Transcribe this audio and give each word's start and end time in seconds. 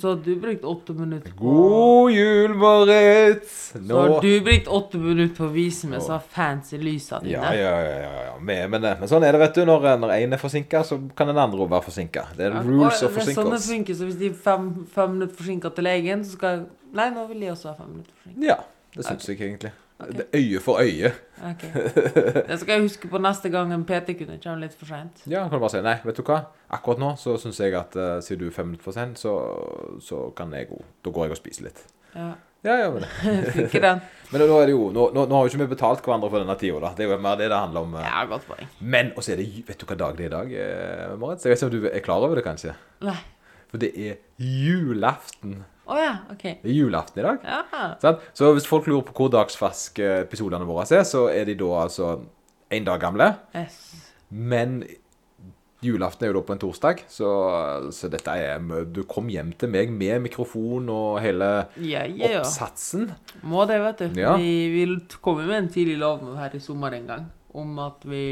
Så 0.00 0.08
har 0.08 0.18
du 0.24 0.32
brukt 0.40 0.64
åtte 0.64 0.92
minutter 0.96 1.32
på 1.36 1.44
God 1.44 2.12
jul, 2.12 2.54
Moritz! 2.54 3.54
Så 3.72 4.00
har 4.00 4.20
du 4.22 4.40
brukt 4.44 4.68
åtte 4.68 5.00
minutter 5.00 5.36
på 5.36 5.46
å 5.48 5.52
vise 5.54 5.90
meg 5.90 6.04
så 6.04 6.18
fancy 6.20 6.80
lysa 6.80 7.20
dine. 7.22 7.38
Ja, 7.38 7.54
ja, 7.54 7.72
ja. 7.84 8.10
ja, 8.26 8.34
Med, 8.40 8.70
Men, 8.72 8.86
men, 8.86 9.08
sånn 9.10 9.24
er 9.26 9.36
det, 9.36 9.42
vet 9.46 9.58
du. 9.60 9.64
Når, 9.68 9.88
når 10.02 10.14
en 10.18 10.36
er 10.36 10.42
forsinka, 10.42 10.84
så 10.86 11.00
kan 11.16 11.32
den 11.32 11.40
andre 11.40 11.64
òg 11.64 11.72
være 11.72 11.88
forsinka. 11.88 12.28
Det 12.36 12.48
er 12.50 12.58
Ja, 12.58 12.66
rules 12.66 13.02
of 13.06 13.16
er 13.16 13.32
sånn 13.32 13.52
det 13.54 13.62
funker, 13.64 13.98
så 13.98 14.10
hvis 14.10 14.20
de 14.20 14.30
er 14.32 14.38
fem, 14.46 14.70
fem 14.92 15.16
minutter 15.16 15.38
forsinka 15.40 15.72
til 15.76 15.88
legen, 15.90 16.24
så 16.26 16.38
skal 16.38 16.66
Nei, 16.96 17.10
nå 17.12 17.26
vil 17.28 17.42
de 17.42 17.50
også 17.52 17.72
være 17.72 17.80
fem 17.82 17.90
minutter 17.96 18.22
forsinka. 18.22 18.46
Ja, 18.46 18.60
det 18.96 19.08
syns 19.08 19.28
jeg 19.28 19.42
egentlig. 19.42 19.72
Er 19.96 20.26
øye 20.36 20.60
for 20.60 20.82
øye. 20.82 21.08
Ok. 21.40 21.62
Det 21.72 22.58
skal 22.60 22.72
jeg 22.74 22.82
huske 22.84 23.08
på 23.08 23.20
neste 23.24 23.48
gang 23.48 23.70
en 23.72 23.84
PT-kunde 23.88 24.36
kommer 24.42 24.60
litt 24.66 24.74
for 24.76 24.90
seint. 24.90 25.22
Ja, 25.24 25.46
kan 25.48 25.56
du 25.56 25.62
bare 25.62 25.72
si 25.72 25.80
nei, 25.84 25.94
vet 26.04 26.18
du 26.18 26.24
hva. 26.26 26.42
Akkurat 26.76 27.00
nå 27.00 27.14
så 27.20 27.38
syns 27.40 27.60
jeg 27.62 27.72
at 27.78 27.96
uh, 27.96 28.18
siden 28.20 28.42
du 28.44 28.50
er 28.50 28.56
fem 28.58 28.68
minutter 28.68 28.84
for 28.84 28.96
sent, 28.96 29.16
så, 29.22 29.32
så 30.04 30.26
kan 30.36 30.52
jeg 30.52 30.68
gå. 30.68 30.82
Da 31.06 31.12
går 31.16 31.28
jeg 31.30 31.36
og 31.36 31.40
spiser 31.40 31.68
litt. 31.70 31.80
Ja. 32.12 32.34
Ja, 32.66 32.74
ja, 32.80 32.90
men 32.90 33.04
Funker 33.54 33.82
den? 33.84 34.00
Men 34.32 34.42
nå 34.50 34.56
er 34.58 34.66
det 34.66 34.72
jo 34.74 34.88
Nå, 34.90 35.02
nå, 35.14 35.22
nå 35.28 35.36
har 35.36 35.44
jo 35.44 35.52
ikke 35.52 35.60
vi 35.60 35.68
betalt 35.70 36.00
hverandre 36.02 36.30
for 36.32 36.42
denne 36.42 36.56
tida, 36.58 36.80
da. 36.82 36.90
Det 36.98 37.04
er 37.04 37.12
jo 37.12 37.18
mer 37.22 37.38
det 37.38 37.46
det 37.52 37.60
handler 37.60 37.86
om. 37.86 37.94
Uh, 37.94 38.02
Ja, 38.02 38.24
godt 38.28 38.44
poeng. 38.48 38.68
Men 38.80 39.12
og 39.14 39.22
så 39.24 39.32
er 39.36 39.40
det 39.40 39.48
Vet 39.68 39.80
du 39.80 39.86
hva 39.88 39.96
dag 40.02 40.18
det 40.18 40.26
er 40.26 40.28
i 40.28 40.34
dag, 40.34 40.52
eh, 40.64 41.14
Moritz? 41.20 41.46
Jeg 41.46 41.54
vet 41.54 41.62
ikke 41.62 41.70
om 41.70 41.74
du 41.76 41.88
er 41.92 42.04
klar 42.04 42.26
over 42.26 42.36
det, 42.40 42.44
kanskje? 42.48 42.74
Nei. 43.06 43.16
For 43.70 43.80
det 43.82 43.92
er 43.96 44.18
julaften. 44.42 45.60
Å 45.86 45.96
ja, 46.00 46.12
OK. 46.32 46.44
Det 46.62 46.66
er 46.66 46.74
julaften 46.74 47.22
i 47.22 47.26
dag. 47.26 47.44
Ja. 47.46 48.12
Så 48.34 48.50
hvis 48.56 48.66
folk 48.66 48.88
lurer 48.90 49.06
på 49.06 49.14
hvor 49.14 49.32
dagsferske 49.36 50.08
episodene 50.24 50.66
våre 50.66 50.86
er, 50.90 51.04
så 51.06 51.28
er 51.30 51.46
de 51.46 51.54
da 51.60 51.72
altså 51.84 52.16
én 52.74 52.86
dag 52.86 52.98
gamle. 53.02 53.28
Yes. 53.54 53.78
Men 54.30 54.80
julaften 55.84 56.26
er 56.26 56.32
jo 56.32 56.38
da 56.40 56.42
på 56.48 56.56
en 56.56 56.62
torsdag, 56.62 57.04
så, 57.12 57.30
så 57.94 58.10
dette 58.10 58.34
er 58.34 58.62
Du 58.90 59.02
kom 59.08 59.28
hjem 59.30 59.52
til 59.58 59.70
meg 59.70 59.92
med 59.94 60.24
mikrofon 60.24 60.90
og 60.90 61.20
hele 61.22 61.50
Ja, 61.78 62.02
ja, 62.08 62.40
oppsatsen. 62.40 63.10
Må 63.46 63.66
det, 63.70 63.78
vet 63.84 64.02
du. 64.02 64.20
Vi, 64.40 64.52
vi 64.74 64.86
kom 65.22 65.42
jo 65.42 65.46
med 65.46 65.60
en 65.64 65.72
tidlig 65.72 65.98
lov 66.02 66.24
her 66.40 66.56
i 66.56 66.62
sommer 66.62 66.96
en 66.98 67.10
gang 67.12 67.28
om 67.56 67.78
at 67.80 68.02
vi 68.04 68.24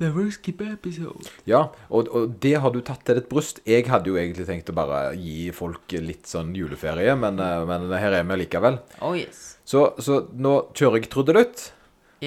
Never 0.00 0.30
skip 0.32 0.62
episode. 0.64 1.28
Ja, 1.44 1.66
og, 1.92 2.08
og 2.16 2.36
det 2.40 2.54
har 2.62 2.72
du 2.72 2.80
tatt 2.80 3.02
til 3.04 3.18
ditt 3.18 3.28
bryst. 3.28 3.60
Jeg 3.68 3.84
hadde 3.90 4.08
jo 4.08 4.16
egentlig 4.16 4.46
tenkt 4.48 4.70
å 4.72 4.76
bare 4.76 5.10
gi 5.12 5.50
folk 5.52 5.92
litt 6.00 6.30
sånn 6.30 6.54
juleferie, 6.56 7.12
men, 7.20 7.36
eh, 7.44 7.64
men 7.68 7.84
her 7.92 8.16
er 8.16 8.24
vi 8.24 8.38
likevel. 8.40 8.80
Oh 9.04 9.12
yes. 9.18 9.58
Så, 9.68 9.90
så 10.00 10.22
nå 10.32 10.54
kjører 10.72 11.02
jeg 11.02 11.10
trudelutt, 11.12 11.66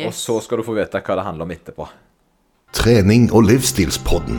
og 0.05 0.13
så 0.13 0.37
skal 0.45 0.61
du 0.61 0.67
få 0.67 0.77
vite 0.77 1.01
hva 1.01 1.17
det 1.17 1.25
handler 1.25 1.49
om 1.49 1.55
etterpå. 1.55 1.89
Trening 2.77 3.27
og 3.33 3.49
livsstilspodden. 3.49 4.37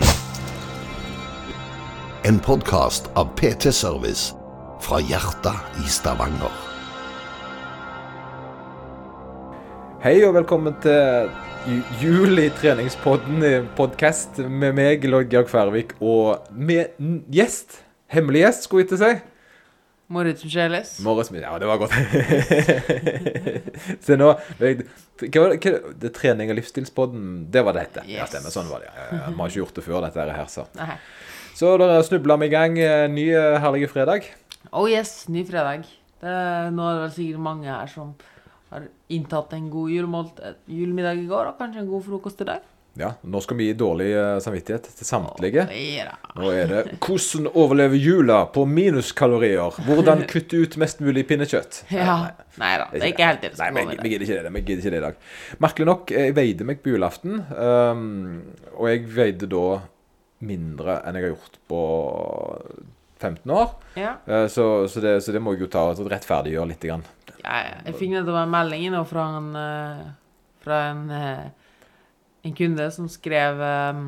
En 2.25 2.39
podkast 2.43 3.11
av 3.19 3.35
PT 3.39 3.75
Service 3.75 4.31
fra 4.85 5.03
hjertet 5.03 5.83
i 5.83 5.91
Stavanger. 5.91 6.64
Hei 10.05 10.19
og 10.27 10.35
velkommen 10.37 10.75
til 10.85 11.31
ju- 11.65 11.85
Jul 12.03 12.39
i 12.43 12.51
treningspodden, 12.53 13.69
podkast 13.77 14.37
med 14.39 14.75
meg, 14.77 15.05
Lloyd 15.09 15.31
Georg 15.33 15.49
Færvik, 15.49 15.95
og 16.05 16.45
med 16.53 16.93
gjest. 17.33 17.79
Hemmelig 18.13 18.43
gjest, 18.45 18.67
skulle 18.67 18.85
jeg 18.85 18.91
ikke 18.93 18.99
si. 19.01 19.31
Moritz 20.13 20.45
Micheles. 20.45 20.91
Morris 21.01 21.31
Ja, 21.33 21.55
det 21.59 21.67
var 21.67 21.79
godt. 21.81 21.95
Se 24.05 24.17
nå 24.21 24.29
jeg, 24.61 24.85
hva 25.33 25.47
hva, 25.57 25.73
det 26.05 26.13
Trening 26.15 26.53
og 26.53 26.59
livsstilspodden, 26.61 27.47
det 27.51 27.65
var 27.65 27.73
det 27.73 27.87
hette. 27.87 28.05
Ja, 28.07 28.21
Yes. 28.27 28.35
stemmer. 28.35 28.53
Sånn 28.53 28.69
var 28.69 28.85
det. 28.85 28.91
Ja, 28.93 29.07
ja, 29.09 29.17
ja. 29.23 29.31
Vi 29.33 29.41
har 29.41 29.49
ikke 29.49 29.63
gjort 29.63 29.75
det 29.81 29.85
før, 29.89 30.05
dette 30.05 30.29
her, 30.37 30.45
så. 30.53 30.67
Nei. 30.77 30.99
Så 31.57 31.79
da 31.81 31.89
snubla 32.05 32.37
vi 32.37 32.47
i 32.47 32.53
gang. 32.53 32.77
eh, 32.79 33.09
Ny 33.09 33.31
herlige 33.33 33.89
fredag. 33.89 34.29
Oh 34.73 34.85
yes, 34.91 35.29
ny 35.29 35.45
fredag. 35.49 35.89
Det, 36.21 36.37
nå 36.77 36.85
er 36.91 36.95
det 36.95 37.03
vel 37.09 37.11
sikkert 37.17 37.41
mange 37.41 37.65
her 37.73 37.87
som 37.89 38.15
har 38.71 38.87
inntatt 39.13 39.53
en 39.53 39.71
god 39.71 39.91
julemålt, 39.91 40.41
julemiddag 40.67 41.21
i 41.23 41.27
går, 41.31 41.53
og 41.53 41.59
kanskje 41.59 41.85
en 41.85 41.91
god 41.91 42.05
frokost 42.07 42.41
i 42.41 42.49
dag. 42.49 42.71
Ja, 42.95 43.09
nå 43.27 43.41
skal 43.43 43.59
vi 43.59 43.65
gi 43.67 43.75
dårlig 43.75 44.13
eh, 44.15 44.37
samvittighet 44.39 44.85
til 44.95 45.07
samtlige. 45.07 45.65
Nå 46.39 46.51
er 46.55 46.69
det 46.71 46.83
'Hvordan 47.03 47.49
overleve 47.51 47.99
jula 47.99 48.45
på 48.55 48.63
minuskalorier'. 48.71 49.81
Hvordan 49.83 50.23
kutte 50.31 50.61
ut 50.63 50.77
mest 50.79 51.01
mulig 51.03 51.27
pinnekjøtt. 51.27 51.85
ja. 51.91 52.31
Nei 52.55 52.77
da, 52.79 52.87
det 52.93 53.03
er 53.03 53.11
ikke 53.11 53.27
helt 53.27 53.43
det 53.43 53.51
det 53.51 53.59
Nei, 53.59 53.71
vi, 53.73 53.97
jeg 53.97 54.11
gidder 54.13 54.27
ikke 54.27 54.43
det. 54.45 54.53
vi 54.55 54.61
gidder 54.61 54.83
ikke 54.85 54.91
det 54.95 55.01
i 55.01 55.07
dag. 55.09 55.17
Merkelig 55.59 55.87
nok, 55.87 56.11
jeg 56.15 56.37
veide 56.37 56.65
meg 56.65 56.83
på 56.85 56.95
julaften. 56.95 57.43
ehm, 57.59 58.43
og 58.77 58.89
jeg 58.89 59.09
veide 59.11 59.51
da 59.51 59.81
mindre 60.39 61.01
enn 61.03 61.19
jeg 61.19 61.25
har 61.25 61.35
gjort 61.35 61.59
på 61.67 61.83
15 63.19 63.51
år. 63.51 63.75
Ja. 63.99 64.15
Eh, 64.27 64.47
så, 64.47 64.87
så, 64.89 65.01
det, 65.01 65.21
så 65.25 65.33
det 65.35 65.43
må 65.43 65.55
jeg 65.55 65.67
jo 65.67 65.73
ta 65.73 65.89
og 65.91 66.11
rettferdiggjøre 66.13 66.69
litt. 66.71 66.85
Grann. 66.85 67.03
Ja, 67.45 67.59
ja. 67.61 67.81
Jeg 67.89 67.99
fikk 68.01 68.15
nettopp 68.15 68.41
en 68.41 68.53
melding 68.53 68.87
nå 68.95 69.03
fra 69.09 69.25
en, 69.39 69.51
eh, 69.61 70.05
fra 70.65 70.81
en, 70.91 71.03
eh, 71.13 71.75
en 72.49 72.55
kunde 72.57 72.87
som 72.93 73.09
skrev 73.13 73.61
um, 73.61 74.07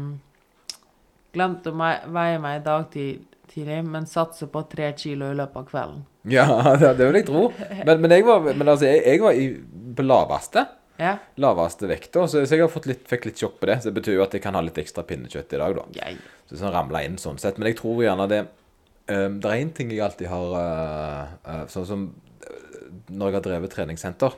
Glemte 1.36 1.68
å 1.68 1.76
veie 1.76 2.38
meg 2.40 2.62
i 2.62 2.64
dag 2.64 2.86
tidlig, 2.88 3.82
men 3.84 4.06
satser 4.08 4.48
på 4.48 4.62
tre 4.72 4.88
kilo 4.96 5.28
i 5.28 5.36
løpet 5.36 5.58
av 5.60 5.66
kvelden. 5.68 5.98
Ja, 6.32 6.46
det, 6.80 6.94
det 6.96 7.10
vil 7.10 7.18
jeg 7.20 7.26
tro. 7.28 7.42
Men, 7.84 8.00
men, 8.00 8.14
jeg, 8.14 8.24
var, 8.24 8.46
men 8.46 8.72
altså, 8.72 8.88
jeg, 8.88 9.02
jeg 9.04 9.20
var 9.20 9.36
i, 9.36 9.50
på 9.98 10.06
laveste. 10.06 10.64
Ja. 10.96 11.18
Laveste 11.44 11.90
vekta, 11.90 12.24
så, 12.24 12.40
så 12.48 12.56
jeg 12.56 12.64
har 12.64 12.72
fått 12.72 12.88
litt, 12.88 13.04
fikk 13.08 13.28
litt 13.28 13.42
sjokk 13.42 13.58
på 13.60 13.68
det. 13.68 13.82
Så 13.82 13.90
det 13.90 13.98
betyr 14.00 14.16
jo 14.16 14.24
at 14.24 14.36
jeg 14.36 14.44
kan 14.46 14.56
ha 14.56 14.64
litt 14.64 14.80
ekstra 14.80 15.04
pinnekjøtt 15.04 15.52
i 15.52 15.60
dag, 15.60 15.76
da. 15.76 15.84
ja. 15.98 16.14
Så 16.48 16.60
sånn 16.60 16.72
ramla 16.72 17.02
inn 17.04 17.18
sånn 17.20 17.40
sett. 17.42 17.60
Men 17.60 17.68
jeg 17.68 17.80
tror 17.82 18.00
gjerne 18.04 18.28
det 18.30 18.44
um, 18.46 19.36
Det 19.42 19.50
er 19.50 19.60
én 19.60 19.72
ting 19.76 19.92
jeg 19.92 20.04
alltid 20.06 20.30
har 20.30 20.52
uh, 20.54 21.32
uh, 21.42 21.64
Sånn 21.72 21.88
som 21.88 22.04
når 23.08 23.28
jeg 23.28 23.36
har 23.36 23.44
drevet 23.46 23.74
treningssenter, 23.74 24.36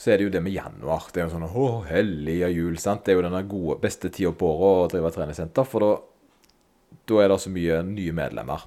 så 0.00 0.10
er 0.10 0.18
det 0.18 0.26
jo 0.28 0.32
det 0.32 0.42
med 0.44 0.54
januar. 0.54 1.08
Det 1.12 1.20
er 1.20 1.26
jo 1.26 1.34
sånn 1.34 1.48
Å, 1.48 1.68
hellige 1.90 2.48
jul, 2.54 2.78
sant. 2.80 3.04
Det 3.04 3.12
er 3.12 3.20
jo 3.20 3.26
den 3.26 3.48
gode, 3.50 3.78
beste 3.82 4.08
tida 4.08 4.32
på 4.32 4.48
året 4.54 4.86
å 4.86 4.92
drive 4.94 5.12
treningssenter, 5.16 5.68
for 5.68 5.86
da 7.10 7.20
er 7.20 7.32
det 7.32 7.40
så 7.42 7.52
mye 7.52 7.82
nye 7.86 8.14
medlemmer. 8.16 8.64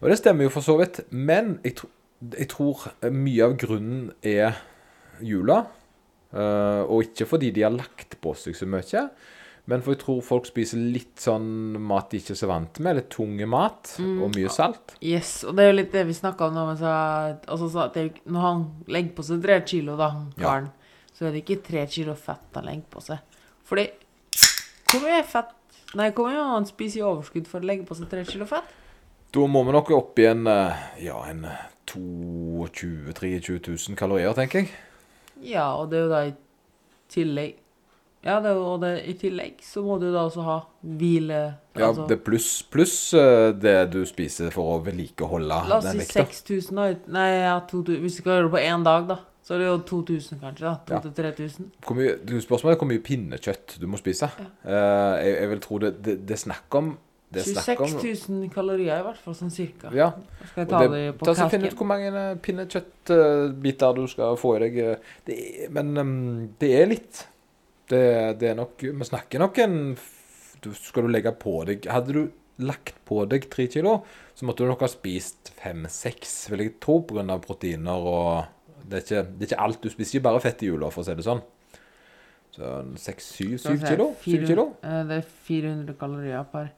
Og 0.00 0.08
det 0.08 0.18
stemmer 0.20 0.46
jo 0.46 0.52
for 0.52 0.64
så 0.64 0.76
vidt. 0.80 1.02
Men 1.10 1.58
jeg, 1.64 1.76
tro, 1.80 1.90
jeg 2.32 2.48
tror 2.52 2.86
mye 3.12 3.46
av 3.46 3.56
grunnen 3.60 4.10
er 4.26 4.60
jula. 5.24 5.62
Uh, 6.30 6.86
og 6.86 7.08
ikke 7.08 7.26
fordi 7.26 7.50
de 7.50 7.64
har 7.66 7.74
lagt 7.74 8.16
på 8.22 8.34
seg 8.38 8.56
så 8.56 8.68
mye. 8.70 9.06
Men 9.70 9.82
for 9.84 9.94
jeg 9.94 10.00
tror 10.02 10.20
folk 10.26 10.48
spiser 10.50 10.80
litt 10.82 11.22
sånn 11.22 11.46
mat 11.86 12.10
de 12.10 12.18
ikke 12.18 12.34
er 12.34 12.38
så 12.40 12.48
vant 12.50 12.80
med. 12.82 12.96
Litt 12.98 13.10
tunge 13.14 13.46
mat 13.46 13.92
og 14.02 14.34
mye 14.34 14.50
salt. 14.50 14.96
Yes, 15.00 15.44
og 15.46 15.54
det 15.56 15.64
er 15.64 15.70
jo 15.70 15.76
litt 15.78 15.92
det 15.94 16.02
vi 16.08 16.16
snakka 16.18 16.48
om 16.48 16.54
nå. 16.58 16.66
men 16.66 16.76
så- 16.80 17.38
Altså, 17.46 17.68
så 17.70 17.84
at 17.86 17.94
det 17.94 18.24
når 18.26 18.40
han 18.40 18.64
legger 18.88 19.14
på 19.14 19.22
seg 19.24 19.42
tre 19.44 19.60
kilo, 19.62 19.96
da, 19.96 20.10
karen, 20.38 20.64
Ja. 20.72 21.06
så 21.14 21.26
er 21.28 21.32
det 21.32 21.44
ikke 21.46 21.62
tre 21.62 21.86
kilo 21.86 22.14
fett 22.14 22.50
han 22.54 22.64
legger 22.66 22.88
på 22.90 23.02
seg. 23.02 23.18
Fordi 23.64 23.88
Hvor 24.90 25.00
mye 25.06 25.22
fett 25.24 25.54
Nei, 25.94 26.10
hvor 26.10 26.28
mye 26.30 26.44
han 26.54 26.64
spiser 26.66 27.00
i 27.00 27.02
overskudd 27.02 27.46
for 27.46 27.60
å 27.60 27.64
legge 27.66 27.84
på 27.86 27.96
seg 27.96 28.08
tre 28.10 28.24
kilo 28.24 28.44
fett? 28.46 28.64
Da 29.32 29.40
må 29.46 29.64
vi 29.66 29.72
nok 29.72 29.90
opp 29.90 30.18
i 30.18 30.24
en 30.26 30.46
eh, 30.46 30.76
ja, 31.04 31.20
en 31.30 31.46
22 31.86 33.12
23 33.12 33.60
000 33.88 33.96
kalorier, 33.98 34.32
tenker 34.34 34.62
jeg. 34.64 34.70
Ja, 35.42 35.72
og 35.74 35.90
det 35.90 35.98
er 35.98 36.02
jo 36.04 36.10
da 36.12 36.20
i 36.28 36.34
tillegg 37.10 37.54
Ja, 38.20 38.36
det 38.44 38.52
og 38.52 38.82
det, 38.82 38.90
i 39.08 39.14
tillegg 39.16 39.62
så 39.64 39.80
må 39.84 39.96
du 40.00 40.10
da 40.12 40.26
også 40.26 40.44
ha 40.44 40.58
hvile 40.84 41.38
Ja, 41.78 41.86
altså, 41.88 42.04
det 42.10 42.18
pluss 42.26 42.50
pluss 42.68 43.14
eh, 43.16 43.48
det 43.56 43.76
du 43.94 44.02
spiser 44.08 44.52
for 44.52 44.74
å 44.74 44.80
vedlikeholde 44.84 45.60
La 45.70 45.78
oss 45.78 45.88
si 45.88 46.04
6000, 46.04 46.76
da. 46.76 46.88
Nei, 47.16 47.28
ja, 47.46 47.56
2000, 47.70 48.02
hvis 48.04 48.18
du 48.18 48.22
skal 48.22 48.34
gjøre 48.36 48.50
det 48.50 48.54
på 48.58 48.64
én 48.66 48.84
dag, 48.84 49.08
da. 49.08 49.20
Så 49.40 49.56
er 49.56 49.62
det 49.62 49.70
jo 49.70 49.78
2000, 49.88 50.40
kanskje. 50.42 50.66
da, 50.68 51.00
2000-3000. 51.00 51.70
Ja. 51.80 52.16
du 52.28 52.34
Spørsmålet 52.44 52.76
er 52.76 52.82
hvor 52.82 52.90
mye 52.90 53.04
pinnekjøtt 53.08 53.78
du 53.80 53.88
må 53.88 53.98
spise. 53.98 54.28
Eh, 54.36 55.14
jeg, 55.24 55.32
jeg 55.38 55.54
vil 55.54 55.64
tro 55.64 55.80
det, 55.86 55.94
det, 56.04 56.18
det 56.28 56.36
er 56.36 56.44
snakk 56.44 56.76
om 56.78 56.92
det 57.30 57.44
er 57.44 57.62
snakk 57.62 57.80
26 57.86 58.28
om 58.28 58.38
000 58.42 58.52
kalorier, 58.52 59.00
i 59.00 59.04
hvert 59.06 59.18
fall, 59.24 59.34
sånn 59.38 59.52
cirka. 59.54 59.90
Ja. 59.94 60.10
Skal 60.50 60.64
jeg 60.64 60.68
og 60.68 60.72
ta 60.74 60.78
det, 60.82 60.88
det, 60.92 61.10
på 61.16 61.28
ta 61.28 61.48
Finn 61.52 61.64
ut 61.64 61.76
hvor 61.78 61.88
mange 61.88 62.10
eh, 62.10 62.30
pinnekjøttbiter 62.42 63.96
du 63.96 64.06
skal 64.10 64.38
få 64.40 64.56
i 64.58 64.62
deg. 64.66 64.80
Det 65.24 65.36
men 65.72 65.92
um, 65.96 66.16
det 66.60 66.72
er 66.82 66.90
litt. 66.90 67.24
Det, 67.90 68.04
det 68.40 68.52
er 68.52 68.58
nok 68.58 68.82
Vi 68.86 69.06
snakker 69.08 69.42
nok 69.42 69.58
en 69.64 69.76
du, 70.62 70.70
Skal 70.76 71.06
du 71.06 71.10
legge 71.10 71.32
på 71.34 71.56
deg 71.68 71.88
Hadde 71.90 72.14
du 72.14 72.22
lagt 72.60 72.98
på 73.08 73.22
deg 73.24 73.46
tre 73.48 73.64
kilo, 73.72 74.02
så 74.36 74.44
måtte 74.44 74.66
du 74.66 74.68
nok 74.68 74.82
ha 74.84 74.88
spist 74.92 75.48
fem-seks, 75.62 76.34
vil 76.52 76.66
jeg 76.66 76.74
tro, 76.84 76.98
pga. 77.08 77.38
proteiner 77.40 78.04
og 78.04 78.82
det 78.84 78.98
er, 78.98 79.04
ikke, 79.06 79.22
det 79.30 79.46
er 79.46 79.48
ikke 79.48 79.60
alt. 79.64 79.78
Du 79.80 79.88
spiser 79.88 80.18
ikke 80.18 80.26
bare 80.26 80.42
fett 80.44 80.64
i 80.66 80.68
jula, 80.68 80.90
for 80.92 81.00
å 81.00 81.06
si 81.06 81.14
det 81.16 81.24
sånn. 81.24 81.40
Så 82.52 82.74
seks, 83.00 83.30
syv, 83.38 83.54
Skal 83.62 83.78
vi 83.78 83.80
syv 83.80 83.86
se, 83.86 83.94
kilo? 83.94 84.06
Syv 84.20 84.34
400 84.34 84.50
kilo? 84.50 84.66
eh, 84.84 85.00
det 85.08 85.16
er 85.22 85.32
400 85.48 85.96
kalorier 86.04 86.44
per 86.52 86.68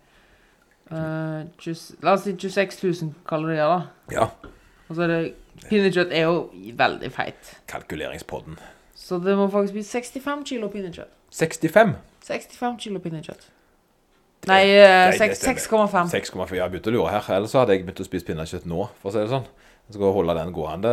Uh, 0.93 1.47
20, 1.62 2.03
La 2.05 2.12
oss 2.19 2.26
si 2.26 2.35
26 2.37 2.82
000 2.82 3.12
kalorier, 3.25 3.65
da. 3.65 3.79
Ja. 4.12 4.26
Og 4.91 4.99
så 4.99 5.06
er 5.06 5.12
det 5.12 5.20
Pinnekjøtt 5.70 6.11
er 6.12 6.26
jo 6.26 6.43
veldig 6.76 7.08
feit. 7.15 7.53
Kalkuleringspodden. 7.70 8.58
Så 9.02 9.19
det 9.22 9.34
må 9.38 9.49
faktisk 9.50 9.75
bli 9.75 9.82
65 9.82 10.44
kilo 10.46 10.69
pinnekjøtt. 10.70 11.10
65. 11.34 11.96
65 12.28 12.78
kilo 12.84 13.00
pinnekjøtt. 13.02 13.49
Nei, 14.46 14.62
eh, 14.75 15.10
Nei, 15.10 15.10
det 15.10 15.19
seks- 15.38 15.66
stemmer. 15.66 16.08
6,5. 16.10 16.56
Ja, 16.56 16.64
Jeg 16.64 16.72
begynte 16.72 16.90
å 16.90 16.96
lure 16.96 17.10
her. 17.10 17.34
Ellers 17.37 17.52
hadde 17.54 17.75
jeg 17.76 17.84
begynt 17.87 18.00
å 18.02 18.06
spise 18.08 18.26
pinnekjøtt 18.26 18.64
nå, 18.66 18.88
for 19.02 19.10
å 19.10 19.12
si 19.14 19.19
det 19.19 19.31
sånn. 19.31 19.44
Jeg 19.88 19.94
skal 19.99 20.12
holde 20.12 20.34
den 20.34 20.52
gående. 20.54 20.93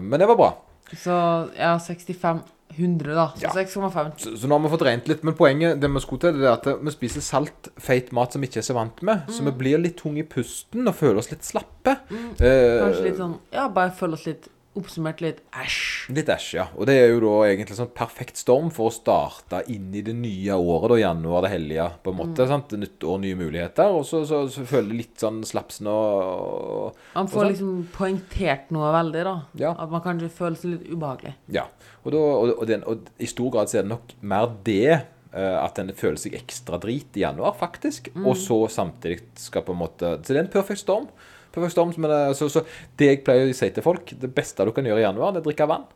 Men 0.00 0.20
det 0.20 0.28
var 0.28 0.36
bra. 0.36 0.50
Så 0.94 1.16
ja, 1.56 1.76
65 1.78 2.42
100, 2.76 3.14
da. 3.14 3.26
Så 3.36 3.42
Ja. 3.42 3.50
6,5. 3.50 4.12
Så, 4.18 4.36
så 4.36 4.46
nå 4.46 4.58
har 4.58 4.68
vi 4.68 4.76
fått 4.76 4.84
rent 4.84 5.08
litt. 5.08 5.22
Men 5.24 5.34
poenget 5.34 5.80
det 5.80 5.88
vi 5.90 6.00
skulle 6.00 6.20
til, 6.20 6.32
det 6.40 6.44
er 6.44 6.52
at 6.52 6.82
vi 6.84 6.90
spiser 6.90 7.20
salt, 7.24 7.70
feit 7.80 8.12
mat 8.12 8.32
som 8.32 8.40
vi 8.42 8.48
ikke 8.48 8.58
er 8.60 8.68
så 8.68 8.74
vant 8.74 9.02
med. 9.02 9.24
Så 9.28 9.42
vi 9.44 9.50
blir 9.52 9.78
litt 9.80 9.96
tunge 9.96 10.18
i 10.20 10.22
pusten 10.28 10.86
og 10.86 10.94
føler 10.94 11.18
oss 11.18 11.30
litt 11.30 11.40
slappe. 11.46 11.96
Eh, 12.40 12.82
Kanskje 12.82 13.04
litt 13.04 13.16
sånn 13.16 13.38
Ja, 13.52 13.68
bare 13.68 13.90
føler 13.90 14.12
oss 14.14 14.26
litt 14.26 14.48
oppsummert 14.76 15.22
litt 15.24 15.40
æsj. 15.56 16.12
Litt 16.16 16.28
æsj, 16.32 16.48
ja. 16.58 16.66
Og 16.76 16.86
det 16.88 16.94
er 17.00 17.08
jo 17.10 17.20
da 17.24 17.32
egentlig 17.48 17.76
sånn 17.78 17.90
perfekt 17.96 18.38
storm 18.40 18.68
for 18.74 18.90
å 18.90 18.94
starte 18.94 19.62
inn 19.72 19.88
i 19.96 20.02
det 20.06 20.14
nye 20.16 20.54
året, 20.58 20.90
da, 20.92 20.98
januar 21.02 21.46
det 21.46 21.52
hellige, 21.54 21.88
på 22.04 22.12
en 22.12 22.18
måte. 22.20 22.46
sant? 22.50 22.76
Nytt 22.78 23.06
år, 23.08 23.18
nye 23.24 23.38
muligheter. 23.40 23.90
Og 23.96 24.04
så, 24.08 24.22
så, 24.28 24.44
så 24.52 24.66
føler 24.68 24.92
jeg 24.92 25.00
litt 25.02 25.24
sånn 25.24 25.42
slapsen 25.46 25.88
og 25.90 26.96
Man 27.16 27.28
får 27.32 27.44
og 27.44 27.50
liksom 27.50 27.74
poengtert 27.96 28.70
noe 28.76 28.92
veldig, 28.94 29.26
da. 29.28 29.36
Ja. 29.64 29.74
At 29.74 29.92
man 29.92 30.04
kanskje 30.04 30.30
føler 30.32 30.60
seg 30.60 30.74
litt 30.76 30.88
ubehagelig. 30.92 31.34
Ja. 31.56 31.66
Og, 32.04 32.12
da, 32.14 32.22
og, 32.54 32.64
den, 32.70 32.84
og 32.86 33.08
i 33.18 33.26
stor 33.30 33.50
grad 33.54 33.70
så 33.72 33.80
er 33.80 33.86
det 33.86 33.94
nok 33.96 34.12
mer 34.22 34.50
det. 34.66 34.98
eh, 35.36 35.56
at 35.60 35.78
en 35.82 35.90
føler 35.92 36.16
seg 36.20 36.36
ekstra 36.38 36.78
drit 36.80 37.16
i 37.18 37.24
januar, 37.24 37.56
faktisk. 37.58 38.12
Og 38.22 38.36
så 38.40 38.60
samtidig 38.72 39.18
skal 39.36 39.66
på 39.66 39.74
en 39.74 39.80
måte 39.82 40.14
Så 40.22 40.32
det 40.32 40.38
er 40.38 40.44
en 40.46 40.52
perfekt 40.52 40.80
storm. 40.84 41.08
Perfekt 41.56 41.74
storm 41.74 41.94
men, 41.96 42.12
eh, 42.12 42.32
så, 42.36 42.48
så 42.52 42.62
det 43.00 43.10
jeg 43.10 43.22
pleier 43.26 43.48
å 43.48 43.56
si 43.56 43.70
til 43.72 43.84
folk, 43.84 44.12
det 44.20 44.32
beste 44.36 44.66
du 44.68 44.74
kan 44.76 44.86
gjøre 44.86 45.02
i 45.02 45.06
januar, 45.06 45.32
det 45.32 45.40
er 45.42 45.46
å 45.46 45.48
drikke 45.50 45.70
vann. 45.70 45.86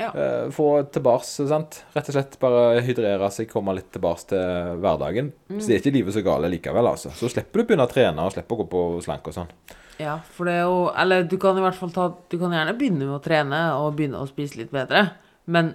Ja. 0.00 0.12
Eh, 0.14 0.46
få 0.54 0.68
tilbake, 0.92 1.26
sant. 1.28 1.82
Rett 1.92 2.08
og 2.08 2.16
slett 2.16 2.38
bare 2.40 2.80
hydrere 2.86 3.28
seg, 3.34 3.50
komme 3.50 3.74
litt 3.76 3.90
tilbake 3.92 4.30
til 4.32 4.78
hverdagen. 4.80 5.28
Så 5.50 5.66
det 5.66 5.76
er 5.76 5.82
ikke 5.82 5.96
livet 5.98 6.16
så 6.16 6.24
gale 6.24 6.48
likevel, 6.52 6.88
altså. 6.92 7.12
Så 7.16 7.28
slipper 7.32 7.60
du 7.60 7.64
å 7.66 7.68
begynne 7.68 7.88
å 7.88 7.92
trene 7.92 8.24
og 8.24 8.32
slipper 8.32 8.56
å 8.56 8.62
gå 8.62 8.68
på 8.72 8.84
slank 9.04 9.28
og 9.28 9.36
sånn. 9.36 9.52
Ja, 10.00 10.16
for 10.32 10.48
det 10.48 10.54
er 10.56 10.62
jo 10.64 10.76
Eller 10.96 11.26
du 11.28 11.34
kan 11.36 11.58
i 11.58 11.60
hvert 11.60 11.76
fall 11.76 11.90
ta 11.92 12.06
Du 12.32 12.38
kan 12.40 12.54
gjerne 12.56 12.72
begynne 12.72 13.04
med 13.04 13.18
å 13.18 13.20
trene 13.20 13.58
og 13.76 13.98
begynne 13.98 14.22
å 14.22 14.28
spise 14.30 14.56
litt 14.56 14.70
bedre, 14.72 15.10
men 15.44 15.74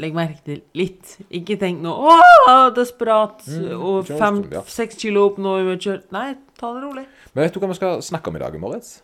legg 0.00 0.16
merke 0.16 0.40
til 0.46 0.62
litt. 0.78 1.16
Ikke 1.28 1.58
tenk 1.60 1.82
nå 1.84 1.92
Å, 1.92 2.54
desperat! 2.76 3.44
Mm, 3.48 3.68
og 3.76 4.08
fem-seks 4.08 4.96
ja. 4.96 5.02
kilo 5.04 5.26
opp 5.28 5.38
nå 5.42 5.58
kjørt 5.76 6.10
Nei, 6.14 6.32
ta 6.60 6.72
det 6.76 6.82
rolig. 6.84 7.06
Men 7.34 7.46
vet 7.46 7.54
du 7.54 7.60
hva 7.62 7.70
vi 7.70 7.78
skal 7.78 8.02
snakke 8.04 8.32
om 8.32 8.38
i 8.38 8.42
dag, 8.42 8.56
Moritz? 8.62 8.98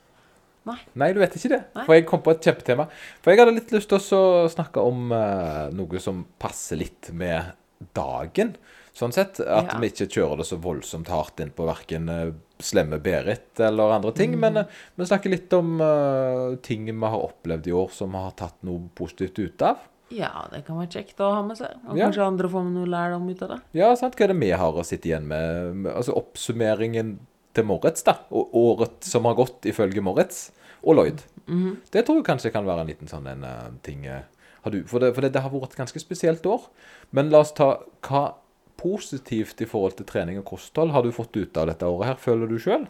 Nei. 0.66 0.80
Nei, 0.98 1.12
du 1.14 1.20
vet 1.22 1.36
ikke 1.38 1.52
det. 1.52 1.60
Nei. 1.76 1.84
For 1.86 1.94
jeg 1.94 2.06
kom 2.10 2.22
på 2.26 2.32
et 2.34 2.48
kjempetema. 2.48 2.88
For 3.22 3.30
jeg 3.30 3.42
hadde 3.44 3.54
litt 3.54 3.74
lyst 3.74 3.92
til 3.92 4.18
å 4.18 4.48
snakke 4.50 4.82
om 4.82 5.12
uh, 5.14 5.68
noe 5.76 6.00
som 6.02 6.24
passer 6.42 6.80
litt 6.80 7.12
med 7.14 7.52
dagen. 7.94 8.56
Sånn 8.96 9.14
sett. 9.14 9.38
At 9.44 9.70
Ja. 9.70 9.78
vi 9.78 9.92
ikke 9.92 10.08
kjører 10.08 10.40
det 10.40 10.48
så 10.48 10.58
voldsomt 10.58 11.12
hardt 11.12 11.38
inn 11.44 11.52
på 11.54 11.68
verken 11.68 12.10
uh, 12.10 12.32
slemme 12.58 12.98
Berit 13.04 13.60
eller 13.60 13.94
andre 13.94 14.12
ting. 14.16 14.34
Mm. 14.34 14.40
Men 14.42 14.62
uh, 14.64 14.78
vi 14.96 15.06
snakker 15.06 15.30
litt 15.30 15.52
om 15.52 15.76
eh, 15.84 16.56
ting 16.64 16.88
vi 16.88 16.96
har 17.12 17.20
opplevd 17.28 17.68
i 17.68 17.74
år 17.76 17.92
som 17.92 18.16
vi 18.16 18.24
har 18.24 18.34
tatt 18.38 18.58
noe 18.66 18.88
positivt 18.96 19.38
ut 19.38 19.66
av. 19.68 19.84
Ja, 20.14 20.46
det 20.52 20.64
kan 20.66 20.78
være 20.78 20.92
kjekt 21.00 21.18
å 21.18 21.32
ha 21.34 21.42
med 21.42 21.58
seg. 21.58 21.72
Og 21.88 21.96
Ja. 21.98 22.06
kanskje 22.06 22.26
andre 22.26 22.48
får 22.48 22.64
med 22.64 22.74
noe 22.78 22.86
lærdom 22.86 23.28
ut 23.28 23.42
av 23.42 23.48
det. 23.48 23.60
Ja, 23.74 23.94
sant. 23.94 24.14
Hva 24.14 24.24
er 24.24 24.28
det 24.28 24.40
vi 24.40 24.50
har 24.50 24.72
å 24.72 24.84
sitte 24.84 25.08
igjen 25.08 25.26
med? 25.26 25.86
altså 25.92 26.14
oppsummeringen 26.14 27.18
til 27.54 27.64
Moritz, 27.64 28.04
da. 28.04 28.18
Og 28.30 28.52
året 28.54 29.02
som 29.02 29.24
har 29.24 29.34
gått 29.34 29.62
ifølge 29.62 30.02
Moritz 30.02 30.52
og 30.84 30.96
Lloyd. 30.96 31.22
Mhm. 31.48 31.76
Det 31.90 32.04
tror 32.06 32.16
jeg 32.16 32.24
kanskje 32.24 32.52
kan 32.52 32.64
være 32.64 32.80
en 32.80 32.86
liten 32.86 33.08
sånn 33.08 33.26
en, 33.26 33.44
uh, 33.44 33.70
ting 33.82 34.06
uh, 34.06 34.22
har 34.62 34.70
du, 34.70 34.82
For, 34.84 34.98
det, 35.00 35.14
for 35.14 35.22
det, 35.22 35.32
det 35.32 35.42
har 35.42 35.50
vært 35.50 35.72
et 35.72 35.78
ganske 35.78 36.00
spesielt 36.00 36.42
år. 36.46 36.68
Men 37.12 37.30
la 37.30 37.38
oss 37.40 37.52
ta 37.52 37.78
hva 38.02 38.34
positivt 38.76 39.60
i 39.62 39.64
forhold 39.64 39.96
til 39.96 40.06
trening 40.06 40.38
og 40.38 40.44
kosthold 40.44 40.90
har 40.92 41.02
du 41.02 41.10
fått 41.14 41.36
ut 41.36 41.56
av 41.56 41.66
dette 41.70 41.86
året 41.86 42.06
her, 42.06 42.14
føler 42.20 42.50
du 42.50 42.58
sjøl? 42.58 42.86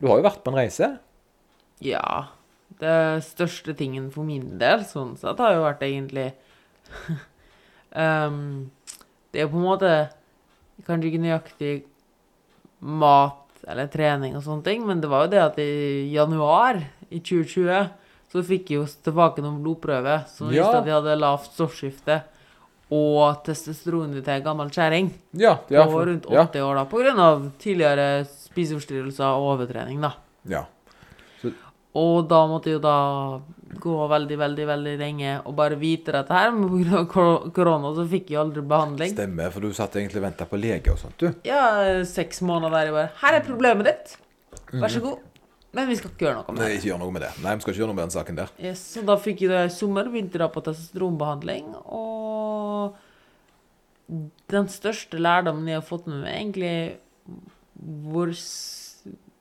Du 0.00 0.06
har 0.08 0.20
jo 0.20 0.26
vært 0.28 0.44
på 0.44 0.52
en 0.52 0.60
reise. 0.60 0.98
Ja. 1.80 2.28
Det 2.78 3.22
største 3.26 3.74
tingen 3.76 4.10
for 4.14 4.22
min 4.24 4.58
del, 4.60 4.84
sånn 4.88 5.16
sett, 5.18 5.38
har 5.42 5.52
jo 5.56 5.64
vært 5.66 5.82
egentlig 5.82 6.30
um, 7.94 8.70
Det 9.32 9.42
er 9.44 9.50
på 9.50 9.58
en 9.60 9.66
måte 9.66 9.90
kanskje 10.86 11.10
ikke 11.10 11.22
nøyaktig 11.22 11.72
mat 12.80 13.36
eller 13.68 13.90
trening 13.92 14.34
og 14.38 14.42
sånne 14.46 14.64
ting, 14.66 14.86
men 14.88 15.02
det 15.02 15.10
var 15.12 15.26
jo 15.26 15.32
det 15.34 15.42
at 15.44 15.58
i 15.60 16.08
januar 16.14 16.78
i 17.12 17.20
2020 17.20 17.90
så 18.30 18.42
fikk 18.46 18.70
jeg 18.72 18.78
jo 18.80 18.86
tilbake 19.04 19.42
noen 19.44 19.60
blodprøver 19.62 20.24
som 20.30 20.48
Ja. 20.50 20.64
viste 20.64 20.78
at 20.80 20.86
jeg 20.88 20.96
hadde 20.96 21.18
lavt 21.20 21.50
stoffskifte 21.52 22.16
og 22.90 23.44
testosteronet 23.46 24.24
til 24.24 24.32
en 24.34 24.42
gammel 24.48 24.70
kjerring 24.74 25.12
Ja, 25.38 25.58
ja, 25.70 25.84
på 25.86 26.00
rundt 26.00 26.26
rundt 26.26 26.32
ja, 26.32 26.46
80 26.48 26.64
år, 26.66 26.74
da, 26.80 26.84
på 26.90 27.02
grunn 27.04 27.20
av 27.22 27.44
tidligere 27.60 28.08
spiseforstyrrelser 28.26 29.28
og 29.36 29.52
overtrening, 29.54 30.00
da. 30.02 30.14
ja. 30.48 30.64
Og 31.98 32.28
da 32.30 32.44
måtte 32.46 32.70
jeg 32.70 32.78
jo 32.78 32.82
da 32.84 33.40
gå 33.80 33.94
veldig, 34.10 34.36
veldig 34.38 34.66
veldig 34.66 34.92
lenge 35.00 35.30
og 35.46 35.54
bare 35.58 35.76
vite 35.78 36.12
dette 36.14 36.34
her, 36.34 36.50
men 36.54 36.68
pga. 36.84 37.00
kor- 37.10 37.48
korona 37.54 37.90
så 37.96 38.04
fikk 38.10 38.30
jeg 38.30 38.38
aldri 38.42 38.62
behandling. 38.66 39.14
Stemmer, 39.14 39.50
for 39.54 39.60
du 39.64 39.72
satt 39.74 39.96
egentlig 39.98 40.20
og 40.20 40.26
venta 40.28 40.46
på 40.46 40.58
lege 40.60 40.92
og 40.92 40.98
sånt, 41.02 41.16
du. 41.18 41.32
Ja, 41.46 41.64
seks 42.06 42.42
måneder 42.46 42.70
der 42.76 42.84
jeg 42.90 42.94
bare 42.98 43.10
Her 43.22 43.38
er 43.40 43.46
problemet 43.46 43.84
ditt. 43.90 44.16
Vær 44.72 44.88
så 44.90 45.00
god. 45.02 45.18
Men 45.72 45.86
vi 45.86 45.94
skal 46.00 46.10
ikke 46.10 46.24
gjøre 46.26 46.34
noe 46.40 46.50
med 46.54 46.58
Nei, 46.62 46.68
det. 46.68 46.78
ikke 46.80 46.88
gjør 46.90 46.98
noe 46.98 47.12
med 47.14 47.22
det. 47.22 47.30
Nei, 47.44 47.52
vi 47.54 47.62
skal 47.62 47.72
ikke 47.74 47.80
gjøre 47.82 47.90
noe 47.92 47.98
med 48.00 48.04
den 48.08 48.14
saken 48.16 48.38
der. 48.40 48.48
Yes, 48.58 48.80
så 48.94 49.04
da 49.06 49.14
fikk 49.22 49.42
jeg 49.44 49.50
det 49.52 49.60
i 49.68 49.74
sommer, 49.74 50.08
begynte 50.10 50.38
da 50.42 50.48
på 50.50 50.62
testosteronbehandling, 50.66 51.68
og 51.86 52.96
den 54.50 54.66
største 54.72 55.18
lærdommen 55.22 55.68
jeg 55.70 55.78
har 55.78 55.86
fått 55.86 56.08
med 56.10 56.24
meg, 56.24 56.34
egentlig 56.34 56.72
hvor, 58.10 58.32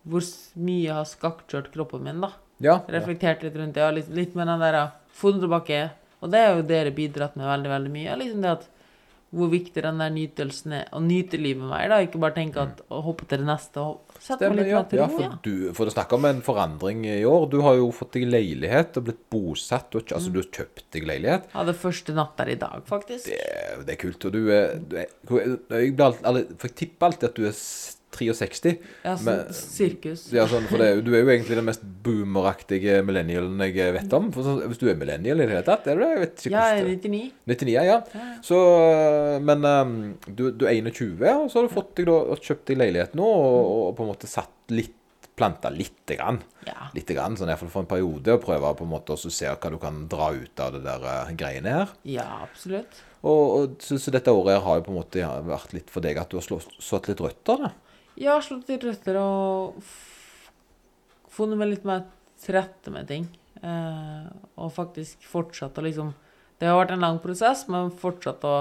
hvor 0.09 0.25
mye 0.59 0.83
jeg 0.83 0.97
har 0.97 1.07
skakkjørt 1.07 1.71
kroppen 1.73 2.05
min, 2.05 2.23
da. 2.25 2.33
Ja. 2.59 2.81
reflektert 2.91 3.45
litt 3.45 3.55
rundt 3.55 3.77
det, 3.77 3.85
og 3.85 3.95
litt, 3.95 4.09
litt 4.11 4.33
med 4.35 4.49
den 4.51 4.59
der 4.59 4.81
funnet 5.15 5.45
tilbake. 5.45 5.85
Og 6.19 6.33
det 6.33 6.41
har 6.43 6.57
jo 6.57 6.67
dere 6.67 6.91
bidratt 6.91 7.37
med 7.39 7.47
veldig, 7.47 7.71
veldig 7.71 7.93
mye. 7.93 8.17
Liksom 8.19 8.43
det 8.43 8.51
at 8.57 8.67
hvor 9.29 9.49
viktig 9.51 9.83
den 9.85 9.99
der 10.01 10.09
nytelsen 10.13 10.73
er. 10.73 10.87
Å 10.95 10.99
nyte 11.03 11.37
livet 11.37 11.65
mer, 11.69 11.85
da. 11.91 11.99
Ikke 12.01 12.21
bare 12.21 12.35
tenke 12.39 12.63
at 12.63 12.81
å 12.89 13.01
hoppe 13.05 13.27
til 13.29 13.43
det 13.43 13.47
neste 13.49 13.83
og 13.83 14.17
sette 14.19 14.49
meg 14.49 14.63
litt 14.63 14.71
ja. 14.71 14.81
til 14.89 14.99
ja 14.99 15.05
for, 15.11 15.35
du, 15.45 15.53
for 15.77 15.89
å 15.89 15.93
snakke 15.93 16.17
om 16.17 16.25
en 16.27 16.41
forandring 16.45 17.05
i 17.07 17.19
år. 17.29 17.45
Du 17.51 17.59
har 17.65 17.77
jo 17.77 17.91
fått 17.95 18.17
deg 18.17 18.25
leilighet 18.31 18.97
og 18.99 19.05
blitt 19.05 19.21
bosatt. 19.31 19.93
Og, 19.93 20.09
altså, 20.17 20.33
du 20.33 20.41
har 20.41 20.49
kjøpt 20.49 20.87
deg 20.97 21.07
leilighet. 21.11 21.47
Hadde 21.53 21.77
første 21.77 22.17
natt 22.17 22.33
der 22.41 22.53
i 22.55 22.57
dag, 22.65 22.81
faktisk. 22.89 23.29
Det, 23.29 23.85
det 23.85 23.95
er 23.95 24.01
kult. 24.01 24.25
Og 24.25 24.35
du 24.35 24.41
er, 24.55 24.75
du 24.81 24.97
er 24.97 25.05
jeg, 25.05 25.95
blir 25.99 26.41
jeg 26.41 26.75
tipper 26.81 27.11
alltid 27.11 27.29
at 27.29 27.37
du 27.37 27.47
er 27.51 27.57
63. 28.11 28.73
Ja, 29.05 29.13
sånn 29.15 29.25
men- 29.25 29.53
sirkus. 29.53 30.23
Ja, 30.33 30.45
sånn, 30.49 30.65
for 30.67 30.81
det, 30.81 31.03
du 31.05 31.13
er 31.13 31.21
jo 31.21 31.29
egentlig 31.29 31.55
den 31.59 31.67
mest 31.67 31.83
boomeraktige 32.03 32.99
millennialen 33.05 33.59
jeg 33.69 33.93
vet 33.95 34.13
om. 34.17 34.31
For 34.35 34.63
hvis 34.65 34.81
du 34.81 34.87
er 34.89 34.97
millennial 34.99 35.39
i 35.39 35.45
det 35.45 35.53
hele 35.53 35.65
tatt, 35.67 35.87
er 35.87 35.95
du 35.99 36.03
det? 36.03 36.09
Jeg 36.09 36.23
vet 36.23 36.45
ikke 36.45 36.53
Ja, 36.55 36.67
jeg 36.73 36.81
er 36.81 36.91
99. 36.95 37.31
99, 37.53 37.73
ja. 37.75 37.83
ja. 37.87 38.29
Så, 38.45 38.59
men 39.45 39.65
um, 39.65 39.97
du, 40.27 40.49
du 40.51 40.65
er 40.67 40.77
21, 40.81 41.19
og 41.35 41.49
så 41.51 41.59
har 41.61 41.67
du 41.67 41.73
fått 41.73 41.93
deg 41.99 42.09
da, 42.09 42.19
kjøpt 42.49 42.71
deg 42.71 42.81
leilighet 42.81 43.19
nå, 43.19 43.27
og, 43.27 43.73
og 43.89 43.91
på 43.97 44.05
en 44.05 44.11
måte 44.13 44.29
satt 44.31 44.73
litt, 44.73 44.95
planta 45.39 45.69
lite 45.71 46.17
grann. 46.19 46.41
Ja. 46.67 46.89
Litt 46.91 47.07
grann, 47.15 47.37
sånn 47.39 47.47
i 47.47 47.53
hvert 47.53 47.61
fall 47.61 47.71
for 47.71 47.85
en 47.85 47.91
periode, 47.93 48.33
og 48.35 48.41
prøve 48.43 48.73
på 48.75 48.83
en 48.83 48.91
måte 48.91 49.15
å 49.15 49.19
se 49.31 49.47
hva 49.47 49.69
du 49.71 49.77
kan 49.79 50.01
dra 50.11 50.33
ut 50.35 50.59
av 50.65 50.73
det 50.75 50.81
der 50.83 51.05
uh, 51.05 51.29
greiene 51.39 51.77
her. 51.77 51.93
ja, 52.03 52.25
absolutt. 52.43 53.05
Og, 53.19 53.39
og 53.51 53.81
så, 53.83 53.97
så 53.99 54.11
dette 54.15 54.31
året 54.31 54.53
her 54.55 54.61
har 54.63 54.77
jo 54.79 54.83
på 54.85 54.91
en 54.93 54.97
måte 55.01 55.29
vært 55.47 55.73
litt 55.75 55.89
for 55.91 56.03
deg 56.03 56.19
at 56.21 56.29
du 56.31 56.37
har 56.39 56.43
slått, 56.45 56.71
slått 56.79 57.09
litt 57.11 57.19
røtter, 57.23 57.65
da. 57.65 57.71
Jeg 58.19 58.31
har 58.33 58.43
slått 58.43 58.67
litt 58.67 58.83
røtter 58.83 59.17
og 59.21 59.77
funnet 61.31 61.59
meg 61.59 61.71
litt 61.71 61.85
mer 61.87 62.03
til 62.43 62.57
rette 62.57 62.91
med 62.91 63.07
ting. 63.07 63.29
Eh, 63.63 64.25
og 64.59 64.73
faktisk 64.75 65.23
fortsatt 65.27 65.77
å 65.79 65.83
liksom 65.83 66.13
Det 66.59 66.67
har 66.67 66.75
vært 66.75 66.91
en 66.91 67.03
lang 67.03 67.17
prosess, 67.23 67.65
men 67.71 67.87
fortsatt 67.95 68.43
å, 68.43 68.55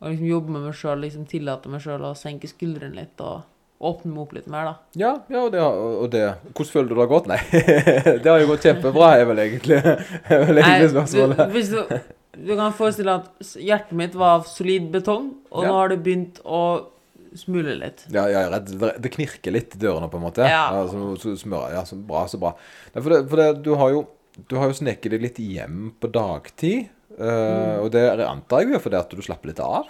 å 0.00 0.08
liksom 0.08 0.28
jobbe 0.30 0.52
med 0.54 0.62
meg 0.64 0.76
sjøl, 0.78 1.02
liksom 1.04 1.26
tillate 1.28 1.68
meg 1.68 1.82
sjøl 1.84 2.06
å 2.08 2.14
senke 2.16 2.48
skuldrene 2.48 2.96
litt 2.96 3.20
og 3.20 3.44
åpne 3.84 4.14
meg 4.14 4.22
opp 4.22 4.32
litt 4.32 4.46
mer, 4.48 4.70
da. 4.70 4.74
Ja, 4.96 5.10
ja 5.28 5.42
og, 5.42 5.50
det, 5.52 5.60
og 5.60 6.08
det 6.14 6.22
Hvordan 6.54 6.72
føler 6.72 6.88
du 6.88 6.94
det 6.94 7.02
har 7.02 7.10
gått? 7.10 7.28
Nei, 7.28 7.40
det 8.24 8.30
har 8.30 8.40
jo 8.40 8.48
gått 8.48 8.64
kjempebra, 8.64 9.10
er 9.18 9.28
vel 9.28 9.42
egentlig, 9.44 9.82
er 9.84 10.46
vel 10.48 10.62
egentlig 10.62 10.88
Nei, 10.96 11.34
du, 11.36 11.42
hvis 11.52 11.72
du, 11.74 11.96
du 12.48 12.54
kan 12.56 12.72
forestille 12.78 13.12
deg 13.12 13.28
at 13.28 13.56
hjertet 13.68 13.96
mitt 14.00 14.16
var 14.16 14.38
av 14.38 14.48
solid 14.48 14.88
betong, 14.96 15.34
og 15.52 15.66
Ja. 15.66 15.68
nå 15.68 15.80
har 15.82 15.92
det 15.92 16.00
begynt 16.06 16.40
å 16.48 16.62
smule 17.34 17.74
litt. 17.80 18.04
Ja, 18.14 18.26
ja, 18.30 18.44
redd. 18.52 18.70
Det- 18.78 18.96
det 19.02 19.12
knirker 19.14 19.52
litt 19.52 19.74
i 19.74 19.78
dørene, 19.78 20.08
på 20.10 20.16
en 20.20 20.26
måte. 20.28 20.46
Ja. 20.48 20.68
så, 20.88 21.16
så 21.18 21.36
smører, 21.36 21.72
ja, 21.74 21.82
så 21.84 21.96
bra, 21.98 22.26
så 22.30 22.38
bra. 22.38 22.54
Nei, 22.94 23.02
for 23.02 23.10
det, 23.10 23.28
for 23.30 23.36
det, 23.42 23.62
du 23.62 23.74
har 23.74 23.90
jo 23.90 24.06
du 24.48 24.56
har 24.60 24.68
jo 24.68 24.74
sneket 24.76 25.10
deg 25.14 25.22
litt 25.22 25.38
hjem 25.40 25.94
på 25.98 26.10
dagtid. 26.12 26.90
eh, 27.18 27.76
Og 27.80 27.90
det 27.90 28.02
antar 28.20 28.60
jeg 28.60 28.68
jo 28.68 28.74
er 28.76 28.82
fordi 28.84 28.98
at 28.98 29.08
du 29.16 29.22
slapper 29.24 29.48
litt 29.48 29.60
av. 29.64 29.86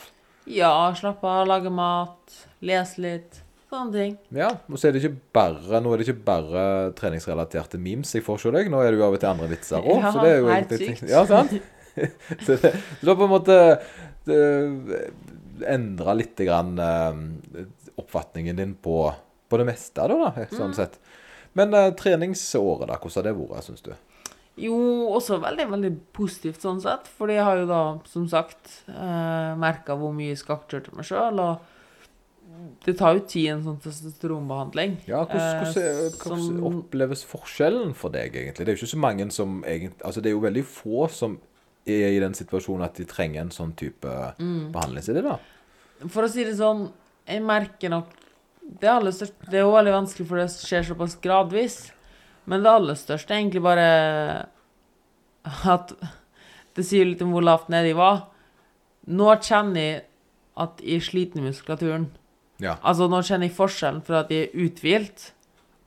Ja, 0.46 0.92
slappe 0.94 1.24
av, 1.26 1.48
lage 1.48 1.68
mat, 1.74 2.36
lese 2.62 2.98
litt. 3.02 3.40
Sånne 3.66 3.90
ting. 3.92 4.12
Ja, 4.30 4.52
og 4.70 4.78
så 4.78 4.86
er 4.86 4.92
det 4.94 5.02
ikke 5.02 5.18
bare, 5.34 5.80
Nå 5.82 5.90
er 5.92 5.98
det 5.98 6.06
ikke 6.06 6.24
bare 6.24 6.92
treningsrelaterte 6.94 7.80
memes 7.82 8.12
jeg 8.14 8.22
får 8.22 8.38
se 8.38 8.52
deg. 8.54 8.70
Nå 8.70 8.78
er 8.84 8.92
det 8.94 9.00
jo 9.00 9.06
av 9.08 9.16
og 9.16 9.18
til 9.24 9.28
andre 9.32 9.48
vitser 9.50 9.82
òg. 9.82 9.98
Ja, 10.04 10.12
så 10.14 10.22
det 10.22 10.30
er 10.30 10.38
jo 10.38 10.52
helt 10.52 10.76
sykt. 10.78 11.02
Ja, 11.10 11.24
sant? 11.26 11.56
så, 12.46 12.54
det, 12.62 12.70
så 12.70 13.02
det 13.02 13.10
er 13.10 13.18
på 13.18 13.26
en 13.26 13.34
måte 13.34 13.56
endra 15.64 16.14
litt 16.16 16.36
grann, 16.36 16.74
eh, 16.78 17.64
oppfatningen 17.96 18.56
din 18.56 18.74
på, 18.74 18.98
på 19.48 19.60
det 19.60 19.68
meste, 19.68 20.08
da, 20.08 20.32
da 20.36 20.46
sånn 20.52 20.74
sett. 20.76 20.98
Men 21.56 21.72
uh, 21.72 21.88
treningsåret, 21.96 22.88
da, 22.90 22.98
hvordan 23.00 23.16
har 23.22 23.24
det 23.30 23.36
vært, 23.38 23.64
syns 23.64 23.84
du? 23.86 23.94
Jo, 24.60 24.76
også 25.12 25.38
veldig, 25.40 25.66
veldig 25.72 25.92
positivt 26.16 26.64
sånn 26.64 26.80
sett. 26.84 27.08
For 27.18 27.32
jeg 27.32 27.44
har 27.44 27.60
jo 27.60 27.66
da, 27.68 27.80
som 28.08 28.24
sagt, 28.28 28.82
eh, 28.88 29.50
merka 29.60 29.96
hvor 30.00 30.14
mye 30.16 30.30
jeg 30.32 30.40
skakkjørte 30.40 30.94
meg 30.96 31.04
sjøl. 31.04 31.40
Og 31.44 32.76
det 32.86 32.94
tar 32.96 33.18
jo 33.18 33.24
tid, 33.28 33.50
en 33.52 33.64
sånn 33.66 33.82
testosteronbehandling. 33.84 34.96
Ja, 35.08 35.26
hvordan, 35.28 35.60
hvordan, 35.60 35.82
Eh, 35.82 36.16
hvordan 36.22 36.46
som- 36.46 36.64
oppleves 36.70 37.24
forskjellen 37.28 37.92
for 37.94 38.08
deg, 38.10 38.32
egentlig? 38.32 38.64
Det 38.64 38.68
er 38.68 38.76
jo 38.76 38.80
ikke 38.86 38.96
så 38.96 39.04
mange 39.04 39.30
som 39.32 39.62
egentlig 39.62 40.02
Altså, 40.02 40.22
det 40.22 40.30
er 40.30 40.36
jo 40.36 40.40
veldig 40.40 40.64
få 40.64 41.10
som 41.10 41.38
er 41.86 42.12
i 42.16 42.20
den 42.22 42.34
situasjonen 42.34 42.84
at 42.84 42.94
de 42.98 43.04
trenger 43.08 43.40
en 43.44 43.50
sånn 43.54 43.74
type 43.78 44.10
Mm. 44.38 44.72
behandling. 44.72 45.02
Så 45.06 45.14
det, 45.14 45.22
da? 45.24 45.38
For 46.08 46.26
å 46.26 46.28
si 46.30 46.44
det 46.44 46.56
sånn, 46.58 46.90
jeg 47.26 47.42
merker 47.42 47.88
nok 47.90 48.06
Det 48.80 48.88
aller 48.90 49.12
største 49.14 49.46
Det 49.48 49.54
er 49.60 49.62
jo 49.62 49.70
veldig 49.70 49.92
vanskelig, 49.94 50.26
for 50.26 50.36
det 50.36 50.48
skjer 50.50 50.82
såpass 50.88 51.14
gradvis. 51.22 51.92
Men 52.46 52.62
det 52.64 52.70
aller 52.72 52.94
største 52.98 53.30
er 53.30 53.38
egentlig 53.44 53.62
bare 53.62 54.48
at 55.64 55.92
Det 56.74 56.84
sier 56.84 57.06
litt 57.08 57.22
om 57.22 57.30
hvor 57.32 57.44
lavt 57.46 57.68
nede 57.72 57.86
jeg 57.92 57.96
var. 57.96 58.24
Nå 59.08 59.30
kjenner 59.40 59.80
jeg 59.80 60.02
at 60.58 60.82
jeg 60.82 60.96
er 60.98 61.04
sliten 61.06 61.38
i 61.40 61.46
muskulaturen. 61.48 62.08
Ja. 62.60 62.74
Altså, 62.82 63.06
nå 63.08 63.22
kjenner 63.24 63.46
jeg 63.48 63.56
forskjellen 63.56 64.02
fra 64.04 64.20
at 64.24 64.30
jeg 64.32 64.48
er 64.50 64.66
uthvilt, 64.66 65.30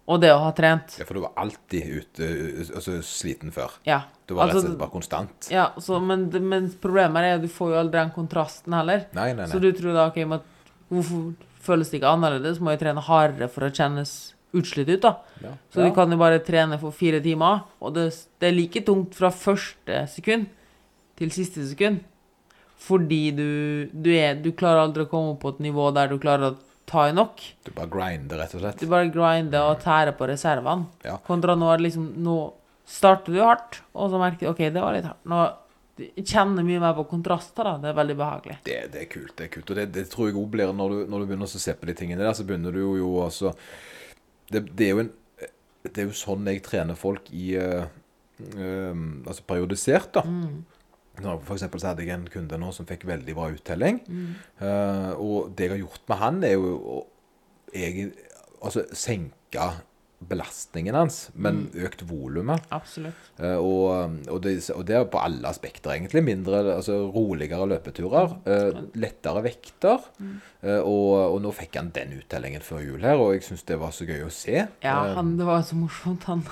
og 0.10 0.22
det 0.24 0.32
å 0.34 0.40
ha 0.42 0.50
trent. 0.58 0.96
ja. 0.98 1.06
For 1.06 1.14
du 1.20 1.22
var 1.22 1.36
alltid 1.38 1.90
ute, 2.00 2.30
altså, 2.74 2.96
sliten 3.06 3.52
før. 3.54 3.76
Ja. 3.86 4.00
Du 4.26 4.34
var 4.38 4.48
rett 4.50 4.56
og 4.56 4.60
Altså, 4.60 4.68
slett 4.72 4.80
bare 4.82 4.94
konstant. 4.94 5.50
ja 5.54 5.68
så, 5.82 6.00
men, 6.02 6.28
men 6.50 6.68
problemet 6.82 7.28
er 7.28 7.38
at 7.38 7.46
du 7.46 7.50
får 7.54 7.76
jo 7.76 7.78
aldri 7.84 8.00
den 8.00 8.12
kontrasten 8.16 8.74
heller. 8.74 9.06
Nei, 9.14 9.30
nei, 9.34 9.44
nei. 9.46 9.52
Så 9.52 9.62
du 9.62 9.70
tror 9.78 9.94
da, 9.94 10.08
ok, 10.10 10.18
men 10.32 10.42
hvorfor 10.90 11.30
føles 11.70 11.90
det 11.92 12.00
ikke 12.02 12.12
annerledes? 12.16 12.60
Må 12.64 12.74
jeg 12.74 12.82
trene 12.84 13.04
hardere 13.06 13.50
for 13.54 13.68
å 13.68 13.72
kjennes 13.74 14.14
utslitt 14.58 14.90
ut, 14.90 15.04
da? 15.06 15.12
Ja. 15.46 15.52
Så 15.70 15.86
du 15.86 15.92
kan 15.94 16.10
jo 16.10 16.18
bare 16.18 16.40
trene 16.42 16.80
for 16.82 16.96
fire 16.96 17.20
timer, 17.22 17.68
og 17.82 17.94
det, 17.98 18.08
det 18.42 18.50
er 18.50 18.56
like 18.58 18.82
tungt 18.88 19.14
fra 19.18 19.30
første 19.30 20.08
sekund 20.10 20.48
til 21.20 21.30
siste 21.36 21.66
sekund. 21.70 22.02
Fordi 22.80 23.24
du, 23.36 23.46
du, 23.94 24.10
er, 24.16 24.38
du 24.40 24.54
klarer 24.58 24.86
aldri 24.88 25.04
å 25.06 25.10
komme 25.12 25.34
opp 25.36 25.42
på 25.44 25.52
et 25.54 25.62
nivå 25.68 25.90
der 25.94 26.10
du 26.10 26.18
klarer 26.22 26.54
å 26.54 26.58
ta 26.90 27.06
i 27.10 27.14
nok. 27.16 27.42
Du 27.66 27.72
bare 27.76 27.92
grinder, 27.94 28.42
rett 28.42 28.56
og 28.58 28.64
slett. 28.64 28.82
Du 28.82 28.90
bare 28.90 29.12
grinder 29.14 29.72
og 29.72 29.82
tærer 29.84 30.16
på 30.18 30.28
reservene. 30.30 30.90
Ja. 31.06 31.18
Kontra 31.26 31.56
nå 31.58 31.70
er 31.70 31.82
det 31.82 31.90
liksom 31.90 32.12
Nå 32.26 32.38
starter 32.90 33.36
du 33.36 33.44
hardt, 33.46 33.84
og 33.94 34.10
så 34.10 34.18
merker 34.18 34.48
du 34.48 34.52
OK, 34.54 34.64
det 34.74 34.82
var 34.82 34.96
litt 34.96 35.06
hardt. 35.06 35.22
Nå 35.30 35.44
kjenner 36.26 36.66
mye 36.66 36.80
mer 36.82 36.96
på 36.98 37.06
kontraster, 37.12 37.68
da. 37.68 37.76
Det 37.84 37.92
er 37.92 37.98
veldig 37.98 38.16
behagelig. 38.18 38.58
Det, 38.66 38.80
det 38.94 39.04
er 39.04 39.10
kult. 39.12 39.36
det 39.38 39.46
er 39.46 39.54
kult, 39.54 39.70
Og 39.70 39.80
det, 39.80 39.86
det 39.96 40.06
tror 40.12 40.30
jeg 40.30 40.38
òg 40.40 40.50
blir 40.54 40.74
når 40.74 40.96
du, 40.96 41.00
når 41.12 41.22
du 41.22 41.30
begynner 41.30 41.50
å 41.50 41.62
se 41.66 41.76
på 41.76 41.90
de 41.90 41.96
tingene 41.98 42.24
der, 42.24 42.34
så 42.38 42.46
begynner 42.48 42.76
du 42.76 42.82
jo, 42.82 43.12
også 43.26 43.54
det, 44.50 44.64
det 44.74 44.88
er 44.88 44.96
jo 44.96 45.04
en 45.06 45.16
Det 45.86 46.02
er 46.02 46.10
jo 46.10 46.18
sånn 46.18 46.48
jeg 46.50 46.64
trener 46.66 46.98
folk 47.00 47.30
i 47.32 47.54
uh, 47.62 47.86
uh, 48.56 48.96
Altså 49.28 49.46
periodisert, 49.48 50.12
da. 50.18 50.26
Nå, 50.26 50.64
For 51.22 51.58
eksempel 51.58 51.82
så 51.82 51.92
hadde 51.92 52.06
jeg 52.06 52.16
en 52.16 52.30
kunde 52.32 52.60
nå 52.62 52.72
som 52.76 52.88
fikk 52.90 53.08
veldig 53.10 53.36
bra 53.38 53.50
uttelling. 53.54 54.02
Eh, 54.60 55.12
og 55.18 55.54
det 55.58 55.68
jeg 55.70 55.76
har 55.76 55.84
gjort 55.84 56.10
med 56.12 56.22
han, 56.24 56.42
er 56.48 56.58
jo 56.58 56.74
å 56.80 56.98
jeg, 57.76 58.10
altså, 58.66 58.88
senke 58.98 59.70
belastningen 60.20 60.98
hans, 60.98 61.30
men 61.40 61.62
økt 61.80 62.02
volumet. 62.10 62.66
Absolutt. 62.76 63.30
Uh, 63.40 63.56
og, 63.56 64.18
og, 64.28 64.42
det, 64.44 64.58
og 64.76 64.84
det 64.90 64.98
er 64.98 65.06
på 65.08 65.22
alle 65.22 65.48
aspekter, 65.48 65.94
egentlig. 65.94 66.24
Mindre, 66.28 66.60
altså 66.74 66.98
roligere 67.14 67.70
løpeturer. 67.72 68.36
uh, 68.44 68.82
lettere 69.00 69.46
vekter. 69.46 70.10
eh, 70.60 70.82
og, 70.82 71.14
og 71.36 71.40
nå 71.46 71.54
fikk 71.56 71.80
han 71.80 71.94
den 71.96 72.18
uttellingen 72.20 72.66
før 72.66 72.84
jul 72.84 73.06
her, 73.06 73.16
og 73.22 73.38
jeg 73.38 73.48
syns 73.48 73.64
det 73.70 73.80
var 73.80 73.96
så 73.96 74.10
gøy 74.10 74.26
å 74.28 74.34
se. 74.34 74.58
Ja, 74.84 74.98
Eh, 75.08 75.16
han, 75.16 75.38
det 75.40 75.48
var 75.48 75.64
så 75.64 75.80
morsomt. 75.80 76.28
Han 76.28 76.44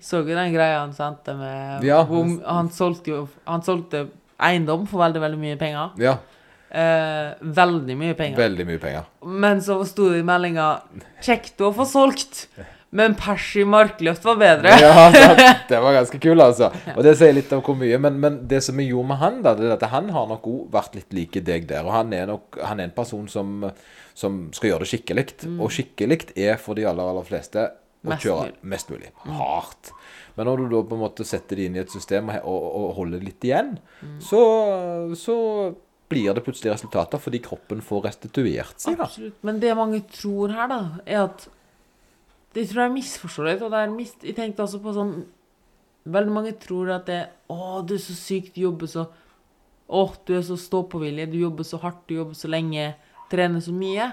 så 0.00 0.20
jo 0.22 0.34
den 0.34 0.52
greia 0.54 0.80
han 0.80 0.92
sendte 0.96 1.34
med 1.38 1.84
Ja. 1.84 2.02
hvor, 2.04 2.24
Han 2.46 2.70
solgte 2.70 3.06
jo 3.14 3.28
Han 3.46 3.62
solgte 3.62 4.08
eiendom 4.40 4.86
for 4.86 4.98
veldig, 5.02 5.20
veldig 5.20 5.38
mye 5.38 5.56
penger. 5.58 5.90
ja, 5.98 6.16
Eh, 6.70 7.32
veldig 7.40 7.94
mye 7.96 8.14
penger. 8.14 8.36
veldig 8.36 8.66
mye 8.68 8.78
penger. 8.78 9.04
Men 9.24 9.60
så 9.64 9.78
sto 9.88 10.10
det 10.12 10.18
i 10.20 10.22
meldinga 10.22 10.82
'Kjekt 11.22 11.56
å 11.64 11.70
få 11.72 11.86
solgt', 11.88 12.46
men 12.92 13.14
pers 13.14 13.56
i 13.56 13.64
markløft 13.64 14.22
var 14.24 14.36
bedre. 14.36 14.68
Ja. 14.78 15.08
Det 15.68 15.80
var 15.80 15.92
ganske 15.96 16.20
kul, 16.20 16.36
altså. 16.40 16.70
Og 16.96 17.02
det 17.04 17.16
sier 17.16 17.32
litt 17.32 17.50
om 17.52 17.62
hvor 17.62 17.74
mye. 17.76 17.98
Men, 17.98 18.20
men 18.20 18.46
det 18.48 18.62
som 18.62 18.76
vi 18.76 18.88
gjorde 18.90 19.08
med 19.08 19.16
han, 19.18 19.42
da, 19.42 19.54
det 19.54 19.64
er 19.64 19.72
at 19.76 19.90
han 19.90 20.08
har 20.10 20.26
nok 20.28 20.42
òg 20.46 20.70
vært 20.70 20.94
litt 20.94 21.12
like 21.12 21.40
deg 21.44 21.66
der. 21.66 21.84
Og 21.84 21.92
han 21.92 22.12
er 22.12 22.26
nok 22.26 22.58
han 22.62 22.80
er 22.80 22.84
en 22.84 22.90
person 22.96 23.26
som, 23.28 23.70
som 24.14 24.50
skal 24.52 24.70
gjøre 24.70 24.84
det 24.84 24.88
skikkelig. 24.92 25.26
Og 25.60 25.70
skikkelig 25.70 26.32
er 26.36 26.56
for 26.56 26.74
de 26.74 26.84
aller, 26.88 27.02
aller 27.04 27.24
fleste 27.24 27.70
å 28.04 28.12
Mest 28.12 28.22
kjøre 28.24 28.46
mulig. 28.46 28.58
mest 28.72 28.90
mulig. 28.92 29.10
Hardt. 29.26 29.90
Men 30.36 30.46
når 30.46 30.60
du 30.62 30.64
da 30.70 30.82
på 30.86 30.94
en 30.94 31.02
måte 31.02 31.26
setter 31.26 31.58
det 31.58 31.64
inn 31.66 31.76
i 31.78 31.82
et 31.82 31.90
system 31.92 32.28
og, 32.30 32.46
og, 32.46 32.66
og 32.78 32.90
holder 33.00 33.24
litt 33.26 33.42
igjen, 33.48 33.72
så, 34.22 34.42
så 35.18 35.36
blir 36.08 36.30
det 36.36 36.44
plutselig 36.46 36.72
resultater 36.76 37.20
fordi 37.20 37.40
kroppen 37.44 37.82
får 37.84 38.04
restituert 38.06 38.78
seg. 38.80 39.00
Absolutt. 39.02 39.40
Men 39.44 39.58
det 39.60 39.74
mange 39.76 40.00
tror 40.14 40.54
her, 40.54 40.70
da, 40.70 40.78
er 41.04 41.24
at 41.26 41.48
De 42.56 42.64
tror 42.64 42.86
jeg 42.86 42.94
misforstår 42.94 43.50
litt. 43.50 43.64
Og 43.66 43.74
det 43.74 43.82
er 43.82 43.90
mist, 43.92 44.22
jeg 44.24 44.38
tenkte 44.38 44.64
også 44.64 44.80
på 44.84 44.94
sånn 44.96 45.18
Veldig 46.08 46.32
mange 46.32 46.54
tror 46.56 46.88
at 46.94 47.04
det 47.10 47.18
Å, 47.52 47.82
du 47.84 47.92
er 47.98 48.00
så 48.00 48.14
syk, 48.16 48.54
du 48.54 48.62
jobber 48.62 48.88
så 48.88 49.02
Å, 49.90 50.04
du 50.24 50.32
er 50.38 50.46
så 50.46 50.56
stå-på-vilje, 50.56 51.26
du 51.28 51.36
jobber 51.42 51.66
så 51.66 51.80
hardt, 51.82 52.06
du 52.08 52.14
jobber 52.16 52.36
så 52.38 52.48
lenge, 52.48 52.94
trener 53.32 53.60
så 53.64 53.72
mye. 53.76 54.06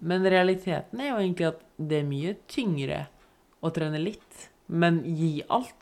Men 0.00 0.24
realiteten 0.24 1.00
er 1.00 1.10
jo 1.10 1.18
egentlig 1.20 1.48
at 1.50 1.64
det 1.80 2.00
er 2.00 2.08
mye 2.08 2.36
tyngre 2.50 3.04
å 3.64 3.70
trene 3.74 4.00
litt, 4.00 4.48
men 4.68 5.00
gi 5.04 5.40
alt, 5.48 5.76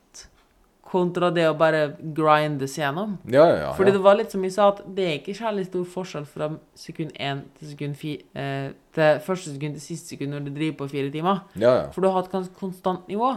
kontra 0.88 1.28
det 1.34 1.44
å 1.48 1.56
bare 1.58 1.82
grindes 2.16 2.78
gjennom. 2.78 3.18
Ja, 3.28 3.44
ja, 3.44 3.56
ja. 3.60 3.72
Fordi 3.76 3.92
det 3.92 4.00
var 4.04 4.16
litt 4.16 4.32
som 4.32 4.44
vi 4.44 4.50
sa, 4.52 4.70
at 4.72 4.80
det 4.96 5.04
er 5.04 5.18
ikke 5.18 5.36
særlig 5.36 5.66
stor 5.68 5.84
forskjell 5.92 6.24
fra 6.28 6.48
sekund 6.78 7.12
én 7.20 7.42
til 7.58 7.72
sekund 7.74 7.98
fi, 8.00 8.14
eh, 8.32 8.70
til 8.96 9.20
første 9.26 9.52
sekund 9.52 9.76
til 9.76 9.84
siste 9.84 10.14
sekund 10.14 10.32
når 10.32 10.46
du 10.46 10.50
driver 10.56 10.78
på 10.80 10.90
fire 10.94 11.12
timer. 11.12 11.44
ja, 11.60 11.74
ja. 11.82 11.86
For 11.92 12.00
du 12.00 12.08
har 12.08 12.24
et 12.24 12.32
ganske 12.32 12.56
konstant 12.56 13.08
nivå. 13.08 13.36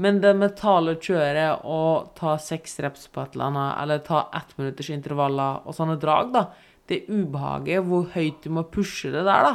Men 0.00 0.20
det 0.20 0.32
mentale 0.36 0.94
kjøret 0.96 1.64
å 1.64 1.80
ta 2.16 2.36
seks 2.40 2.78
reps 2.80 3.08
på 3.12 3.20
et 3.20 3.34
eller 3.34 3.50
annet, 3.50 3.72
eller 3.82 3.98
ta 3.98 4.20
ettminuttersintervaller 4.32 4.60
minutters 4.60 4.90
intervaller 4.94 5.66
og 5.66 5.76
sånne 5.76 5.96
drag, 6.00 6.30
da, 6.32 6.44
det 6.88 7.02
ubehaget, 7.08 7.84
hvor 7.84 8.06
høyt 8.14 8.40
du 8.44 8.50
må 8.54 8.64
pushe 8.72 9.10
det 9.12 9.26
der, 9.26 9.48
da, 9.48 9.52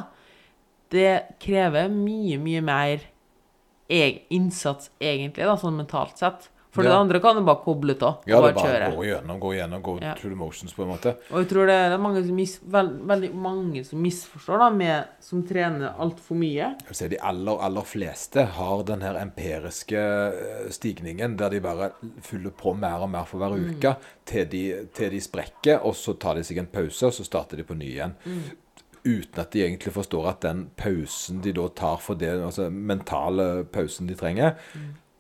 det 0.93 1.37
krever 1.41 1.89
mye, 1.89 2.37
mye 2.41 2.61
mer 2.65 3.07
innsats, 4.33 4.89
egentlig, 4.99 5.45
da, 5.45 5.55
sånn 5.59 5.77
mentalt 5.77 6.17
sett. 6.21 6.49
For 6.75 6.83
det 6.83 6.91
andre 6.91 7.21
kan 7.23 7.37
du 7.37 7.45
bare 7.47 7.61
koble 7.63 7.93
av 8.03 8.25
Ja, 8.27 8.41
det 8.43 8.49
bare 8.57 8.65
bare 8.67 8.87
gå 8.97 9.05
gjennom, 9.07 9.37
gå 9.39 9.53
gjennom, 9.55 9.81
gå 9.81 9.93
Ja. 10.01 10.13
through 10.15 10.33
the 10.33 10.35
motions, 10.35 10.73
på 10.73 10.83
en 10.83 10.89
måte. 10.89 11.15
Og 11.31 11.39
jeg 11.39 11.47
tror 11.47 11.67
det 11.67 11.73
er 11.73 11.97
mange 11.97 12.25
som 12.25 12.35
mis, 12.35 12.59
veld, 12.59 12.99
veldig 13.07 13.29
mange 13.33 13.85
som 13.85 14.01
misforstår, 14.03 14.59
da, 14.59 14.69
med, 14.69 15.05
som 15.21 15.43
trener 15.47 15.95
altfor 15.97 16.35
mye. 16.35 16.75
Jeg 16.89 16.95
si 16.95 17.07
De 17.07 17.17
aller, 17.17 17.61
aller 17.61 17.81
fleste 17.81 18.43
har 18.45 18.83
den 18.83 19.01
her 19.01 19.15
empiriske 19.21 19.95
eh, 19.95 20.69
stigningen 20.69 21.37
der 21.37 21.49
de 21.49 21.61
bare 21.61 21.91
fyller 22.21 22.51
på 22.51 22.75
mer 22.75 22.99
og 22.99 23.09
mer 23.09 23.23
for 23.23 23.37
hver 23.39 23.55
uke 23.55 23.95
til 24.25 24.45
de, 24.45 24.87
til 24.93 25.11
de 25.11 25.21
sprekker, 25.21 25.79
og 25.81 25.95
så 25.95 26.19
tar 26.19 26.35
de 26.35 26.43
seg 26.43 26.57
en 26.57 26.67
pause, 26.67 27.05
og 27.05 27.13
så 27.13 27.23
starter 27.23 27.55
de 27.55 27.63
på 27.63 27.73
ny 27.73 27.85
igjen. 27.85 28.15
Uten 29.05 29.39
at 29.39 29.53
de 29.53 29.61
egentlig 29.63 29.93
forstår 29.93 30.29
at 30.29 30.41
den 30.41 30.69
pausen 30.77 31.43
de 31.43 31.53
da 31.53 31.67
tar 31.77 31.97
for 32.01 32.17
det, 32.17 32.31
altså 32.45 32.69
mentale 32.69 33.65
pausen 33.65 34.09
de 34.09 34.15
trenger, 34.15 34.55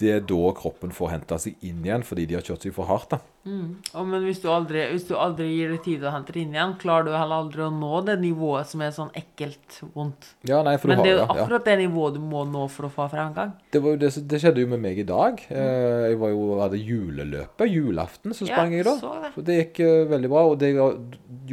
det 0.01 0.11
er 0.11 0.23
da 0.27 0.51
kroppen 0.57 0.91
får 0.91 1.11
henta 1.13 1.37
seg 1.39 1.61
inn 1.63 1.85
igjen 1.85 2.03
fordi 2.03 2.25
de 2.27 2.35
har 2.37 2.43
kjørt 2.45 2.65
seg 2.65 2.73
for 2.75 2.89
hardt. 2.89 3.13
da. 3.15 3.19
Og, 3.45 4.07
men 4.09 4.23
hvis 4.25 4.41
du, 4.41 4.47
aldri, 4.49 4.81
hvis 4.89 5.05
du 5.05 5.13
aldri 5.21 5.47
gir 5.51 5.71
deg 5.75 5.83
tid 5.85 6.03
å 6.03 6.11
hente 6.11 6.33
det 6.33 6.41
inn 6.41 6.55
igjen, 6.55 6.73
klarer 6.81 7.07
du 7.07 7.11
heller 7.13 7.43
aldri 7.43 7.61
å 7.67 7.69
nå 7.71 8.01
det 8.07 8.15
nivået 8.23 8.71
som 8.71 8.81
er 8.81 8.95
sånn 8.95 9.11
ekkelt 9.15 9.77
vondt. 9.93 10.31
Ja, 10.49 10.63
nei, 10.65 10.75
for 10.81 10.89
du 10.89 10.95
Men 10.95 11.05
det 11.05 11.11
er 11.11 11.15
jo 11.15 11.21
har, 11.21 11.29
ja, 11.29 11.37
ja. 11.37 11.45
akkurat 11.45 11.69
det 11.69 11.77
nivået 11.83 12.17
du 12.17 12.23
må 12.25 12.41
nå 12.49 12.65
for 12.73 12.89
å 12.89 12.91
få 12.95 13.07
fremgang. 13.13 13.53
Det, 13.71 13.83
var 13.85 14.01
det, 14.01 14.11
det 14.33 14.41
skjedde 14.41 14.65
jo 14.65 14.71
med 14.73 14.83
meg 14.87 14.99
i 15.03 15.07
dag. 15.07 15.45
Mm. 15.45 15.61
jeg 16.09 16.19
var 16.25 16.33
jo, 16.33 16.43
hadde 16.63 16.81
juleløpet. 16.81 17.65
Julaften 17.71 18.35
så 18.35 18.49
sprang 18.49 18.75
jeg 18.75 18.89
da. 18.89 18.97
så 18.99 19.15
det. 19.21 19.31
Så 19.37 19.45
det 19.45 19.59
gikk 19.61 19.83
uh, 19.85 19.93
veldig 20.11 20.33
bra. 20.33 20.45
Og 20.49 20.59
det 20.59 20.73
jeg 20.73 20.81
har 20.81 20.99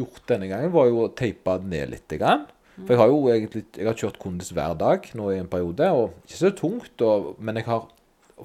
gjort 0.01 0.27
denne 0.33 0.51
gangen, 0.51 0.75
var 0.75 0.91
jo 0.91 1.05
å 1.05 1.13
teipe 1.23 1.61
det 1.61 1.73
ned 1.77 1.95
litt. 1.95 2.19
Grann. 2.19 2.49
For 2.81 2.95
jeg 2.95 3.01
har 3.03 3.11
jo 3.13 3.19
egentlig 3.31 3.63
jeg 3.77 3.87
har 3.87 3.99
kjørt 3.99 4.19
kondis 4.21 4.53
hver 4.57 4.75
dag 4.81 5.05
nå 5.19 5.29
i 5.33 5.41
en 5.43 5.51
periode. 5.51 5.93
Og 5.93 6.17
ikke 6.25 6.41
så 6.41 6.53
tungt, 6.57 7.05
og, 7.05 7.35
men 7.43 7.61
jeg 7.61 7.69
har 7.69 7.85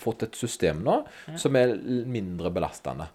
fått 0.03 0.23
et 0.27 0.35
system 0.39 0.83
nå 0.85 0.99
som 1.39 1.55
er 1.59 1.75
mindre 2.07 2.51
belastende. 2.53 3.09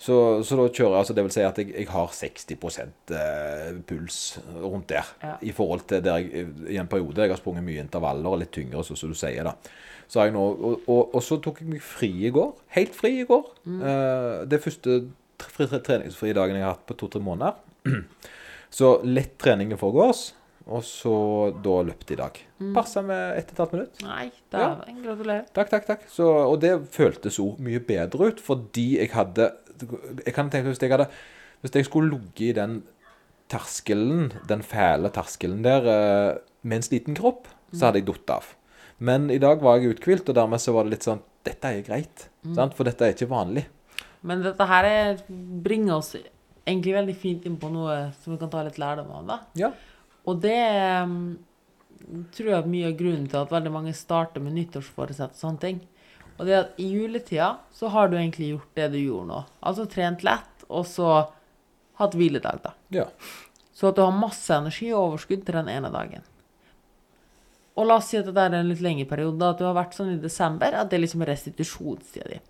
Så, 0.00 0.14
så 0.48 0.56
da 0.56 0.64
kjører 0.72 0.94
jeg, 0.94 0.98
altså 1.02 1.14
det 1.18 1.22
vil 1.26 1.32
si 1.34 1.42
at 1.44 1.58
jeg, 1.60 1.74
jeg 1.76 1.88
har 1.92 2.06
60 2.16 2.78
eh, 3.12 3.80
puls 3.84 4.18
rundt 4.62 4.86
der. 4.88 5.10
Ja. 5.20 5.34
I 5.44 5.52
forhold 5.52 5.82
til 5.90 6.00
der 6.06 6.22
jeg 6.22 6.46
i 6.72 6.78
en 6.80 6.88
periode 6.88 7.20
jeg 7.20 7.34
har 7.34 7.40
sprunget 7.42 7.66
mye 7.66 7.82
intervaller 7.84 8.32
og 8.32 8.40
litt 8.40 8.52
tyngre, 8.56 8.80
så, 8.86 8.96
som 8.96 9.12
du 9.12 9.18
sier. 9.20 9.44
da. 9.44 9.52
Så 10.10 10.24
nå, 10.32 10.40
og, 10.40 10.86
og, 10.90 11.12
og 11.14 11.22
så 11.22 11.36
tok 11.44 11.60
jeg 11.60 11.68
meg 11.74 11.84
fri 11.84 12.08
i 12.26 12.32
går. 12.34 12.54
Helt 12.78 12.96
fri 12.96 13.12
i 13.20 13.26
går. 13.28 13.44
Eh, 13.68 14.38
det 14.50 14.62
første 14.64 14.96
tre- 15.38 15.68
tre- 15.68 15.82
treningsfrie 15.86 16.34
dagen 16.34 16.56
jeg 16.56 16.64
har 16.64 16.78
hatt 16.78 16.88
på 16.88 16.96
to-tre 17.04 17.20
måneder. 17.22 17.60
Så 18.70 19.00
lett 19.04 19.36
trening 19.42 19.72
i 19.74 19.78
forgårs. 19.78 20.30
Og 20.68 20.84
så 20.84 21.14
da 21.64 21.80
løpte 21.88 22.14
i 22.14 22.18
dag. 22.20 22.36
Passa 22.76 23.02
med 23.02 23.38
ett 23.38 23.50
og 23.50 23.54
et 23.54 23.62
halvt 23.62 23.74
minutt. 23.76 24.02
Nei, 24.04 24.26
dæven. 24.52 25.00
Gratulerer. 25.06 25.48
Takk, 25.56 25.70
takk, 25.72 25.86
takk. 25.88 26.06
Så, 26.12 26.28
og 26.28 26.60
det 26.62 26.74
føltes 26.92 27.40
òg 27.42 27.60
mye 27.64 27.80
bedre 27.84 28.30
ut, 28.30 28.42
fordi 28.44 28.86
jeg 28.98 29.12
hadde 29.14 29.50
Jeg 30.26 30.34
kan 30.36 30.50
tenke 30.52 30.68
hvis 30.68 30.82
jeg 30.82 30.92
hadde 30.92 31.06
Hvis 31.62 31.72
jeg 31.78 31.86
skulle 31.88 32.12
ligget 32.12 32.50
i 32.50 32.58
den 32.58 32.82
terskelen, 33.50 34.28
den 34.46 34.62
fæle 34.62 35.10
terskelen 35.10 35.64
der, 35.64 35.86
eh, 35.88 36.38
med 36.62 36.76
en 36.76 36.82
sliten 36.86 37.16
kropp, 37.18 37.48
så 37.72 37.88
hadde 37.88 37.98
jeg 37.98 38.06
datt 38.06 38.30
av. 38.30 38.44
Men 39.00 39.30
i 39.30 39.38
dag 39.42 39.58
var 39.64 39.80
jeg 39.80 39.96
uthvilt, 39.96 40.28
og 40.28 40.36
dermed 40.36 40.60
så 40.62 40.74
var 40.76 40.84
det 40.84 40.94
litt 40.94 41.08
sånn 41.08 41.22
Dette 41.42 41.64
er 41.64 41.80
greit. 41.82 42.28
Sant? 42.54 42.74
For 42.76 42.84
dette 42.84 43.00
er 43.00 43.14
ikke 43.14 43.30
vanlig. 43.30 43.64
Men 44.22 44.42
dette 44.44 44.66
her 44.68 44.84
er, 44.84 45.22
bringer 45.64 45.96
oss 45.96 46.14
egentlig 46.14 46.92
veldig 46.92 47.14
fint 47.16 47.46
inn 47.48 47.56
på 47.60 47.70
noe 47.72 47.94
som 48.20 48.34
vi 48.34 48.38
kan 48.42 48.50
ta 48.52 48.62
litt 48.66 48.78
lærdom 48.80 49.08
av, 49.16 49.22
da. 49.26 49.38
Ja. 49.58 49.70
Og 50.28 50.40
det 50.42 50.58
um, 51.06 51.38
tror 52.34 52.50
jeg 52.50 52.58
er 52.58 52.70
mye 52.74 52.90
av 52.90 52.96
grunnen 52.98 53.28
til 53.30 53.40
at 53.40 53.52
veldig 53.54 53.72
mange 53.72 53.94
starter 53.96 54.42
med 54.44 54.56
nyttårsforsett 54.58 55.36
og 55.36 55.40
sånne 55.40 55.62
ting. 55.62 55.82
Og 56.40 56.48
det 56.48 56.56
at 56.56 56.80
i 56.80 56.88
juletida 56.88 57.52
så 57.76 57.90
har 57.92 58.08
du 58.08 58.16
egentlig 58.16 58.54
gjort 58.54 58.76
det 58.78 58.88
du 58.94 58.98
gjorde 59.00 59.28
nå. 59.28 59.44
Altså 59.60 59.86
trent 59.90 60.24
lett, 60.24 60.66
og 60.68 60.86
så 60.88 61.10
hatt 62.00 62.16
hviledag, 62.16 62.62
da. 62.64 62.74
ja. 62.96 63.06
Så 63.76 63.90
at 63.90 63.96
du 63.96 64.02
har 64.04 64.12
masse 64.12 64.52
energi 64.52 64.90
og 64.92 65.10
overskudd 65.10 65.44
til 65.44 65.56
den 65.56 65.68
ene 65.72 65.88
dagen. 65.92 66.24
Og 67.80 67.86
la 67.88 67.96
oss 68.00 68.10
si 68.12 68.18
at 68.18 68.28
det 68.28 68.42
er 68.42 68.56
en 68.58 68.68
litt 68.68 68.82
lengre 68.84 69.06
periode, 69.08 69.46
at 69.46 69.60
du 69.60 69.64
har 69.64 69.76
vært 69.76 69.96
sånn 69.96 70.14
i 70.14 70.20
desember, 70.20 70.74
at 70.76 70.90
det 70.90 70.98
er 70.98 71.04
liksom 71.04 71.24
restitusjonstida 71.28 72.28
di. 72.28 72.40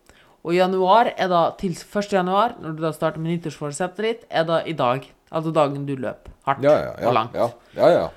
Og 0.40 0.56
januar 0.56 1.12
er 1.12 1.28
da 1.30 1.42
til 1.60 1.74
1. 1.76 2.14
januar, 2.16 2.56
når 2.62 2.76
du 2.76 2.82
da 2.82 2.92
starter 2.96 3.22
med 3.22 3.34
nyttårsforsettet 3.34 4.06
ditt, 4.06 4.22
er 4.30 4.46
da 4.48 4.62
i 4.64 4.74
dag. 4.74 5.04
Altså 5.30 5.52
dagen 5.54 5.84
du 5.86 5.94
løp 5.96 6.28
hardt 6.48 6.64
Ja, 6.64 6.72
ja, 6.74 6.94
ja. 6.98 7.08
og 7.08 7.14
langt. 7.14 7.36
ja, 7.76 7.90
ja. 7.94 8.08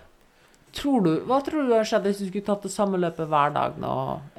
Tror 0.73 1.03
du, 1.05 1.11
hva 1.29 1.37
tror 1.45 1.67
du 1.67 1.73
har 1.75 1.85
skjedd 1.85 2.07
hvis 2.09 2.17
du 2.23 2.25
skulle 2.31 2.47
tatt 2.47 2.63
det 2.65 2.71
samme 2.73 2.97
løpet 2.97 3.29
hver 3.29 3.51
dag 3.53 3.75
nå 3.77 3.91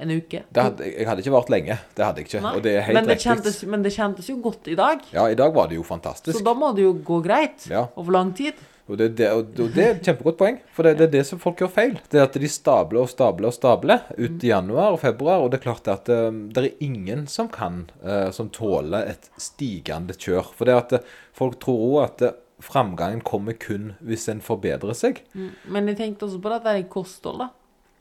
en 0.03 0.11
uke? 0.17 0.41
Det 0.51 0.65
hadde, 0.67 0.89
jeg 0.91 1.07
hadde 1.07 1.23
ikke 1.23 1.35
vart 1.37 1.53
lenge. 1.55 1.77
Det 1.95 2.03
hadde 2.03 2.25
jeg 2.25 2.27
ikke. 2.27 2.41
Nei. 2.43 2.55
Det 2.65 2.73
helt 2.89 2.99
men, 2.99 3.07
det 3.07 3.17
kjentes, 3.23 3.59
men 3.71 3.85
det 3.87 3.93
kjentes 3.95 4.31
jo 4.33 4.41
godt 4.43 4.71
i 4.73 4.75
dag. 4.81 5.05
Ja, 5.15 5.29
i 5.31 5.39
dag 5.39 5.55
var 5.55 5.71
det 5.71 5.79
jo 5.79 5.87
fantastisk. 5.87 6.35
Så 6.35 6.43
da 6.43 6.57
må 6.59 6.73
det 6.75 6.83
jo 6.89 6.97
gå 7.07 7.21
greit 7.23 7.69
over 7.71 8.17
lang 8.19 8.35
tid. 8.35 8.59
Og 8.91 8.99
det, 9.01 9.15
det, 9.17 9.31
og 9.33 9.55
det 9.57 9.81
er 9.81 9.95
et 9.95 10.05
kjempegodt 10.05 10.37
poeng, 10.43 10.59
for 10.75 10.85
det, 10.85 10.99
det 10.99 11.07
er 11.07 11.13
det 11.15 11.23
som 11.31 11.39
folk 11.41 11.63
gjør 11.63 11.71
feil. 11.73 11.95
Det 12.13 12.19
er 12.19 12.27
at 12.27 12.35
de 12.37 12.51
stabler 12.53 13.01
og 13.07 13.09
stabler 13.09 13.49
og 13.49 13.55
stabler 13.57 14.03
ut 14.19 14.43
i 14.45 14.51
januar 14.51 14.93
og 14.99 15.01
februar, 15.01 15.41
og 15.41 15.55
det 15.55 15.63
er 15.63 15.65
klart 15.71 15.89
at 15.89 16.11
eh, 16.13 16.27
det 16.53 16.65
er 16.67 16.85
ingen 16.85 17.25
som 17.31 17.49
kan, 17.49 17.87
eh, 18.05 18.29
som 18.37 18.51
tåler 18.53 19.07
et 19.15 19.31
stigende 19.41 20.13
kjør. 20.19 20.51
For 20.59 20.69
det 20.69 20.77
at 20.83 20.97
eh, 20.99 21.07
folk 21.33 21.57
tror 21.65 21.87
òg 21.87 22.03
at 22.03 22.27
eh, 22.29 22.37
framgangen 22.65 23.21
kommer 23.27 23.57
kun 23.61 23.93
hvis 24.05 24.27
en 24.33 24.41
forbedrer 24.45 24.97
seg. 24.97 25.21
Men 25.35 25.91
jeg 25.91 26.01
tenkte 26.01 26.29
også 26.29 26.41
på 26.43 26.53
det 26.53 26.61
at 26.63 26.67
det 26.67 26.75
er 26.79 26.89
kosthold, 26.93 27.45
da. 27.45 27.51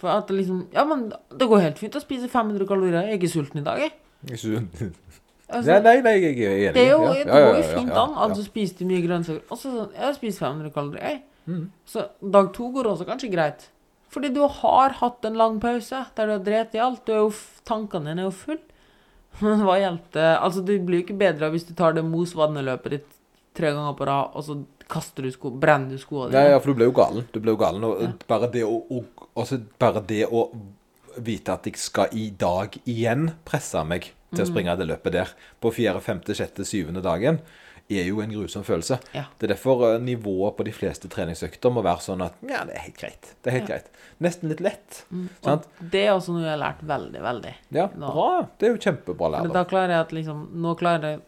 For 0.01 0.11
at 0.11 0.27
det 0.27 0.39
liksom 0.41 0.67
Ja, 0.73 0.83
men 0.87 1.09
det 1.11 1.49
går 1.49 1.63
helt 1.63 1.79
fint 1.79 1.95
å 1.95 2.03
spise 2.03 2.29
500 2.31 2.67
kalorier. 2.67 3.03
Jeg 3.03 3.15
er 3.15 3.21
ikke 3.21 3.33
sulten 3.35 3.61
i 3.61 3.65
dag, 3.65 3.83
jeg. 3.83 3.93
Altså, 5.53 5.69
Nei, 5.69 5.79
nei, 5.83 5.97
nei, 6.01 6.13
jeg 6.23 6.39
er 6.39 6.55
enig. 6.55 6.73
Det, 6.73 6.83
er 6.87 6.91
jo, 6.95 7.03
det 7.11 7.19
ja, 7.19 7.37
ja, 7.37 7.45
går 7.51 7.57
jo 7.59 7.63
fint 7.67 7.91
ja, 7.91 8.01
an. 8.01 8.15
Altså 8.25 8.45
spiser 8.45 8.79
du 8.79 8.89
mye 8.89 9.03
grønnsaker. 9.03 9.43
Og 9.49 9.59
så 9.59 9.73
sånn 9.73 9.95
Jeg 9.99 10.17
spist 10.17 10.41
500 10.41 10.73
kalorier, 10.73 11.03
jeg. 11.11 11.21
Mm. 11.43 11.63
Så 11.89 12.05
dag 12.33 12.51
to 12.55 12.69
går 12.73 12.89
også 12.89 13.07
kanskje 13.07 13.31
greit. 13.33 13.65
Fordi 14.13 14.29
du 14.33 14.43
har 14.61 14.95
hatt 14.99 15.25
en 15.27 15.37
lang 15.37 15.57
pause 15.61 16.03
der 16.15 16.29
du 16.29 16.35
har 16.35 16.45
drept 16.45 16.77
i 16.77 16.81
alt. 16.83 17.03
Du 17.05 17.13
er 17.13 17.21
jo, 17.25 17.33
tankene 17.67 18.11
dine 18.11 18.23
er 18.23 18.29
jo 18.29 18.35
full. 18.37 18.61
Men 19.41 19.63
hva 19.67 19.77
hjelper 19.81 20.19
det? 20.19 20.29
Altså, 20.37 20.63
det 20.65 20.79
blir 20.87 21.01
jo 21.01 21.07
ikke 21.07 21.19
bedre 21.21 21.51
hvis 21.53 21.67
du 21.69 21.73
tar 21.77 21.97
det 21.97 22.05
mos-vadneløpet 22.07 22.97
ditt 22.97 23.11
tre 23.53 23.71
ganger 23.75 23.93
på 23.99 24.05
rad, 24.09 24.31
og 24.33 24.43
så 24.47 24.57
kaster 24.93 25.23
du 25.27 25.31
sko, 25.33 25.51
brenner 25.57 25.95
du 25.95 26.01
skoene 26.01 26.33
Ja, 26.35 26.53
ja, 26.55 26.59
for 26.59 26.73
du 26.73 26.79
ble 26.81 26.85
jo 26.89 26.95
galen. 26.97 27.27
Du 27.33 27.39
ble 27.39 27.53
jo 27.55 27.59
galen. 27.61 27.83
Og 27.87 28.23
bare 28.29 28.49
det 28.53 28.63
å, 28.67 28.79
og, 28.93 29.27
altså 29.39 29.61
bare 29.79 30.01
det 30.09 30.25
å 30.27 30.47
vite 31.23 31.53
at 31.53 31.67
jeg 31.69 31.77
skal 31.77 32.13
i 32.17 32.29
dag 32.37 32.73
igjen 32.89 33.29
presse 33.45 33.81
meg 33.85 34.11
til 34.33 34.41
å 34.43 34.49
springe 34.49 34.73
det 34.79 34.87
løpet 34.89 35.13
der 35.13 35.33
på 35.61 35.69
fjerde, 35.75 36.01
femte, 36.01 36.33
sjette, 36.33 36.65
syvende 36.65 37.03
dagen, 37.05 37.37
er 37.91 38.07
jo 38.07 38.21
en 38.23 38.31
grusom 38.31 38.63
følelse. 38.65 38.95
Ja. 39.13 39.25
Det 39.37 39.45
er 39.45 39.51
derfor 39.53 39.83
eh, 39.91 39.99
nivået 40.01 40.55
på 40.57 40.63
de 40.65 40.71
fleste 40.73 41.09
treningsøkter 41.11 41.69
må 41.75 41.83
være 41.85 42.01
sånn 42.01 42.23
at 42.25 42.37
ja, 42.47 42.63
det 42.65 42.77
er 42.79 42.85
helt 42.87 42.97
greit. 42.97 43.33
Det 43.43 43.51
er 43.51 43.57
helt 43.59 43.69
Ja. 43.69 43.75
greit. 43.75 43.91
Nesten 44.23 44.49
litt 44.49 44.63
lett. 44.63 45.03
Sant? 45.43 45.67
Det 45.79 46.05
er 46.07 46.13
også 46.15 46.33
noe 46.33 46.45
jeg 46.45 46.53
har 46.55 46.61
lært 46.63 46.81
veldig, 46.87 47.21
veldig. 47.21 47.53
Ja, 47.75 47.89
Nå. 47.93 48.09
bra. 48.15 48.29
Det 48.57 48.69
er 48.69 48.73
jo 48.73 48.81
kjempebra 48.87 49.41
Men 49.43 49.53
da 49.53 49.65
klarer 49.69 49.97
jeg 49.97 50.05
at 50.07 50.13
liksom 50.15 50.47
Nå 50.63 50.73
klarer 50.79 51.11
jeg 51.11 51.21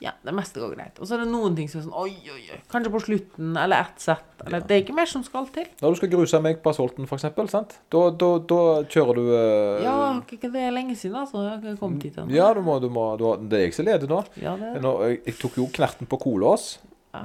Ja, 0.00 0.14
det 0.24 0.32
meste 0.32 0.62
går 0.62 0.72
greit. 0.74 0.98
Og 1.00 1.08
så 1.08 1.16
er 1.16 1.24
det 1.24 1.30
noen 1.30 1.56
ting 1.58 1.68
som 1.68 1.80
er 1.80 1.84
sånn 1.84 1.96
Oi, 2.00 2.12
oi, 2.32 2.42
oi. 2.54 2.58
Kanskje 2.72 2.92
på 2.94 3.00
slutten, 3.04 3.50
eller 3.60 3.84
ett 3.84 4.00
sett. 4.00 4.28
Eller 4.46 4.64
Det 4.64 4.76
er 4.76 4.84
ikke 4.84 4.96
mer 4.96 5.10
som 5.10 5.24
skal 5.26 5.48
til. 5.52 5.66
Når 5.82 5.92
du 5.92 6.00
skal 6.00 6.12
gruse 6.14 6.40
meg 6.44 6.62
på 6.64 6.72
assaulten, 6.72 7.08
for 7.10 7.20
eksempel, 7.20 7.50
sant? 7.52 7.76
Da, 7.92 8.06
da, 8.22 8.30
da 8.52 8.60
kjører 8.88 9.20
du 9.20 9.28
uh... 9.28 9.82
Ja, 9.84 9.98
ikke 10.24 10.48
det 10.52 10.62
er 10.64 10.72
lenge 10.72 10.96
siden, 10.96 11.18
altså. 11.20 11.42
Jeg 11.44 11.50
har 11.52 11.60
ikke 11.60 11.82
kommet 11.82 12.06
hit 12.08 12.16
ennå. 12.16 12.32
Ja, 12.36 12.48
du 12.56 12.62
må, 12.64 12.78
du 12.80 12.88
må 12.92 13.10
du 13.20 13.26
har, 13.28 13.42
Det 13.44 13.60
er 13.60 13.66
jeg 13.66 13.76
som 13.76 13.90
leder 13.90 14.10
nå. 14.10 14.22
Ja, 14.40 14.56
det 14.60 14.80
Nå, 14.84 14.94
jeg, 15.08 15.20
jeg 15.28 15.36
tok 15.42 15.60
jo 15.60 15.68
knerten 15.76 16.08
på 16.08 16.20
Kolås 16.24 16.70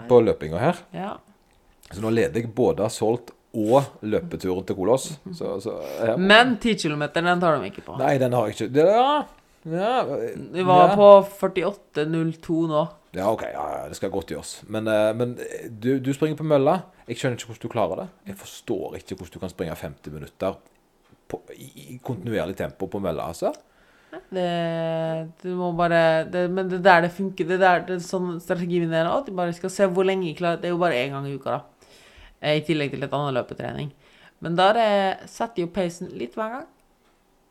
på 0.10 0.20
løpinga 0.26 0.60
her. 0.60 0.84
ja. 0.96 1.16
Så 1.94 2.02
nå 2.02 2.10
leder 2.10 2.42
jeg 2.42 2.50
både 2.58 2.82
assault 2.88 3.30
og 3.56 4.06
løpeturen 4.10 4.66
til 4.68 4.76
Kolås. 4.76 5.04
Så, 5.38 5.52
så 5.64 5.76
ja. 6.02 6.16
Men 6.18 6.58
10 6.58 6.76
km, 6.82 7.06
den 7.14 7.40
tar 7.40 7.60
de 7.62 7.70
ikke 7.70 7.84
på. 7.86 7.98
Nei, 8.02 8.16
den 8.20 8.34
har 8.36 8.50
jeg 8.50 8.58
ikke. 8.58 8.68
Det, 8.74 8.88
ja, 8.90 9.22
ja, 9.66 10.04
Vi 10.52 10.64
var 10.64 10.90
ja. 10.90 10.96
på 10.96 11.10
48,02 11.40 12.68
nå. 12.70 12.84
Ja, 13.16 13.32
OK. 13.32 13.46
Ja, 13.48 13.66
ja, 13.78 13.84
det 13.90 13.98
skal 13.98 14.12
godt 14.14 14.34
gjøres. 14.34 14.58
Men, 14.68 14.88
eh, 14.92 15.12
men 15.16 15.38
du, 15.70 15.96
du 16.04 16.12
springer 16.14 16.38
på 16.40 16.48
mølla. 16.48 16.82
Jeg 17.08 17.20
skjønner 17.22 17.40
ikke 17.40 17.54
hvordan 17.54 17.64
du 17.64 17.74
klarer 17.74 18.02
det. 18.04 18.08
Jeg 18.32 18.40
forstår 18.42 18.98
ikke 19.00 19.18
hvordan 19.18 19.36
du 19.36 19.44
kan 19.44 19.54
springe 19.54 19.78
50 19.80 20.16
minutter 20.16 20.58
på, 21.32 21.40
i, 21.56 22.00
kontinuerlig 22.06 22.58
tempo 22.60 22.90
på 22.92 23.02
mølla, 23.02 23.30
altså. 23.32 23.54
Det, 24.32 24.46
du 25.42 25.50
må 25.60 25.74
bare 25.76 26.24
det, 26.32 26.46
Men 26.48 26.70
det 26.72 26.78
er 26.78 26.86
der 26.86 27.02
det 27.08 27.16
funker. 27.18 27.48
Det 27.48 27.58
er 27.58 27.64
der 27.64 27.82
det 27.88 27.98
er 27.98 28.06
sånn 28.06 28.38
strategien 28.44 28.86
min 28.86 28.96
er 28.96 29.10
at 29.12 29.28
du 29.28 29.36
bare 29.36 29.56
skal 29.56 29.74
se 29.74 29.88
hvor 29.92 30.08
lenge 30.08 30.30
jeg 30.30 30.38
klarer 30.40 30.62
Det 30.62 30.70
er 30.70 30.76
jo 30.76 30.80
bare 30.80 31.02
én 31.02 31.12
gang 31.12 31.28
i 31.28 31.36
uka, 31.36 31.58
da. 31.58 31.90
Eh, 32.40 32.60
I 32.60 32.64
tillegg 32.68 32.94
til 32.94 33.04
et 33.04 33.16
annet 33.16 33.36
løpetrening. 33.36 33.92
Men 34.44 34.58
der 34.60 34.80
eh, 34.80 35.26
setter 35.32 35.66
jo 35.66 35.74
peisen 35.74 36.12
litt 36.20 36.36
hver 36.38 36.60
gang, 36.60 36.70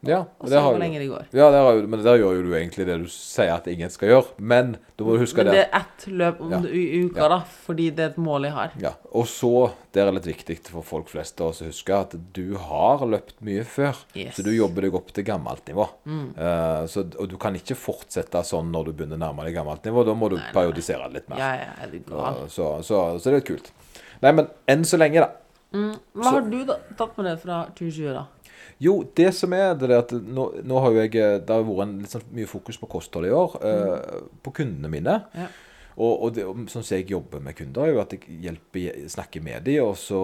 Ja, 0.08 0.20
og 0.40 0.48
det 0.50 0.60
hvor 0.62 0.78
lenge 0.78 0.98
det 0.98 1.08
går. 1.10 1.26
Ja, 1.32 1.50
det 1.50 1.60
har 1.64 1.86
men 1.86 2.02
der 2.04 2.18
gjør 2.18 2.36
jo 2.36 2.42
du 2.42 2.52
egentlig 2.54 2.86
det 2.86 2.98
du 3.02 3.06
sier 3.08 3.54
at 3.54 3.66
ingen 3.66 3.90
skal 3.90 4.08
gjøre. 4.08 4.26
Men 4.38 4.76
du 4.96 5.04
må 5.04 5.16
huske 5.18 5.36
Men 5.42 5.46
det. 5.46 5.52
det 5.54 5.62
er 5.72 5.80
ett 5.80 6.06
løp 6.12 6.40
om 6.40 6.50
Ja. 6.52 6.58
uka, 6.60 7.16
Ja. 7.22 7.28
da, 7.28 7.38
fordi 7.66 7.90
det 7.94 7.98
er 8.04 8.10
et 8.10 8.16
mål 8.18 8.42
jeg 8.44 8.52
har. 8.52 8.70
Ja, 8.80 8.92
Og 9.12 9.26
så, 9.26 9.72
det 9.92 10.02
er 10.02 10.10
litt 10.12 10.26
viktig 10.26 10.58
for 10.68 10.82
folk 10.82 11.08
flest 11.08 11.36
å 11.40 11.52
huske 11.52 11.90
at 11.94 12.14
du 12.32 12.56
har 12.56 12.98
løpt 13.06 13.40
mye 13.42 13.64
før. 13.64 13.94
Yes. 14.14 14.36
Så 14.36 14.42
du 14.44 14.50
jobber 14.50 14.82
deg 14.82 14.94
opp 14.94 15.12
til 15.12 15.24
gammelt 15.24 15.64
nivå. 15.66 15.88
Eh, 16.06 16.86
så, 16.86 17.04
og 17.18 17.28
du 17.28 17.36
kan 17.36 17.54
ikke 17.54 17.76
fortsette 17.76 18.42
sånn 18.44 18.70
når 18.70 18.84
du 18.86 18.92
begynner 18.92 19.16
å 19.16 19.24
nærme 19.32 19.44
deg 19.44 19.54
gammelt 19.54 19.82
nivå. 19.84 20.04
Da 20.04 20.14
må 20.14 20.28
du 20.30 20.36
Nei, 20.36 20.44
nei, 20.44 20.52
periodisere 20.52 21.06
det 21.08 21.12
litt 21.14 21.28
mer. 21.28 21.38
Ja, 21.38 21.54
ja, 21.54 21.70
er 21.82 21.90
du 21.90 22.00
Uh, 22.14 22.46
Så, 22.48 22.82
så, 22.84 23.18
så 23.18 23.30
det 23.32 23.42
er 23.42 23.46
kult. 23.54 23.70
Nei, 24.22 24.32
men 24.32 24.48
enn 24.68 24.82
så 24.84 24.98
lenge, 24.98 25.20
da. 25.20 25.30
Mm. 25.72 25.96
Hva 26.14 26.22
Så- 26.24 26.30
har 26.30 26.40
du 26.50 26.64
da, 26.64 26.76
tatt 26.96 27.16
med 27.18 27.26
deg 27.26 27.40
fra 27.40 27.66
2020, 27.74 28.12
da? 28.14 28.26
Jo, 28.84 28.98
det 29.16 29.30
som 29.36 29.54
er 29.56 29.74
det 29.80 29.88
er 29.90 30.00
at 30.02 30.12
nå, 30.12 30.48
nå 30.66 30.80
har 30.84 30.92
jo 30.92 31.00
jeg 31.04 31.14
eh, 31.20 31.36
Det 31.40 31.54
har 31.54 31.62
vært 31.64 31.86
en, 31.86 31.94
litt 32.02 32.12
sånn 32.12 32.26
mye 32.36 32.50
fokus 32.50 32.76
på 32.82 32.88
kosthold 32.98 33.28
i 33.30 33.32
år. 33.34 33.54
eh, 33.64 34.18
På 34.44 34.52
kundene 34.56 34.90
mine. 34.92 35.20
Ja. 35.38 35.46
Og, 35.94 36.24
og 36.26 36.32
det, 36.34 36.42
sånn 36.72 36.82
som 36.82 36.96
jeg 36.96 37.04
jobber 37.12 37.38
med 37.38 37.54
kunder, 37.54 37.84
er 37.86 37.92
jo 37.94 38.00
at 38.02 38.10
jeg 38.16 38.38
hjelper, 38.42 38.96
snakker 39.12 39.44
med 39.46 39.62
dem, 39.62 39.84
og 39.86 39.92
så 40.00 40.18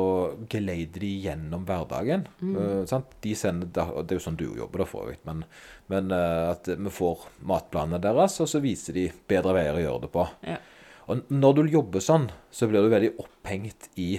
geleider 0.50 1.04
de 1.04 1.10
gjennom 1.28 1.62
hverdagen. 1.68 2.24
Eh, 2.42 2.80
sant? 2.90 3.12
De 3.22 3.36
sender, 3.38 3.70
det 3.70 3.84
er 4.10 4.18
jo 4.18 4.24
sånn 4.24 4.38
du 4.40 4.48
jobber, 4.48 4.82
da, 4.82 4.88
for 4.90 5.06
øvrig. 5.06 5.20
Men, 5.28 5.44
men 5.92 6.10
eh, 6.16 6.48
at 6.50 6.72
vi 6.74 6.90
får 6.96 7.22
matplanene 7.46 8.02
deres, 8.02 8.40
og 8.42 8.50
så 8.50 8.58
viser 8.64 8.98
de 8.98 9.06
bedre 9.30 9.54
veier 9.60 9.78
å 9.78 9.84
gjøre 9.84 10.04
det 10.08 10.12
på. 10.18 10.26
Ja. 10.50 10.58
Og 11.06 11.30
når 11.30 11.60
du 11.60 11.72
jobber 11.78 12.02
sånn, 12.02 12.26
så 12.50 12.66
blir 12.70 12.82
du 12.82 12.90
veldig 12.90 13.14
opphengt 13.22 13.88
i 13.94 14.10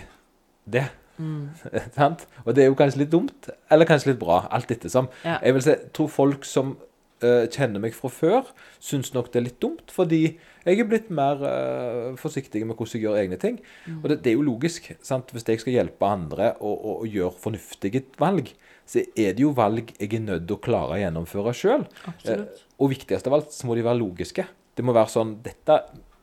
det. 0.72 0.88
Sant? 1.98 2.28
Og 2.46 2.56
det 2.56 2.66
er 2.66 2.72
jo 2.72 2.78
kanskje 2.80 3.04
litt 3.04 3.12
dumt, 3.14 3.50
eller 3.72 3.90
kanskje 3.90 4.14
litt 4.14 4.22
bra, 4.22 4.46
alt 4.54 4.72
ettersom. 4.74 5.12
Ja. 5.26 5.40
Jeg 5.42 5.58
vil 5.58 5.66
si, 5.66 5.76
tror 5.96 6.12
folk 6.12 6.48
som 6.48 6.76
uh, 7.24 7.46
kjenner 7.52 7.82
meg 7.84 7.96
fra 7.98 8.12
før, 8.14 8.50
syns 8.84 9.14
nok 9.16 9.32
det 9.32 9.42
er 9.42 9.48
litt 9.50 9.62
dumt, 9.64 9.94
fordi 9.94 10.22
jeg 10.66 10.82
er 10.82 10.90
blitt 10.90 11.10
mer 11.14 11.42
uh, 11.42 12.18
forsiktig 12.22 12.64
med 12.66 12.76
hvordan 12.76 12.98
jeg 12.98 13.06
gjør 13.06 13.20
egne 13.22 13.40
ting. 13.42 13.62
Og 14.00 14.10
det, 14.12 14.22
det 14.26 14.34
er 14.34 14.38
jo 14.38 14.46
logisk. 14.46 14.92
sant? 15.06 15.32
Hvis 15.34 15.48
jeg 15.48 15.64
skal 15.64 15.78
hjelpe 15.80 16.10
andre 16.10 16.54
å, 16.60 16.74
å, 16.74 16.98
å 17.02 17.10
gjøre 17.10 17.38
fornuftige 17.42 18.06
valg, 18.22 18.54
så 18.92 19.04
er 19.16 19.36
det 19.38 19.46
jo 19.46 19.54
valg 19.56 19.94
jeg 19.96 20.14
er 20.18 20.24
nødt 20.26 20.48
til 20.50 20.58
å 20.58 20.64
klare 20.64 20.98
å 20.98 21.02
gjennomføre 21.02 21.54
sjøl. 21.56 21.86
Absolutt. 22.10 22.64
og 22.82 22.92
viktigst 22.92 23.28
av 23.30 23.38
alt, 23.38 23.54
så 23.56 23.70
må 23.70 23.78
de 23.78 23.86
være 23.86 24.02
logiske. 24.02 24.48
Det 24.76 24.86
må 24.86 24.96
være 24.96 25.14
sånn 25.14 25.36
Dette, 25.46 25.78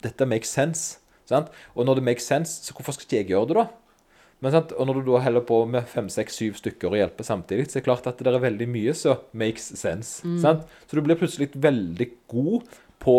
dette 0.04 0.26
makes 0.28 0.50
sense. 0.52 0.98
Sant? 1.28 1.52
Og 1.76 1.86
når 1.86 2.00
det 2.00 2.08
makes 2.08 2.26
sense, 2.28 2.62
så 2.64 2.74
hvorfor 2.76 2.96
skal 2.96 3.06
ikke 3.06 3.20
jeg 3.20 3.30
gjøre 3.34 3.50
det, 3.50 3.62
da? 3.62 3.87
Men 4.44 4.54
sant? 4.54 4.72
Og 4.78 4.86
når 4.86 5.00
du 5.00 5.10
da 5.10 5.22
holder 5.24 5.44
på 5.48 5.58
med 5.66 5.88
fem, 5.90 6.08
seks, 6.12 6.36
syv 6.38 6.58
stykker 6.60 6.92
og 6.92 7.00
hjelper 7.00 7.26
samtidig, 7.26 7.66
så 7.66 7.78
er 7.78 7.82
det 7.82 7.88
klart 7.88 8.06
at 8.06 8.20
det 8.22 8.30
er 8.30 8.42
veldig 8.42 8.68
mye 8.70 8.94
som 8.94 9.24
makes 9.38 9.72
sense. 9.80 10.22
Sant? 10.42 10.68
Så 10.86 10.98
du 10.98 11.02
blir 11.02 11.18
plutselig 11.18 11.50
veldig 11.58 12.06
god 12.30 12.68
på 13.02 13.16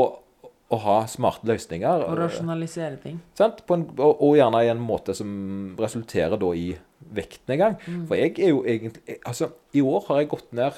å 0.70 0.78
ha 0.84 1.00
smarte 1.10 1.48
løsninger. 1.50 2.06
Og 2.06 2.18
rasjonalisere 2.20 3.00
ting. 3.02 3.18
Sant? 3.38 3.64
På 3.68 3.76
en, 3.80 3.88
og, 3.98 4.22
og 4.22 4.38
gjerne 4.38 4.62
i 4.64 4.70
en 4.72 4.82
måte 4.84 5.16
som 5.18 5.30
resulterer 5.80 6.40
da 6.40 6.52
i 6.56 6.70
vektnedgang. 7.16 7.80
For 8.08 8.20
jeg 8.20 8.36
er 8.38 8.52
jo 8.54 8.64
egentlig 8.68 9.18
Altså, 9.26 9.50
i 9.74 9.82
år 9.82 10.04
har 10.10 10.22
jeg 10.22 10.30
gått 10.34 10.52
ned 10.54 10.76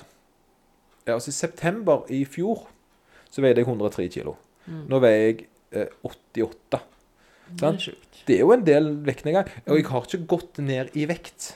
ja, 1.07 1.15
Altså, 1.15 1.31
i 1.33 1.35
september 1.35 2.05
i 2.13 2.21
fjor 2.29 2.67
så 3.31 3.43
veide 3.43 3.63
jeg 3.63 3.67
103 3.69 4.07
kilo. 4.11 4.35
Nå 4.67 4.99
veier 5.01 5.21
jeg 5.23 5.45
eh, 5.71 5.91
88. 6.03 6.81
Det 7.59 7.67
er 7.67 7.97
Det 8.27 8.35
er 8.37 8.45
jo 8.45 8.53
en 8.53 8.63
del 8.67 8.93
vektnedgang. 9.07 9.49
Og 9.67 9.79
jeg 9.79 9.89
har 9.89 10.07
ikke 10.07 10.27
gått 10.35 10.61
ned 10.63 10.95
i 10.95 11.07
vekt. 11.09 11.55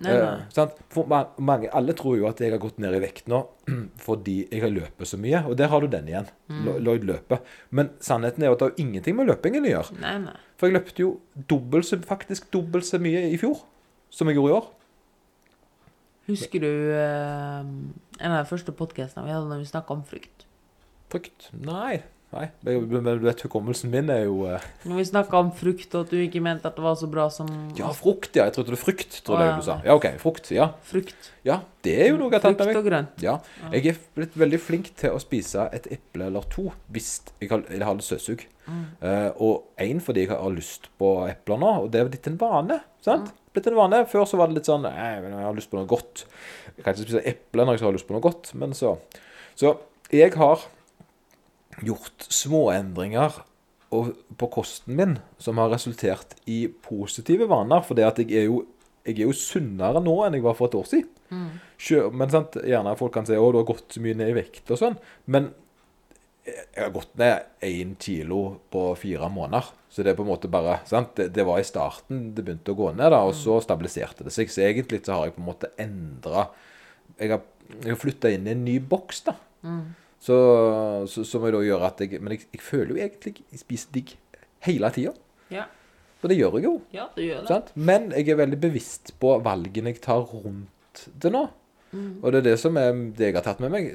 Nei, 0.00 0.12
nei. 0.14 0.34
Eh, 0.38 0.42
sant? 0.54 0.76
For 0.92 1.08
mange, 1.42 1.68
alle 1.76 1.94
tror 1.98 2.14
jo 2.16 2.28
at 2.28 2.40
jeg 2.40 2.52
har 2.54 2.60
gått 2.62 2.78
ned 2.80 2.94
i 2.94 3.00
vekt 3.02 3.26
nå 3.30 3.40
fordi 4.06 4.36
jeg 4.46 4.62
har 4.62 4.72
løpet 4.72 5.10
så 5.10 5.18
mye. 5.20 5.42
Og 5.50 5.56
der 5.58 5.72
har 5.72 5.82
du 5.82 5.90
den 5.92 6.08
igjen. 6.10 6.30
Mm. 6.48 6.68
Lloyd 6.86 7.06
løper. 7.08 7.42
Men 7.74 7.92
sannheten 8.02 8.44
er 8.44 8.52
jo 8.52 8.58
at 8.58 8.62
det 8.62 8.68
har 8.70 8.84
ingenting 8.84 9.18
med 9.18 9.30
løpingen 9.32 9.66
å 9.66 9.72
gjøre. 9.74 9.98
nei, 10.02 10.16
nei. 10.28 10.36
For 10.60 10.68
jeg 10.68 10.76
løpte 10.78 11.04
jo 11.04 11.14
dobbelt 11.50 11.88
så, 11.88 11.98
faktisk 12.04 12.50
dobbelt 12.54 12.86
så 12.86 13.00
mye 13.02 13.26
i 13.32 13.40
fjor 13.40 13.62
som 14.12 14.30
jeg 14.30 14.38
gjorde 14.38 14.52
i 14.52 14.58
år. 14.58 14.70
Husker 16.30 16.62
du 16.62 16.70
eh, 16.94 17.66
en 18.20 18.32
av 18.34 18.38
de 18.44 18.48
første 18.50 18.74
podkastene 18.76 19.26
vi 19.26 19.34
hadde 19.34 19.50
når 19.50 19.64
vi 19.64 19.70
snakka 19.72 19.96
om 19.96 20.06
frykt? 20.06 20.46
Frykt? 21.10 21.48
Nei. 21.56 22.02
Nei. 22.30 22.44
Men 22.62 23.06
du 23.18 23.24
vet, 23.24 23.40
hukommelsen 23.42 23.90
min 23.90 24.10
er 24.14 24.20
jo 24.28 24.44
eh, 24.46 24.62
Når 24.86 25.00
vi 25.00 25.04
snakka 25.08 25.38
om 25.42 25.48
frukt, 25.56 25.88
og 25.98 26.04
at 26.04 26.12
du 26.14 26.20
ikke 26.22 26.42
mente 26.44 26.68
at 26.70 26.76
det 26.78 26.84
var 26.84 26.94
så 27.00 27.08
bra 27.10 27.24
som 27.34 27.48
Ja, 27.74 27.88
frukt, 27.96 28.36
ja. 28.38 28.44
Jeg 28.46 28.54
trodde 28.54 28.70
det 28.70 28.76
var 28.76 28.82
frykt, 28.84 29.16
tror 29.26 29.42
jeg 29.42 29.56
du 29.58 29.66
sa. 29.66 29.76
Ja, 29.82 29.96
OK. 29.98 30.06
Frukt. 30.22 30.52
Ja. 30.54 30.68
frukt. 30.86 31.32
ja. 31.48 31.58
Det 31.82 31.96
er 32.04 32.12
jo 32.12 32.20
noe 32.20 32.30
jeg 32.30 32.38
har 32.38 32.44
tatt 32.44 32.60
med 32.60 32.70
Frukt 32.70 32.80
og 32.84 32.86
grønt. 32.86 33.24
Ja. 33.24 33.34
Jeg 33.74 33.90
er 33.90 33.98
blitt 34.14 34.38
veldig 34.38 34.62
flink 34.62 34.92
til 35.00 35.16
å 35.16 35.20
spise 35.22 35.66
et 35.74 35.90
eple 35.90 36.30
eller 36.30 36.46
to 36.54 36.68
hvis 36.94 37.10
jeg 37.40 37.50
har, 37.50 37.66
jeg 37.66 37.82
har 37.88 37.98
litt 37.98 38.06
søtsug. 38.06 38.46
Eh, 38.70 39.28
og 39.42 39.82
én 39.82 39.98
fordi 40.04 40.28
jeg 40.28 40.30
har 40.30 40.54
lyst 40.54 40.86
på 41.00 41.12
epler 41.26 41.58
nå, 41.58 41.70
og 41.82 41.90
det 41.90 42.04
er 42.04 42.10
blitt 42.12 42.30
en 42.30 42.38
vane. 42.38 42.78
sant? 43.02 43.32
Blitt 43.50 43.66
en 43.66 43.78
vane. 43.80 44.04
Før 44.06 44.28
så 44.30 44.38
var 44.38 44.50
det 44.50 44.60
litt 44.60 44.70
sånn 44.70 44.86
«Nei, 44.86 45.14
men 45.24 45.34
Jeg 45.34 45.48
har 45.48 45.56
lyst 45.56 45.72
på 45.72 45.80
noe 45.80 45.90
godt. 45.90 46.28
Jeg 46.76 46.84
kan 46.84 46.94
ikke 46.94 47.08
spise 47.08 47.24
eple 47.26 47.66
når 47.66 47.80
jeg 47.80 47.88
har 47.88 47.96
lyst 47.96 48.06
på 48.06 48.14
noe 48.14 48.22
godt, 48.22 48.54
men 48.54 48.76
så 48.76 49.00
Så 49.58 49.80
jeg 50.14 50.30
har 50.38 50.62
gjort 51.84 52.26
småendringer 52.28 53.40
og- 53.92 54.12
på 54.38 54.50
kosten 54.50 54.96
min 54.96 55.18
som 55.38 55.58
har 55.58 55.70
resultert 55.70 56.34
i 56.46 56.66
positive 56.68 57.48
vaner. 57.48 57.82
For 57.84 57.94
det 57.94 58.04
at 58.06 58.18
jeg 58.18 58.32
er 58.32 58.46
jo 58.50 58.66
jeg 59.06 59.16
er 59.16 59.24
jo 59.30 59.32
sunnere 59.32 60.00
nå 60.04 60.12
enn 60.26 60.34
jeg 60.36 60.42
var 60.44 60.54
for 60.54 60.68
et 60.68 60.74
år 60.76 60.84
siden. 60.84 61.08
Mm. 61.30 62.12
men 62.18 62.30
sant, 62.30 62.52
gjerne 62.52 62.96
folk 62.98 63.12
kan 63.14 63.24
si 63.26 63.32
å, 63.32 63.52
du 63.52 63.58
har 63.58 63.64
gått 63.64 63.94
så 63.94 64.00
mye 64.02 64.14
ned 64.18 64.28
i 64.28 64.34
vekt 64.34 64.70
og 64.70 64.78
sånn. 64.78 64.96
Men 65.26 65.54
jeg 66.44 66.82
har 66.84 66.90
gått 66.90 67.16
ned 67.20 67.46
én 67.62 67.94
kilo 68.00 68.60
på 68.72 68.96
fire 68.98 69.28
måneder. 69.32 69.70
Så 69.90 70.04
det 70.04 70.12
er 70.12 70.18
på 70.18 70.24
en 70.26 70.30
måte 70.30 70.50
bare 70.50 70.80
sant? 70.88 71.14
Det, 71.16 71.32
det 71.32 71.46
var 71.46 71.60
i 71.60 71.66
starten 71.66 72.34
det 72.34 72.44
begynte 72.44 72.74
å 72.74 72.78
gå 72.78 72.90
ned, 72.94 73.10
da, 73.14 73.22
og 73.26 73.34
så 73.34 73.58
stabiliserte 73.64 74.26
det 74.26 74.34
seg. 74.34 74.50
Så 74.52 74.62
egentlig 74.66 75.02
så 75.06 75.16
har 75.16 75.28
jeg 75.28 75.36
på 75.36 75.42
en 75.44 75.50
måte 75.50 75.72
endra 75.80 76.48
Jeg 77.18 77.30
har, 77.34 77.40
jeg 77.82 77.90
har 77.90 77.98
flytta 78.00 78.30
inn 78.32 78.46
i 78.46 78.54
en 78.54 78.64
ny 78.64 78.78
boks, 78.80 79.24
da. 79.26 79.34
Så, 80.20 80.36
så, 81.08 81.24
som 81.24 81.44
jeg 81.46 81.54
da 81.54 81.62
gjøre 81.64 81.86
at 81.86 82.00
jeg 82.04 82.18
Men 82.20 82.34
jeg, 82.34 82.42
jeg 82.52 82.60
føler 82.60 82.90
jo 82.92 82.98
egentlig 83.00 83.38
jeg 83.40 83.62
spiser 83.62 83.94
digg 83.94 84.16
hele 84.66 84.90
tida. 84.92 85.14
Ja. 85.50 85.64
Og 86.20 86.28
det 86.28 86.36
gjør 86.36 86.58
jeg 86.58 86.66
jo. 86.66 86.74
ja, 86.92 87.06
det 87.14 87.24
gjør 87.30 87.40
det. 87.40 87.48
Sant? 87.48 87.72
Men 87.74 88.10
jeg 88.12 88.28
er 88.28 88.42
veldig 88.42 88.60
bevisst 88.60 89.14
på 89.22 89.38
valgene 89.40 89.94
jeg 89.94 90.02
tar 90.04 90.20
rundt 90.28 91.06
det 91.22 91.32
nå. 91.32 91.46
Og 91.90 92.30
det 92.30 92.40
er 92.40 92.44
det 92.52 92.58
som 92.62 92.76
er 92.78 92.92
det 93.18 93.30
jeg 93.30 93.34
har 93.34 93.44
tatt 93.44 93.62
med 93.62 93.72
meg. 93.74 93.88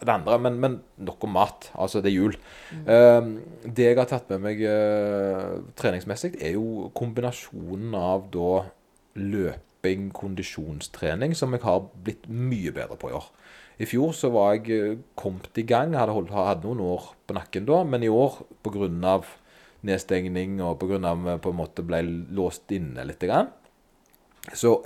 Det 0.00 0.10
andre, 0.10 0.38
men, 0.42 0.56
men 0.62 0.78
nok 1.06 1.28
om 1.28 1.36
mat. 1.36 1.68
Altså, 1.78 2.02
det 2.02 2.10
er 2.10 2.16
jul. 2.16 2.38
Eh, 2.74 3.28
det 3.62 3.86
jeg 3.86 3.98
har 4.00 4.08
tatt 4.10 4.32
med 4.32 4.42
meg 4.48 4.62
uh, 4.66 5.60
treningsmessig, 5.78 6.34
er 6.42 6.56
jo 6.56 6.90
kombinasjonen 6.98 7.94
av 7.98 8.26
da 8.34 8.64
løping, 9.16 10.10
kondisjonstrening, 10.16 11.36
som 11.38 11.54
jeg 11.54 11.62
har 11.62 11.86
blitt 11.94 12.26
mye 12.26 12.74
bedre 12.74 12.98
på 12.98 13.12
i 13.12 13.16
år. 13.16 13.30
I 13.76 13.88
fjor 13.88 14.14
så 14.16 14.30
var 14.32 14.54
jeg 14.56 14.72
eh, 14.72 14.98
kommet 15.18 15.58
i 15.60 15.66
gang, 15.68 15.94
hadde, 15.98 16.14
holdt, 16.16 16.32
hadde 16.32 16.64
noen 16.64 16.84
år 16.86 17.10
på 17.28 17.36
nakken 17.36 17.66
da, 17.68 17.82
men 17.84 18.04
i 18.06 18.12
år 18.12 18.40
pga. 18.64 18.88
nedstengning 19.86 20.60
og 20.64 20.78
pga. 20.80 21.14
på 21.42 21.52
en 21.52 21.58
måte 21.58 21.84
ble 21.84 22.02
låst 22.32 22.72
inne 22.72 23.04
litt, 23.04 23.20
grann, 23.20 23.52
så 24.54 24.78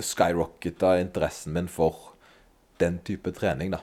skyrocketa 0.00 0.98
interessen 1.00 1.52
min 1.52 1.68
for 1.68 2.14
den 2.80 3.00
type 3.04 3.32
trening, 3.36 3.72
da. 3.72 3.82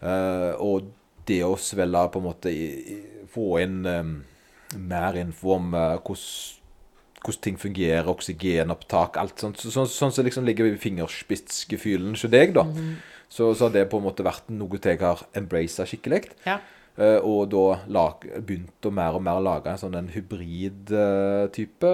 Eh, 0.00 0.52
og 0.60 0.88
det 1.28 1.42
å 1.44 1.56
svelge 1.60 2.06
på 2.12 2.20
en 2.22 2.28
måte 2.28 2.52
i, 2.52 2.66
i, 2.94 2.98
Få 3.36 3.58
inn 3.60 3.82
um, 3.84 4.12
mer 4.78 5.16
info 5.18 5.56
om 5.56 5.74
uh, 5.74 5.98
hvordan 6.00 7.42
ting 7.42 7.58
fungerer, 7.60 8.06
oksygenopptak, 8.08 9.18
alt 9.20 9.42
sånt. 9.42 9.58
Så, 9.60 9.72
sånn 9.74 9.90
så 9.90 10.08
som 10.14 10.24
liksom 10.24 10.46
ligger 10.46 10.70
i 10.70 10.78
fingerspitzgefühlen 10.80 12.14
hos 12.14 12.24
deg, 12.32 12.54
da. 12.56 12.64
Så, 13.28 13.52
så 13.54 13.66
har 13.66 13.74
det 13.74 13.88
på 13.90 14.00
en 14.00 14.06
måte 14.06 14.26
vært 14.26 14.48
noe 14.54 14.80
jeg 14.82 15.00
har 15.02 15.26
embracet 15.36 15.90
skikkelig. 15.90 16.24
Ja. 16.46 16.60
Uh, 16.96 17.20
og 17.28 17.50
da 17.52 17.64
lag, 17.92 18.22
begynte 18.40 18.88
å 18.88 18.94
mer 18.94 19.18
og 19.18 19.24
mer 19.26 19.42
lage 19.44 19.68
en 19.68 19.80
sånn 19.80 20.08
hybrid-type 20.14 21.90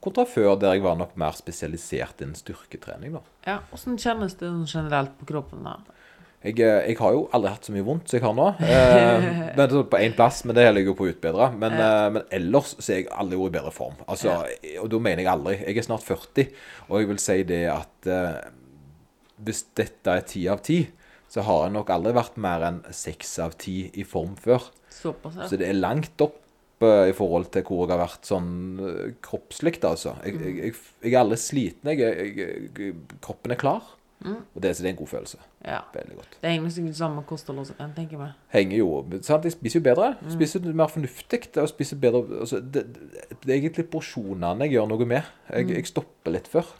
kontra 0.00 0.24
før, 0.24 0.54
der 0.56 0.78
jeg 0.78 0.84
var 0.86 0.96
nok 0.96 1.12
mer 1.20 1.36
spesialisert 1.36 2.24
innen 2.24 2.38
styrketrening. 2.38 3.18
da. 3.18 3.20
ja. 3.50 3.58
Åssen 3.76 4.00
kjennes 4.00 4.38
det 4.40 4.48
sånn 4.48 4.64
generelt 4.64 5.12
på 5.20 5.28
kroppen, 5.28 5.66
da? 5.68 5.76
Jeg, 6.44 6.58
eh, 6.60 6.90
jeg 6.90 6.98
har 7.00 7.14
jo 7.16 7.22
aldri 7.32 7.50
hatt 7.54 7.64
så 7.64 7.72
mye 7.72 7.84
vondt 7.86 8.10
som 8.10 8.18
jeg 8.18 8.24
har 8.26 8.34
nå. 8.36 8.48
Eh, 8.60 9.28
men 9.56 9.76
på 9.88 10.00
én 10.00 10.16
plass, 10.16 10.42
men 10.44 10.56
det 10.58 10.66
ligger 10.74 10.92
jo 10.92 10.96
på 10.98 11.06
å 11.06 11.12
utbedre. 11.14 11.46
Men, 11.56 11.76
eh, 11.80 12.08
men 12.18 12.26
ellers 12.36 12.74
så 12.76 12.92
er 12.92 13.00
jeg 13.00 13.08
aldri 13.16 13.38
vært 13.40 13.54
i 13.54 13.56
bedre 13.56 13.72
form. 13.72 13.96
Altså, 14.04 14.42
Og 14.82 14.90
da 14.92 15.00
mener 15.06 15.24
jeg 15.24 15.32
aldri. 15.32 15.56
Jeg 15.62 15.80
er 15.80 15.86
snart 15.88 16.04
40, 16.04 16.52
og 16.90 17.00
jeg 17.00 17.10
vil 17.12 17.22
si 17.24 17.38
det 17.48 17.62
at 17.72 18.10
eh, 18.12 18.36
hvis 19.42 19.64
dette 19.76 20.14
er 20.14 20.26
ti 20.28 20.44
av 20.50 20.62
ti, 20.66 20.84
så 21.30 21.42
har 21.46 21.66
jeg 21.66 21.74
nok 21.74 21.90
aldri 21.90 22.14
vært 22.14 22.38
mer 22.42 22.64
enn 22.68 22.80
seks 22.94 23.36
av 23.42 23.56
ti 23.58 23.88
i 23.98 24.06
form 24.06 24.36
før. 24.40 24.68
Såpass, 24.92 25.40
ja. 25.40 25.48
Så 25.50 25.58
det 25.58 25.66
er 25.68 25.80
langt 25.80 26.20
opp 26.22 26.38
uh, 26.84 27.08
i 27.08 27.16
forhold 27.16 27.50
til 27.54 27.64
hvor 27.66 27.88
jeg 27.88 27.96
har 27.96 28.04
vært 28.04 28.30
sånn 28.30 28.52
uh, 28.78 29.08
kroppslig, 29.24 29.80
da, 29.82 29.96
altså. 29.96 30.14
Jeg, 30.22 30.38
jeg, 30.44 30.56
jeg, 30.60 30.78
jeg 31.02 31.16
er 31.16 31.24
aldri 31.24 31.40
sliten. 31.42 31.90
Jeg, 31.90 32.94
kroppen 33.24 33.56
er 33.56 33.60
klar. 33.60 33.94
Og 34.24 34.62
det, 34.62 34.70
det 34.78 34.86
er 34.86 34.90
en 34.94 34.96
god 34.96 35.06
følelse. 35.06 35.38
ja. 35.66 35.80
Veldig 35.94 36.14
godt. 36.16 36.38
Det 36.42 36.50
henger 36.50 36.70
sikkert 36.72 36.96
sammen 36.96 37.16
med 37.16 37.26
kosthold 37.28 37.58
også, 37.58 37.74
tenker 37.96 38.20
jeg. 38.22 38.30
Henger 38.54 38.78
jo 38.78 38.88
sant? 39.22 39.44
Jeg 39.44 39.52
spiser 39.52 39.80
jo 39.80 39.84
bedre. 39.84 40.14
Spiser 40.32 40.72
mer 40.72 40.88
fornuftig. 40.88 41.40
Og 41.60 41.68
spiser 41.68 42.00
bedre 42.00 42.22
altså, 42.40 42.60
det, 42.60 42.86
det, 42.94 43.48
er 43.48 43.58
egentlig 43.58 43.86
porsjonene 43.92 44.64
jeg 44.64 44.78
gjør 44.78 44.88
noe 44.94 45.08
med. 45.10 45.28
Jeg, 45.50 45.68
jeg 45.76 45.90
stopper 45.92 46.36
litt 46.38 46.48
før. 46.48 46.72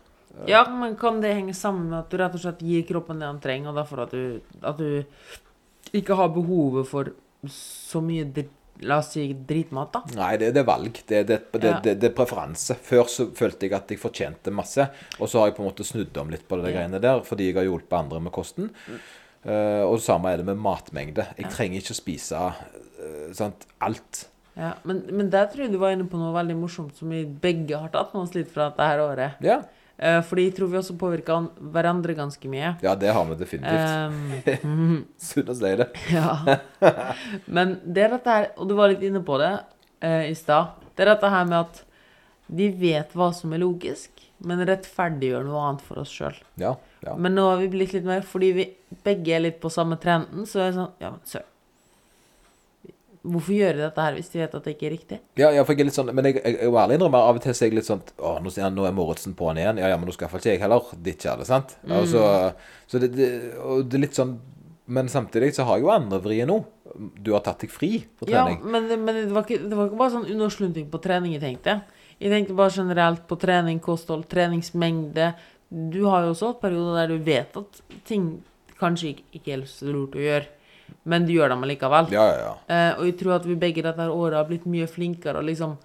Ja, 0.51 0.64
men 0.70 0.97
kan 1.01 1.20
det 1.23 1.35
henge 1.37 1.55
sammen 1.55 1.88
med 1.90 2.01
at 2.03 2.11
du 2.11 2.18
rett 2.20 2.35
og 2.37 2.42
slett 2.42 2.62
gir 2.64 2.83
kroppen 2.88 3.23
det 3.23 3.29
han 3.31 3.40
trenger, 3.42 3.70
og 3.70 3.79
derfor 3.79 4.05
at 4.05 4.14
du, 4.14 4.40
at 4.62 4.81
du 4.81 5.94
ikke 5.94 6.16
har 6.18 6.33
behovet 6.35 6.88
for 6.90 7.12
så 7.51 8.03
mye 8.05 8.47
La 8.83 8.97
oss 8.99 9.12
si 9.14 9.29
dritmat, 9.47 9.92
da? 9.94 10.01
Nei, 10.18 10.33
det, 10.40 10.49
det 10.57 10.64
er 10.64 10.66
valg. 10.66 10.97
Det, 11.07 11.20
det, 11.29 11.37
det, 11.53 11.68
Ja. 11.68 11.77
det, 11.81 11.92
det 12.03 12.09
er 12.09 12.14
preferanse. 12.16 12.75
Før 12.75 13.07
så 13.07 13.29
følte 13.38 13.68
jeg 13.68 13.77
at 13.77 13.92
jeg 13.94 14.01
fortjente 14.03 14.51
masse, 14.51 14.88
og 15.20 15.31
så 15.31 15.38
har 15.40 15.47
jeg 15.53 15.55
på 15.61 15.62
en 15.62 15.68
måte 15.68 15.87
snudd 15.87 16.18
om 16.18 16.33
litt 16.35 16.42
på 16.51 16.59
det 16.59 16.73
Ja. 16.73 16.81
greiene 16.81 17.01
der, 17.01 17.23
fordi 17.23 17.53
jeg 17.53 17.55
har 17.61 17.68
hjulpet 17.68 17.94
andre 18.01 18.18
med 18.27 18.35
kosten. 18.35 18.73
Uh, 19.47 19.87
og 19.87 20.01
det 20.01 20.07
samme 20.09 20.33
er 20.33 20.42
det 20.42 20.49
med 20.51 20.59
matmengde. 20.59 21.29
Jeg 21.38 21.53
trenger 21.55 21.79
ikke 21.85 21.94
å 21.94 22.01
spise 22.01 22.42
uh, 22.51 23.31
sant, 23.37 23.68
alt. 23.79 24.25
Ja, 24.59 24.73
men, 24.83 25.05
men 25.11 25.31
der 25.31 25.47
tror 25.53 25.66
jeg 25.68 25.73
du 25.75 25.79
var 25.79 25.94
inne 25.94 26.07
på 26.11 26.18
noe 26.18 26.35
veldig 26.35 26.59
morsomt 26.59 26.99
som 26.99 27.14
vi 27.14 27.23
begge 27.27 27.79
har 27.79 27.94
tatt 27.94 28.11
med 28.14 28.25
oss 28.27 28.35
litt 28.35 28.51
fra 28.51 28.73
dette 28.73 28.90
her 28.90 29.03
året. 29.07 29.38
Ja, 29.44 29.61
Eh, 29.96 30.20
fordi 30.26 30.48
jeg 30.48 30.57
tror 30.57 30.70
vi 30.72 30.78
også 30.80 30.96
påvirker 30.98 31.48
hverandre 31.74 32.16
ganske 32.18 32.50
mye. 32.50 32.74
ja 32.83 32.94
det 32.98 33.12
har 33.14 33.26
vi 33.28 33.38
definitivt. 33.38 34.64
Um, 34.64 35.04
Synd 35.28 35.52
å 35.52 35.57
si 35.59 35.70
det. 35.78 35.88
ja. 36.16 36.59
Men 37.46 37.78
det 37.85 38.07
er 38.07 38.16
dette 38.16 38.38
her, 38.38 38.48
og 38.59 38.70
du 38.70 38.74
var 38.78 38.90
litt 38.90 39.04
inne 39.07 39.22
på 39.24 39.38
det 39.42 39.52
uh, 39.54 40.24
i 40.26 40.35
stad, 40.38 40.74
det 40.94 41.07
er 41.07 41.14
dette 41.14 41.30
her 41.30 41.46
med 41.50 41.61
at 41.62 41.85
vi 42.54 42.68
vet 42.76 43.14
hva 43.16 43.30
som 43.33 43.54
er 43.54 43.62
logisk, 43.62 44.11
men 44.44 44.61
rettferdiggjør 44.66 45.46
noe 45.46 45.62
annet 45.62 45.87
for 45.87 46.02
oss 46.02 46.12
sjøl. 46.12 46.37
Ja, 46.61 46.74
ja. 47.07 47.14
Men 47.16 47.38
nå 47.38 47.46
har 47.48 47.62
vi 47.62 47.70
blitt 47.72 47.94
litt 47.94 48.07
mer, 48.07 48.26
fordi 48.26 48.50
vi 48.59 48.66
begge 49.07 49.38
er 49.38 49.46
litt 49.46 49.62
på 49.62 49.72
samme 49.72 49.96
trenden, 50.02 50.44
så 50.48 50.61
er 50.61 50.70
det 50.70 50.78
sånn 50.80 50.94
Ja, 51.00 51.14
men 51.14 51.22
søren. 51.28 51.50
Hvorfor 53.24 53.54
gjøre 53.56 53.78
dette 53.80 54.02
her 54.04 54.16
hvis 54.18 54.26
de 54.34 54.40
vet 54.42 54.54
at 54.58 54.66
det 54.66 54.72
ikke 54.74 54.87
er 54.87 54.92
riktig? 54.92 55.18
Ja, 55.40 55.48
ja, 55.56 55.62
for 55.64 55.72
jeg 55.72 55.80
er 55.80 55.88
litt 55.88 55.96
sånn 55.96 56.10
Men 56.12 56.26
jeg, 56.28 56.34
jeg, 56.44 56.58
jeg 56.60 56.72
må 56.74 56.80
ærlig 56.82 56.98
innrømme 56.98 57.22
av 57.24 57.38
og 57.38 57.44
til 57.44 57.54
så 57.56 57.64
er 57.64 57.70
jeg 57.70 57.78
litt 57.78 57.88
sånn 57.88 58.02
Å, 58.20 58.34
nå, 58.44 58.52
nå 58.76 58.84
er 58.84 58.92
Moritzen 58.96 59.32
på 59.38 59.48
igjen. 59.54 59.80
Ja, 59.80 59.88
ja, 59.94 59.96
men 59.96 60.10
nå 60.10 60.12
skal 60.16 60.26
iallfall 60.26 60.42
ikke 60.44 60.52
jeg 60.52 60.60
heller 60.60 60.90
ditche 61.06 61.37
det, 61.40 61.46
sant? 61.48 61.72
Altså, 61.88 62.26
så 62.90 63.00
det, 63.00 63.08
det, 63.16 63.28
og 63.64 63.87
det 63.88 63.96
er 63.98 64.04
litt 64.04 64.18
sånn 64.20 64.34
Men 64.87 65.08
samtidig 65.08 65.54
så 65.56 65.64
har 65.64 65.80
jeg 65.80 65.87
jo 65.87 65.92
andre 65.94 66.20
vrier 66.20 66.46
nå. 66.50 66.58
Du 66.94 67.32
har 67.32 67.40
tatt 67.46 67.64
deg 67.64 67.72
fri 67.72 67.94
på 68.04 68.28
Ja, 68.28 68.44
trening. 68.44 68.60
men, 68.70 68.90
men 68.92 69.16
det, 69.22 69.30
var 69.32 69.46
ikke, 69.48 69.62
det 69.64 69.78
var 69.78 69.88
ikke 69.88 70.00
bare 70.04 70.14
sånn 70.18 70.28
underslunting 70.34 70.90
på 70.92 71.00
trening 71.02 71.32
jeg 71.38 71.42
tenkte. 71.42 71.78
Jeg 72.20 72.30
tenkte 72.30 72.54
bare 72.60 72.70
generelt 72.76 73.24
på 73.26 73.38
trening, 73.40 73.80
kosthold, 73.82 74.28
treningsmengde. 74.30 75.32
Du 75.72 76.04
har 76.06 76.26
jo 76.28 76.34
også 76.37 76.52
hatt 76.52 76.60
perioder 76.62 77.00
der 77.00 77.14
du 77.16 77.24
vet 77.26 77.56
at 77.58 77.80
ting 78.06 78.28
kanskje 78.78 79.14
ikke, 79.14 79.24
ikke 79.40 79.54
er 79.56 79.64
så 79.70 79.88
lurt 79.90 80.14
å 80.18 80.22
gjøre, 80.22 80.46
men 81.02 81.26
du 81.26 81.33
gjør 81.35 81.52
dem 81.52 81.64
allikevel. 81.66 82.07
Ja, 82.14 82.24
ja, 82.30 82.38
ja. 82.46 82.52
Eh, 82.74 82.92
og 82.98 83.04
jeg 83.09 83.18
tror 83.20 83.35
at 83.37 83.48
vi 83.48 83.57
begge 83.61 83.83
dette 83.85 84.07
året 84.09 84.38
har 84.38 84.46
blitt 84.48 84.64
mye 84.70 84.87
flinkere 84.88 85.42
å 85.42 85.44
liksom 85.44 85.76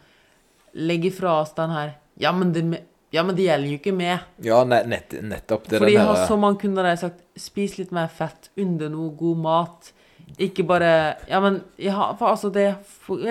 legge 0.80 1.12
fra 1.12 1.40
oss 1.42 1.56
den 1.58 1.72
her 1.74 1.96
Ja, 2.22 2.32
men 2.36 2.54
det, 2.54 2.64
Ja, 3.12 3.24
men 3.26 3.36
det 3.36 3.48
gjelder 3.48 3.72
jo 3.72 3.78
ikke 3.80 3.94
meg. 3.96 4.20
Ja, 4.46 4.60
nett, 4.64 5.16
nettopp. 5.26 5.64
Det 5.68 5.80
Fordi 5.82 5.96
jeg 5.96 6.06
har 6.06 6.28
så 6.30 6.38
mange 6.38 6.60
kunder 6.62 6.86
der 6.86 6.94
jeg 6.94 7.00
har 7.00 7.10
sagt 7.10 7.24
spis 7.42 7.80
litt 7.80 7.92
mer 7.96 8.08
fett, 8.14 8.52
under 8.60 8.92
noe 8.94 9.10
god 9.18 9.42
mat. 9.42 9.94
Ikke 10.38 10.62
bare 10.68 10.92
Ja, 11.28 11.40
men 11.42 11.64
ja, 11.82 12.12
for 12.20 12.30
altså 12.30 12.52
det 12.54 12.68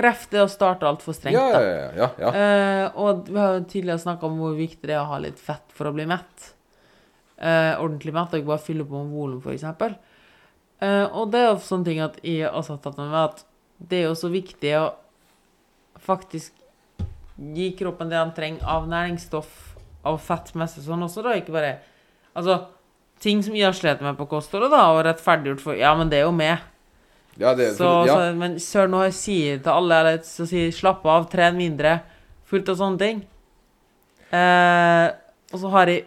Ref 0.02 0.24
det 0.32 0.40
å 0.42 0.48
starte 0.50 0.88
altfor 0.88 1.14
strengt, 1.14 1.38
ja, 1.38 1.46
da. 1.54 1.60
ja, 1.62 1.76
ja, 1.78 1.90
ja, 1.94 2.08
ja. 2.18 2.32
Eh, 2.34 2.98
og 2.98 3.28
vi 3.30 3.38
har 3.38 3.54
jo 3.60 3.64
tidligere 3.70 4.02
snakka 4.02 4.26
om 4.26 4.40
hvor 4.42 4.56
viktig 4.58 4.82
det 4.88 4.96
er 4.96 5.04
å 5.04 5.12
ha 5.12 5.20
litt 5.22 5.38
fett 5.38 5.70
for 5.78 5.86
å 5.86 5.94
bli 5.94 6.08
mett. 6.10 6.48
Eh, 7.38 7.78
ordentlig 7.78 8.12
mett, 8.16 8.32
og 8.34 8.40
ikke 8.40 8.50
bare 8.50 8.64
fylle 8.66 8.86
på 8.88 8.98
med 8.98 9.14
volum, 9.14 9.38
f.eks. 9.44 9.62
Uh, 10.78 11.06
og 11.10 11.32
det 11.32 11.40
er 11.42 11.48
jo 11.48 11.58
sånne 11.64 11.88
ting 11.88 12.00
at 12.04 12.18
jeg 12.22 12.46
også 12.46 12.76
har 12.76 12.82
tatt 12.84 12.98
med 13.00 13.10
meg 13.10 13.22
at 13.24 13.44
det 13.90 13.98
er 13.98 14.08
jo 14.08 14.16
så 14.18 14.28
viktig 14.30 14.72
å 14.78 14.84
faktisk 16.02 16.54
gi 17.38 17.68
kroppen 17.78 18.10
det 18.10 18.18
han 18.18 18.34
trenger 18.34 18.66
av 18.66 18.88
næringsstoff, 18.90 19.50
av 20.06 20.18
fettmessig 20.22 20.84
sånn 20.86 21.04
også, 21.06 21.22
da. 21.26 21.36
Ikke 21.38 21.54
bare 21.54 21.78
Altså, 22.38 22.68
ting 23.18 23.40
som 23.42 23.56
jeg 23.56 23.66
har 23.66 23.74
slitt 23.74 24.02
med 24.04 24.14
på 24.18 24.28
kostholdet, 24.30 24.70
da, 24.70 24.84
og 24.94 25.00
rettferdiggjort 25.06 25.62
for 25.62 25.78
Ja, 25.78 25.94
men 25.98 26.10
det 26.10 26.20
er 26.20 26.28
jo 26.28 26.34
med. 26.34 26.62
ja, 27.36 27.54
det, 27.54 27.72
Så, 27.74 27.82
for, 27.82 28.06
ja. 28.06 28.14
så, 28.14 28.36
men 28.38 28.58
søren, 28.62 28.94
jeg 29.08 29.16
sier 29.18 29.58
til 29.62 29.72
alle 29.72 29.98
eller, 30.02 30.20
så 30.22 30.46
sier 30.46 30.70
slapp 30.74 31.06
av, 31.06 31.26
tren 31.32 31.58
mindre, 31.58 31.98
fullt 32.46 32.70
av 32.70 32.78
sånne 32.78 32.98
ting 33.02 33.18
eh, 34.30 35.08
Og 35.52 35.60
så 35.60 35.72
har 35.74 35.90
jeg 35.90 36.06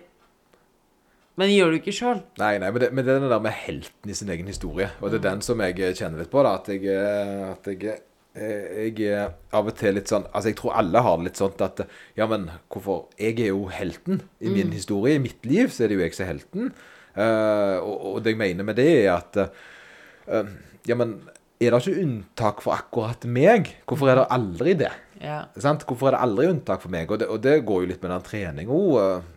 Men 1.39 1.48
det 1.48 1.56
gjør 1.56 1.72
du 1.72 1.80
ikke 1.80 1.96
sjøl. 1.96 2.22
Nei, 2.41 2.54
nei, 2.60 2.70
men 2.70 2.84
det, 2.84 2.89
men 2.91 3.06
det 3.08 3.13
er 3.13 3.22
den 3.24 3.32
der 3.32 3.44
med 3.44 3.56
helten 3.56 4.12
i 4.12 4.15
sin 4.17 4.32
egen 4.34 4.50
historie. 4.52 4.89
Og 5.00 5.12
det 5.12 5.22
er 5.22 5.28
den 5.30 5.44
som 5.46 5.62
jeg 5.63 5.96
kjenner 5.98 6.22
litt 6.22 6.32
på. 6.32 6.44
da, 6.44 6.58
At 6.60 6.67
jeg, 6.74 6.84
eh, 6.91 7.44
at 7.54 7.70
jeg, 7.72 8.00
eh, 8.36 8.82
jeg 8.91 9.08
er 9.08 9.32
av 9.56 9.70
og 9.72 9.78
til 9.80 9.96
litt 9.96 10.12
sånn 10.12 10.28
Altså, 10.30 10.52
jeg 10.52 10.60
tror 10.60 10.76
alle 10.82 11.04
har 11.06 11.20
det 11.20 11.30
litt 11.30 11.39
sånn 11.39 11.56
at 11.63 11.84
Ja, 12.20 12.28
men 12.28 12.50
hvorfor 12.72 13.06
Jeg 13.20 13.39
er 13.39 13.54
jo 13.54 13.70
helten 13.72 14.24
i 14.41 14.52
min 14.52 14.76
historie. 14.76 15.15
I 15.15 15.24
mitt 15.24 15.48
liv 15.48 15.72
så 15.72 15.86
er 15.86 15.91
det 15.91 16.00
jo 16.00 16.04
jeg 16.04 16.17
som 16.17 16.28
er 16.28 16.34
helten. 16.34 16.74
Uh, 17.12 17.78
og, 17.84 17.96
og 18.08 18.17
det 18.24 18.32
jeg 18.32 18.39
mener 18.39 18.63
med 18.63 18.78
det, 18.80 18.88
er 19.04 19.17
at 19.17 19.39
uh, 19.39 20.52
Ja, 20.88 20.96
men 20.96 21.17
er 21.62 21.74
det 21.76 21.82
ikke 21.84 22.02
unntak 22.02 22.62
for 22.63 22.74
akkurat 22.74 23.26
meg? 23.30 23.67
Hvorfor 23.86 24.10
er 24.10 24.22
det 24.22 24.30
aldri 24.34 24.74
det? 24.80 24.91
Ja. 25.21 25.38
Sant? 25.62 25.86
Hvorfor 25.86 26.10
er 26.10 26.15
det 26.15 26.23
aldri 26.25 26.49
unntak 26.49 26.81
for 26.84 26.93
meg? 26.93 27.12
Og 27.13 27.21
det, 27.21 27.29
og 27.29 27.41
det 27.43 27.60
går 27.67 27.84
jo 27.84 27.89
litt 27.91 28.03
med 28.03 28.13
den 28.15 28.25
treninga. 28.25 28.77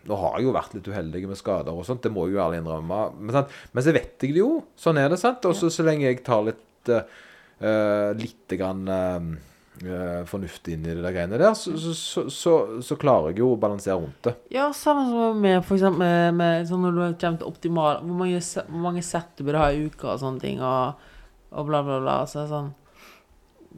Nå 0.09 0.19
har 0.21 0.37
jeg 0.37 0.47
jo 0.47 0.55
vært 0.55 0.77
litt 0.77 0.89
uheldig 0.89 1.25
med 1.29 1.39
skader 1.39 1.75
og 1.75 1.85
sånt, 1.87 2.03
det 2.05 2.13
må 2.13 2.25
jeg 2.25 2.35
jo 2.35 2.43
ærlig 2.45 2.61
innrømme. 2.63 3.01
Men, 3.19 3.33
sant? 3.37 3.57
men 3.71 3.85
så 3.85 3.93
vet 3.95 4.15
jeg 4.25 4.33
det 4.35 4.41
jo. 4.41 4.53
Sånn 4.79 5.01
er 5.01 5.11
det, 5.13 5.21
sant? 5.21 5.45
Og 5.45 5.57
så 5.57 5.69
så 5.73 5.85
lenge 5.85 6.07
jeg 6.07 6.23
tar 6.25 6.47
litt 6.49 6.93
uh, 6.93 7.03
Litt 8.17 8.51
grann 8.59 8.81
uh, 8.91 10.25
fornuft 10.27 10.67
inn 10.71 10.85
i 10.85 10.93
det 10.93 11.03
der 11.03 11.13
greiene 11.13 11.39
der, 11.39 11.53
så, 11.57 11.73
så, 11.77 12.25
så, 12.31 12.53
så, 12.83 12.97
klarer 12.99 13.33
jeg 13.33 13.41
jo 13.41 13.51
å 13.53 13.59
balansere 13.59 13.97
rundt 13.99 14.21
det. 14.23 14.33
ja, 14.55 14.69
sammen 14.75 15.09
som 15.11 15.41
med 15.43 15.59
for 15.65 15.75
eksempel 15.75 15.99
med, 15.99 16.37
med 16.39 16.69
sånn 16.69 16.85
når 16.85 16.95
du 16.95 17.01
har 17.03 17.17
kommet 17.19 17.43
optimal 17.43 17.99
Hvor 18.03 18.21
mange, 18.21 18.39
hvor 18.69 18.83
mange 18.85 19.03
sett 19.03 19.35
du 19.35 19.43
bør 19.47 19.59
ha 19.59 19.69
i 19.73 19.83
uka 19.89 20.13
og 20.13 20.21
sånne 20.23 20.43
ting, 20.43 20.63
og, 20.63 21.07
og 21.51 21.67
bla, 21.67 21.83
bla, 21.83 21.99
bla. 22.03 22.21
Så 22.29 22.39
er 22.39 22.45
det 22.45 22.53
sånn 22.53 22.71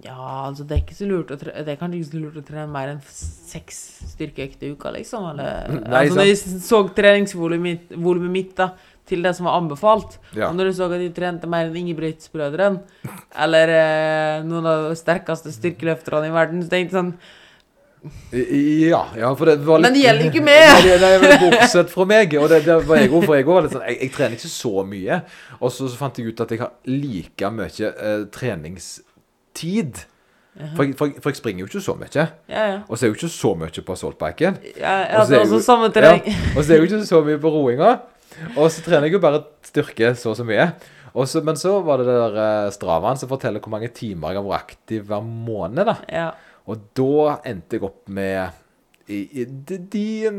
Ja, 0.03 0.45
altså, 0.45 0.61
det 0.67 0.75
er 0.75 0.81
ikke 0.83 0.95
så 0.99 1.07
lurt 1.09 1.31
å 1.33 1.37
tre 1.41 1.53
Det 1.65 1.71
er 1.73 1.77
kanskje 1.79 1.97
ikke 2.03 2.09
så 2.11 2.19
lurt 2.21 2.35
å 2.37 2.43
trene 2.45 2.67
mer 2.69 2.91
enn 2.91 2.99
seks 3.07 3.79
styrkeøkter 4.11 4.67
i 4.67 4.75
uka, 4.75 4.91
liksom. 4.93 5.23
Eller 5.31 5.71
Nei, 5.87 6.03
altså, 6.03 6.19
når 6.19 6.27
jeg 6.29 6.61
så 6.67 6.81
treningsvolumet 6.99 7.89
mitt, 7.97 7.97
mitt 8.29 8.51
da, 8.59 8.67
til 9.07 9.23
det 9.25 9.31
som 9.37 9.47
var 9.49 9.57
anbefalt, 9.57 10.19
Ja. 10.35 10.49
og 10.51 10.57
når 10.59 10.69
du 10.69 10.75
så 10.77 10.85
at 10.91 10.99
jeg 11.01 11.15
trente 11.17 11.47
mer 11.49 11.69
enn 11.71 11.79
Ingebrigtsbrødrene, 11.81 12.83
eller 13.47 13.73
eh, 13.73 14.45
noen 14.45 14.67
av 14.69 14.89
de 14.91 14.99
sterkeste 14.99 15.53
styrkeløfterne 15.55 16.29
i 16.29 16.33
verden, 16.35 16.61
så 16.61 16.69
tenkte 16.75 16.91
jeg 16.93 16.97
sånn 16.99 17.13
Ja, 18.87 18.99
ja, 19.17 19.31
for 19.35 19.49
det 19.49 19.55
var 19.65 19.79
litt 19.81 19.87
Men 19.89 19.95
det 19.97 20.03
gjelder 20.03 20.27
ikke 20.29 20.43
meg! 20.51 20.85
Nei, 21.01 21.37
bortsett 21.41 21.89
fra 21.91 22.05
meg. 22.07 22.35
Og 22.39 22.51
det, 22.51 22.61
det 22.67 22.75
var 22.87 23.01
jeg 23.01 23.09
òg, 23.09 23.25
for 23.25 23.35
jeg 23.39 23.47
òg 23.47 23.53
var 23.57 23.65
litt 23.65 23.73
sånn 23.73 23.87
jeg, 23.89 23.97
jeg 24.05 24.13
trener 24.13 24.37
ikke 24.37 24.51
så 24.53 24.73
mye. 24.87 25.17
Og 25.57 25.73
så, 25.73 25.87
så 25.89 25.97
fant 25.99 26.19
jeg 26.21 26.29
ut 26.29 26.43
at 26.45 26.53
jeg 26.53 26.61
har 26.61 26.75
like 26.91 27.49
mye 27.57 27.89
eh, 27.89 28.27
treningstid. 29.57 30.05
For, 30.75 30.83
jeg- 30.87 30.95
for, 30.97 31.11
for 31.21 31.29
jeg 31.29 31.37
springer 31.37 31.59
jo 31.61 31.67
ikke 31.69 31.81
så 31.85 31.93
mye. 31.99 32.09
Ja, 32.49 32.61
ja. 32.71 32.77
Og 32.89 32.97
så 32.97 33.05
er 33.05 33.09
jeg 33.09 33.13
jo 33.13 33.17
ikke 33.19 33.33
så 33.35 33.51
mye 33.59 33.83
på 33.85 33.93
assaultbiken. 33.93 34.55
Ja, 34.79 34.93
ja, 35.03 35.19
Og 35.21 35.27
så 35.27 35.37
er 35.41 35.61
samme 35.61 35.89
trening. 35.93 36.23
Ja, 36.25 36.33
og 36.57 36.63
så 36.63 36.71
er 36.73 36.79
jeg 36.79 36.79
jo 36.81 36.87
ikke 36.89 37.05
så 37.05 37.19
mye 37.27 37.37
på 37.43 37.51
roinga. 37.53 37.91
Og 38.57 38.71
så 38.73 38.81
trener 38.85 39.05
jeg 39.05 39.13
jo 39.13 39.19
bare 39.21 39.43
styrke 39.65 40.15
så 40.17 40.31
og 40.33 40.37
så 40.39 40.43
mye. 40.47 40.71
Også, 41.17 41.41
men 41.45 41.55
så 41.57 41.75
var 41.85 41.97
det 42.01 42.07
der 42.09 42.35
eh, 42.41 42.71
Stravaen 42.73 43.17
som 43.17 43.29
forteller 43.29 43.59
hvor 43.61 43.69
mange 43.73 43.87
timer 43.93 44.33
jeg 44.33 44.41
har 44.41 44.47
vært 44.49 44.65
aktiv 44.73 45.05
hver 45.09 45.21
måned. 45.25 45.85
da. 45.85 45.95
Ja. 46.09 46.27
Og 46.67 46.81
da 46.97 47.37
endte 47.47 47.77
jeg 47.77 47.83
opp 47.87 48.09
med 48.09 48.49
i, 49.07 49.21
i, 49.41 49.45
de, 49.45 49.77
de 49.93 50.31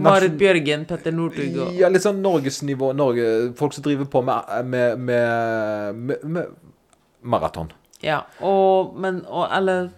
Marit 0.00 0.38
Bjørgen, 0.40 0.86
Petter 0.88 1.12
Northug 1.12 1.58
og 1.66 1.74
Ja, 1.76 1.90
litt 1.92 2.02
sånn 2.06 2.22
norgesnivå. 2.24 2.94
Norge, 2.96 3.26
folk 3.58 3.74
som 3.76 3.82
driver 3.84 4.06
på 4.10 4.22
med, 4.24 4.64
med, 4.70 4.98
med, 5.04 6.24
med 6.24 6.46
maraton. 7.22 7.70
Ja, 8.02 8.22
og, 8.40 8.94
men, 8.96 9.24
og 9.28 9.48
Eller 9.56 9.88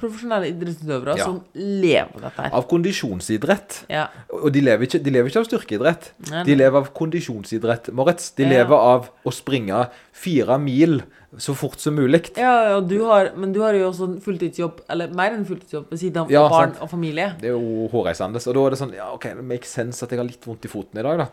profesjonelle 0.00 0.48
idrettsutøvere 0.48 1.16
Ja. 1.18 1.24
som 1.26 1.40
lever 1.54 2.22
dette 2.22 2.40
her. 2.46 2.54
Av 2.56 2.64
kondisjonsidrett. 2.70 3.82
Ja. 3.90 4.06
Og 4.32 4.52
de 4.54 4.62
lever 4.64 4.86
ikke, 4.86 5.00
de 5.04 5.10
lever 5.12 5.28
ikke 5.28 5.42
av 5.42 5.48
styrkeidrett. 5.50 6.12
Nei, 6.30 6.44
De 6.48 6.54
lever 6.56 6.78
av 6.80 6.88
kondisjonsidrett, 6.96 7.90
Moritz. 7.92 8.30
De 8.38 8.46
lever 8.48 8.76
av 8.76 9.10
å 9.26 9.32
springe 9.34 9.82
fire 10.20 10.58
mil 10.60 11.00
så 11.38 11.54
fort 11.54 11.78
som 11.78 11.94
mulig. 11.94 12.24
Ja, 12.34 12.50
ja 12.72 12.78
du 12.82 12.96
har, 13.06 13.28
men 13.38 13.52
du 13.54 13.60
har 13.62 13.76
jo 13.78 13.84
også 13.86 14.06
en 14.08 14.16
fulltidsjobb, 14.22 14.80
eller 14.90 15.12
mer 15.14 15.36
enn 15.36 15.44
fulltidsjobb, 15.46 15.84
ved 15.92 16.00
siden 16.00 16.24
av 16.24 16.32
Ja, 16.32 16.42
barn 16.50 16.72
sant. 16.72 16.80
og 16.82 16.90
familie. 16.90 17.28
Det 17.38 17.52
er 17.52 17.54
jo 17.54 17.86
hårreisende. 17.92 18.42
Og 18.42 18.56
da 18.56 18.64
er 18.64 18.74
det 18.74 18.78
sånn 18.80 18.94
Ja, 18.96 19.06
OK, 19.14 19.28
det 19.38 19.44
makes 19.46 19.70
sense 19.70 20.02
at 20.02 20.10
jeg 20.10 20.18
har 20.18 20.26
litt 20.26 20.46
vondt 20.46 20.66
i 20.66 20.70
foten 20.72 20.98
i 20.98 21.04
dag, 21.06 21.22
da. 21.22 21.28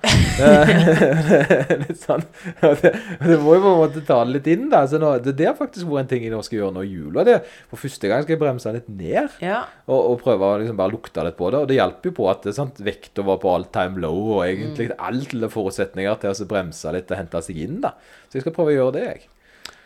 Litt 1.87 2.03
sånn. 2.03 2.25
Det, 2.61 2.91
det 3.23 3.39
må 3.41 3.55
jo 3.57 3.63
på 3.63 3.71
en 3.71 3.81
måte 3.81 4.03
ta 4.05 4.19
det 4.21 4.35
litt 4.35 4.51
inn, 4.53 4.67
da. 4.69 4.83
Så 4.89 5.01
nå, 5.01 5.15
det, 5.25 5.33
det 5.39 5.49
har 5.49 5.57
faktisk 5.57 5.89
vært 5.89 6.05
en 6.05 6.11
ting 6.13 6.27
jeg 6.27 6.35
nå 6.35 6.43
skal 6.45 6.59
gjøre 6.59 6.77
nå 6.77 6.85
i 6.85 6.93
jula. 6.93 7.25
Det. 7.25 7.39
For 7.71 7.81
første 7.81 8.13
gang 8.13 8.21
skal 8.21 8.37
jeg 8.37 8.43
bremse 8.43 8.75
litt 8.77 8.93
ned. 8.93 9.41
Ja. 9.41 9.63
Og, 9.89 9.97
og 9.97 10.21
prøve 10.21 10.51
å 10.51 10.61
liksom 10.61 10.77
bare 10.77 10.93
lukte 10.93 11.25
litt 11.25 11.39
på 11.41 11.49
det. 11.55 11.63
Og 11.63 11.71
det 11.73 11.79
hjelper 11.79 12.11
jo 12.11 12.17
på 12.21 12.29
at 12.29 12.45
sant, 12.53 12.85
vekta 12.85 13.25
var 13.25 13.41
på 13.41 13.49
all 13.49 13.65
time 13.73 13.97
low, 14.05 14.21
og 14.37 14.45
egentlig 14.45 14.91
alle 14.93 15.49
forutsetninger 15.49 16.21
til 16.21 16.37
å 16.37 16.49
bremse 16.53 16.93
litt 16.93 17.09
og 17.09 17.21
hente 17.23 17.45
seg 17.49 17.65
inn. 17.65 17.81
da. 17.81 17.95
Så 18.27 18.39
jeg 18.39 18.45
skal 18.45 18.55
prøve 18.55 18.73
å 18.73 18.77
gjøre 18.77 18.95
det, 18.97 19.03
jeg. 19.07 19.27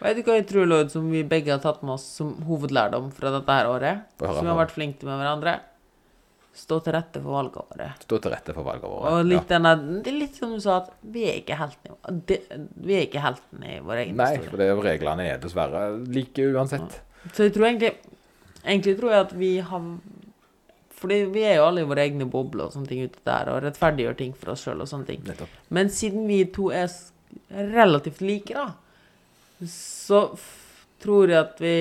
Vet 0.02 0.18
du 0.18 0.24
hva 0.26 0.36
jeg 0.40 0.48
tror, 0.50 0.66
Lloyd, 0.66 0.90
som 0.94 1.10
vi 1.14 1.22
begge 1.30 1.54
har 1.54 1.60
tatt 1.62 1.84
med 1.86 1.94
oss 1.94 2.06
som 2.18 2.34
hovedlærdom 2.48 3.12
fra 3.14 3.30
dette 3.36 3.58
her 3.60 3.70
året? 3.70 4.08
Som 4.18 4.40
vi 4.42 4.50
har 4.50 4.58
vært 4.58 4.74
flinke 4.74 5.06
med 5.06 5.20
hverandre? 5.22 5.60
Stå 6.58 6.82
til 6.84 6.92
rette 6.98 7.22
for 7.22 7.32
valget 7.32 7.56
vårt. 7.62 8.02
Stå 8.04 8.18
til 8.20 8.34
rette 8.34 8.54
for 8.56 8.68
valget 8.68 8.90
vårt. 8.90 9.06
Og 9.08 9.28
litt 9.30 9.48
denne, 9.48 9.72
det 10.04 10.12
er 10.12 10.18
litt 10.18 10.36
som 10.36 10.52
du 10.52 10.60
sa, 10.60 10.82
at 10.82 10.90
vi 11.14 11.24
er 11.30 11.38
ikke 11.40 11.56
heltene 11.56 12.26
det- 12.28 12.42
Vi 12.76 12.96
er 12.98 13.06
ikke 13.06 13.22
heltene 13.24 13.78
i 13.78 13.80
vår 13.80 14.02
egen 14.04 14.18
Nei, 14.18 14.32
historie. 14.36 14.50
for 14.50 14.58
det 14.58 14.68
er 14.68 14.82
reglene 14.90 15.28
er 15.30 15.38
dessverre 15.38 15.84
like 16.12 16.42
uansett. 16.52 17.00
Så 17.32 17.44
jeg 17.48 17.54
tror 17.54 17.68
egentlig 17.70 17.96
Egentlig 18.64 19.00
tror 19.00 19.10
jeg 19.10 19.20
at 19.26 19.32
vi 19.34 19.60
har 19.60 19.82
Fordi 20.90 21.24
vi 21.34 21.44
er 21.44 21.56
jo 21.56 21.64
alle 21.66 21.82
i 21.82 21.86
våre 21.86 22.04
egne 22.06 22.30
bobler 22.30 22.66
og 22.66 22.74
sånne 22.74 22.88
ting 22.88 23.04
ute 23.04 23.18
der, 23.26 23.50
og 23.50 23.64
rettferdiggjør 23.64 24.18
ting 24.18 24.34
for 24.34 24.52
oss 24.52 24.64
sjøl 24.66 24.82
og 24.82 24.88
sånne 24.88 25.08
ting. 25.08 25.24
Nettopp. 25.24 25.48
Men 25.72 25.88
siden 25.90 26.28
vi 26.28 26.44
to 26.46 26.70
er 26.70 26.92
relativt 27.52 28.22
like, 28.22 28.54
da, 28.54 28.70
så 29.68 30.26
tror 31.02 31.30
jeg 31.30 31.40
at 31.40 31.60
vi 31.62 31.76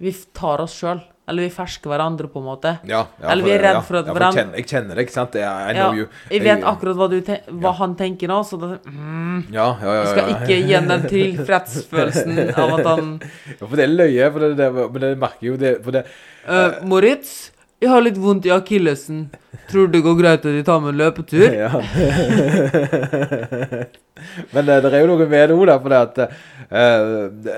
Vi 0.00 0.10
tar 0.34 0.58
oss 0.64 0.72
sjøl. 0.80 0.98
Eller 1.30 1.46
vi 1.46 1.52
fersker 1.54 1.88
hverandre, 1.88 2.26
på 2.28 2.40
en 2.42 2.44
måte. 2.44 2.72
Ja, 2.84 3.06
ja, 3.22 3.28
Eller 3.32 3.44
vi 3.46 3.50
er 3.54 3.62
det- 3.62 3.68
redd 3.70 3.84
for 3.86 3.96
at 3.96 4.06
ja, 4.10 4.12
hverandre- 4.12 4.56
jeg 4.58 4.66
kjenner 4.66 4.94
det, 4.98 5.04
ikke 5.06 5.14
sant? 5.14 5.36
I 5.36 5.72
know 5.72 5.94
you. 5.94 6.08
jeg 6.28 6.42
vet 6.42 6.64
akkurat 6.68 6.96
hva, 6.98 7.06
du 7.08 7.20
ten 7.22 7.38
hva 7.62 7.72
han 7.78 7.94
tenker 7.96 8.28
nå, 8.28 8.40
så 8.44 8.58
da 8.60 8.66
mm, 8.84 9.46
Ja, 9.54 9.68
ja, 9.80 9.94
ja. 9.94 10.02
Jeg 10.02 10.08
skal 10.10 10.28
ikke 10.34 10.66
gi 10.66 10.74
ham 10.74 10.88
den 10.90 11.06
tilfredsfølelsen 11.08 12.42
av 12.58 12.74
at 12.78 12.86
han 12.90 13.08
Ja, 13.60 13.66
for 13.66 13.76
det 13.76 13.84
er 13.86 13.94
løye, 13.94 14.28
for 14.34 14.40
det, 14.40 14.50
det, 14.58 14.68
men 14.74 15.00
det 15.00 15.12
merker 15.18 15.46
jo 15.48 15.56
det, 15.56 15.72
for 15.86 15.96
det 15.96 16.04
uh, 16.48 16.84
Moritz, 16.84 17.50
jeg 17.84 17.92
har 17.92 18.04
litt 18.04 18.20
vondt 18.20 18.48
i 18.48 18.52
akillesen. 18.54 19.26
Tror 19.70 19.88
det 19.92 20.02
går 20.04 20.16
greit 20.18 20.44
at 20.44 20.56
jeg 20.56 20.64
tar 20.66 20.80
meg 20.82 20.94
en 20.94 21.00
løpetur? 21.02 21.46
Ja. 21.64 21.70
Men 24.54 24.64
det, 24.66 24.76
det 24.84 24.90
er 24.94 25.02
jo 25.02 25.08
noe 25.10 25.26
med 25.28 25.50
det 25.50 25.54
òg. 25.56 25.70
For 25.82 25.92
det 25.92 25.98
at 25.98 26.18
uh, 26.24 26.28
det 27.44 27.56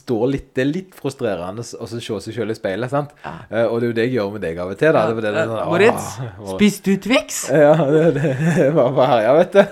står 0.00 0.24
litt 0.32 0.48
Det 0.56 0.64
er 0.64 0.70
litt 0.70 0.96
frustrerende 0.96 1.62
å 1.62 1.88
se 1.88 2.00
seg 2.00 2.34
sjøl 2.34 2.50
i 2.52 2.56
speilet, 2.56 2.90
sant? 2.90 3.12
Ja. 3.22 3.34
Uh, 3.52 3.66
og 3.68 3.76
det 3.82 3.84
er 3.84 3.90
jo 3.90 3.96
det 3.98 4.06
jeg 4.06 4.14
gjør 4.16 4.32
med 4.34 4.44
deg 4.46 4.62
av 4.62 4.72
og 4.72 4.80
til. 4.80 4.96
da. 4.96 5.04
Det, 5.06 5.12
er 5.12 5.22
det, 5.22 5.32
det, 5.36 5.44
sånn, 5.50 5.62
Eh, 5.62 5.70
Moritz, 5.70 6.08
spiste 6.56 6.90
du 6.90 7.06
Twix? 7.06 7.42
Ja, 7.52 7.76
det, 7.92 8.02
det 8.18 8.68
var 8.74 8.92
på 8.96 9.06
herja, 9.12 9.36
vet 9.38 9.56
du. 9.56 9.62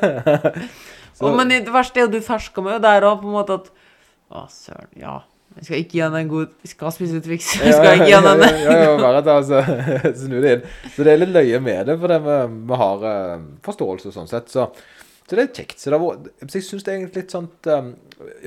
Å, 1.20 1.34
men 1.36 1.52
det 1.52 1.74
verste 1.74 2.00
er 2.00 2.06
jo 2.06 2.14
du 2.14 2.22
fersker 2.24 2.64
meg 2.64 2.78
jo 2.78 2.84
der 2.86 3.04
òg, 3.08 3.20
på 3.20 3.28
en 3.28 3.36
måte 3.36 3.58
at 3.60 3.68
Å, 4.30 4.46
søren, 4.52 4.90
ja. 5.00 5.18
Jeg 5.58 5.66
skal 5.66 5.80
ikke 5.82 5.96
gi 5.96 6.02
han 6.04 6.14
en 6.14 6.30
god 6.30 6.52
Jeg 6.62 6.70
skal 6.72 6.92
spise 6.94 7.20
Twix. 7.24 7.48
Jeg 7.58 7.74
skal 7.78 7.98
ikke 7.98 8.08
gi 8.08 8.16
han 8.16 8.28
en 8.30 8.44
ja, 8.46 8.76
ja, 8.84 8.92
bare 9.00 9.22
ta, 9.26 9.38
altså, 9.40 9.62
snu 10.22 10.38
det 10.38 10.52
inn. 10.56 10.68
Så 10.94 11.06
det 11.06 11.14
er 11.14 11.22
litt 11.22 11.34
løye 11.34 11.62
med 11.64 11.90
det, 11.90 11.96
for 12.00 12.12
det 12.12 12.20
vi, 12.26 12.36
vi 12.70 12.80
har 12.84 13.06
eh, 13.10 13.46
forståelse 13.66 14.10
og 14.10 14.16
sånn 14.16 14.30
sett. 14.30 14.52
Så, 14.52 14.68
så 15.26 15.38
det 15.38 15.42
er 15.46 15.50
kjekt. 15.58 15.82
Så 15.82 15.92
det 15.92 16.00
var, 16.02 16.22
jeg 16.44 16.64
syns 16.66 16.86
det 16.86 16.92
er 16.92 17.00
egentlig 17.00 17.24
litt 17.24 17.34
sånt 17.34 17.70
um, 17.72 17.90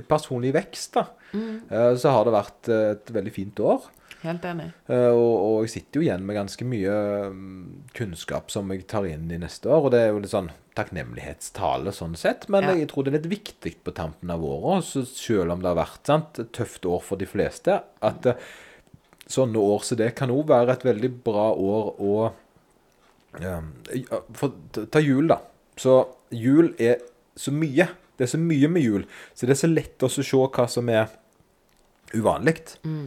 personlig 0.07 0.53
vekst, 0.55 0.95
da. 0.95 1.05
Mm. 1.33 1.51
Uh, 1.67 1.91
så 1.99 2.15
har 2.15 2.25
det 2.27 2.37
vært 2.37 2.71
et 2.77 3.13
veldig 3.19 3.35
fint 3.35 3.63
år. 3.65 3.91
Helt 4.23 4.45
enig. 4.47 4.69
Uh, 4.87 5.11
og, 5.11 5.33
og 5.35 5.55
jeg 5.65 5.75
sitter 5.75 5.99
jo 5.99 6.07
igjen 6.07 6.23
med 6.23 6.39
ganske 6.39 6.67
mye 6.67 6.97
mm, 7.35 7.63
kunnskap 7.97 8.53
som 8.53 8.71
jeg 8.71 8.87
tar 8.87 9.07
inn 9.09 9.27
i 9.27 9.41
neste 9.41 9.67
år. 9.67 9.89
Og 9.89 9.95
det 9.95 10.05
er 10.05 10.13
jo 10.13 10.23
litt 10.23 10.31
sånn 10.33 10.51
takknemlighetstale 10.75 11.91
sånn 11.93 12.15
sett. 12.17 12.47
Men 12.49 12.63
Ja. 12.63 12.73
jeg 12.75 12.89
tror 12.89 13.03
det 13.05 13.13
er 13.13 13.19
litt 13.19 13.31
viktig 13.43 13.75
på 13.83 13.93
tampen 13.93 14.29
av 14.31 14.43
året, 14.43 14.83
selv 15.07 15.51
om 15.51 15.59
det 15.61 15.67
har 15.69 15.75
vært 15.85 16.05
sant, 16.05 16.39
et 16.39 16.51
tøft 16.51 16.85
år 16.85 17.01
for 17.01 17.15
de 17.17 17.25
fleste, 17.25 17.81
at 18.01 18.25
eh, 18.25 18.33
sånne 19.27 19.55
år 19.57 19.83
som 19.83 19.97
det 19.97 20.15
kan 20.15 20.29
òg 20.29 20.47
være 20.47 20.71
et 20.71 20.83
veldig 20.83 21.23
bra 21.23 21.51
år 21.55 21.95
å 21.99 22.33
eh, 23.39 23.61
For 24.33 24.51
ta 24.91 24.99
jul, 24.99 25.27
da. 25.27 25.39
Så 25.77 26.07
jul 26.31 26.73
er 26.79 26.97
så 27.35 27.51
mye. 27.51 27.87
Det 28.17 28.27
er 28.27 28.37
så 28.37 28.37
mye 28.37 28.69
med 28.69 28.83
jul. 28.83 29.05
Så 29.33 29.47
det 29.47 29.55
er 29.55 29.61
så 29.67 29.73
lett 29.73 30.03
å 30.05 30.09
se 30.09 30.21
hva 30.21 30.67
som 30.69 30.89
er 30.89 31.09
uvanlig. 32.17 32.55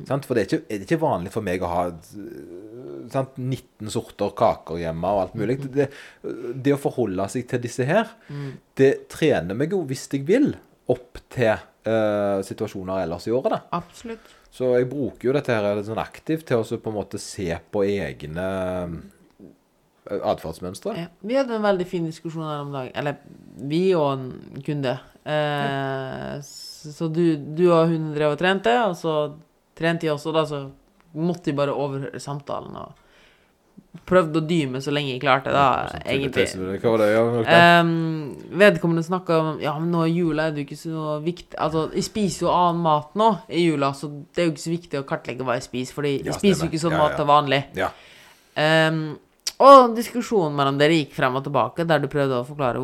Sant? 0.08 0.26
For 0.26 0.36
det 0.36 0.44
er, 0.44 0.48
ikke, 0.48 0.66
det 0.68 0.76
er 0.76 0.86
ikke 0.86 1.02
vanlig 1.02 1.32
for 1.34 1.46
meg 1.46 1.64
å 1.64 1.70
ha 1.70 1.82
sant? 3.12 3.36
19 3.38 3.92
sorter 3.92 4.32
kaker 4.36 4.80
hjemme 4.82 5.12
og 5.14 5.24
alt 5.24 5.36
mulig. 5.38 5.58
Det, 5.76 5.88
det 6.54 6.74
å 6.74 6.80
forholde 6.80 7.28
seg 7.32 7.46
til 7.50 7.62
disse 7.66 7.86
her, 7.88 8.10
det 8.78 8.92
trener 9.12 9.58
meg 9.58 9.74
jo, 9.74 9.84
hvis 9.88 10.08
jeg 10.12 10.26
vil, 10.28 10.52
opp 10.92 11.18
til 11.34 11.54
uh, 11.56 12.42
situasjoner 12.46 13.04
ellers 13.04 13.26
i 13.26 13.34
året. 13.34 13.56
da. 13.56 13.62
Absolutt. 13.78 14.34
Så 14.56 14.70
jeg 14.78 14.88
bruker 14.88 15.28
jo 15.28 15.34
dette 15.36 15.52
her 15.52 15.82
sånn 15.84 16.00
aktivt 16.00 16.46
til 16.48 16.62
å 16.62 16.78
på 16.80 16.92
en 16.92 16.96
måte 16.96 17.20
se 17.20 17.50
på 17.70 17.82
egne 17.84 18.46
atferdsmønstre. 20.10 20.96
Ja. 20.98 21.06
Vi 21.26 21.34
hadde 21.38 21.56
en 21.58 21.64
veldig 21.66 21.86
fin 21.90 22.06
diskusjon 22.08 22.46
her 22.46 22.62
om 22.64 22.72
dagen. 22.74 22.92
Eller 22.94 23.16
vi 23.68 23.82
og 23.98 24.12
en 24.18 24.62
kunde. 24.66 24.98
Eh, 25.26 26.36
så 26.42 27.08
du, 27.10 27.24
du 27.36 27.64
og 27.72 27.88
hun 27.90 28.12
drev 28.14 28.36
og 28.36 28.38
trente, 28.42 28.74
og 28.86 28.94
så 28.98 29.16
trente 29.76 30.06
de 30.06 30.12
også, 30.14 30.30
og 30.30 30.38
da, 30.38 30.44
så 30.46 30.62
måtte 31.16 31.50
de 31.50 31.56
bare 31.58 31.74
overhøre 31.74 32.20
samtalen. 32.22 32.76
og 32.76 33.02
Prøvde 34.06 34.42
å 34.42 34.44
dyme 34.44 34.78
så 34.84 34.92
lenge 34.92 35.14
jeg 35.14 35.22
klarte, 35.22 35.50
da, 35.52 35.88
egentlig. 36.04 36.44
Hva 36.82 36.90
var 36.92 37.02
det? 37.02 37.06
Ja. 37.16 37.80
Um, 37.80 38.34
vedkommende 38.60 39.02
snakka 39.06 39.38
om 39.40 39.48
Ja, 39.64 39.72
men 39.80 39.88
nå 39.92 40.02
i 40.04 40.12
jula 40.18 40.46
er 40.46 40.52
det 40.54 40.62
jo 40.62 40.66
ikke 40.68 40.78
så 40.78 41.14
viktig 41.24 41.56
Altså, 41.58 41.86
jeg 41.96 42.04
spiser 42.04 42.44
jo 42.44 42.50
annen 42.52 42.82
mat 42.84 43.16
nå 43.16 43.30
i 43.48 43.64
jula, 43.64 43.90
så 43.96 44.10
det 44.12 44.42
er 44.42 44.48
jo 44.50 44.52
ikke 44.52 44.64
så 44.66 44.74
viktig 44.74 45.00
å 45.00 45.06
kartlegge 45.08 45.46
hva 45.48 45.56
jeg 45.56 45.64
spiser, 45.66 45.96
fordi 45.96 46.12
jeg 46.18 46.28
Ja, 46.28 46.36
spiser 46.36 46.66
jo 46.66 46.70
ikke 46.70 46.82
sånn 46.84 46.96
Ja, 46.96 47.00
mat 47.02 47.14
ja. 47.16 47.20
til 47.22 47.30
vanlig. 47.32 47.62
ja. 47.80 47.88
Um, 48.56 49.00
og 49.56 49.94
diskusjonen 49.96 50.52
mellom 50.52 50.76
dere 50.76 50.98
gikk 50.98 51.14
frem 51.16 51.36
og 51.38 51.44
tilbake, 51.46 51.86
der 51.88 52.02
du 52.02 52.10
prøvde 52.12 52.42
å 52.42 52.44
forklare 52.44 52.80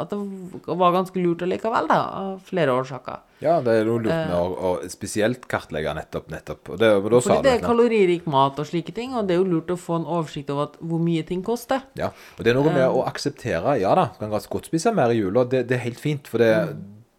at 0.00 0.12
det 0.12 0.76
var 0.80 0.94
ganske 0.94 1.20
lurt 1.20 1.42
allikevel, 1.44 1.88
da, 1.90 1.98
av 2.20 2.46
flere 2.46 2.72
årsaker. 2.72 3.20
Ja, 3.44 3.58
det 3.60 3.74
er 3.82 3.88
lurt 3.88 4.08
med 4.08 4.32
å, 4.32 4.44
å 4.56 4.70
spesielt 4.88 5.44
kartlegge 5.50 5.92
nettopp, 5.98 6.30
nettopp. 6.32 6.70
Og 6.72 6.80
det, 6.80 6.90
og 6.96 7.08
da 7.12 7.20
Fordi 7.26 7.44
det 7.44 7.52
er 7.58 7.64
kaloririk 7.64 8.28
mat 8.32 8.56
og 8.62 8.68
slike 8.70 8.94
ting, 8.96 9.12
og 9.12 9.28
det 9.28 9.36
er 9.36 9.42
jo 9.42 9.48
lurt 9.50 9.74
å 9.74 9.76
få 9.80 9.98
en 10.00 10.06
oversikt 10.08 10.52
over 10.54 10.78
hvor 10.80 11.02
mye 11.04 11.24
ting 11.28 11.42
koster. 11.44 11.84
Ja, 12.00 12.08
og 12.38 12.40
det 12.46 12.54
er 12.54 12.56
noe 12.56 12.72
med 12.72 12.86
å 12.88 13.02
akseptere, 13.04 13.76
ja 13.82 13.92
da, 13.98 14.06
kan 14.16 14.32
godt 14.32 14.70
spise 14.70 14.94
mer 14.96 15.12
i 15.12 15.18
jula, 15.18 15.44
det, 15.44 15.66
det 15.68 15.76
er 15.76 15.84
helt 15.84 16.00
fint, 16.00 16.30
for 16.32 16.40
det, 16.40 16.54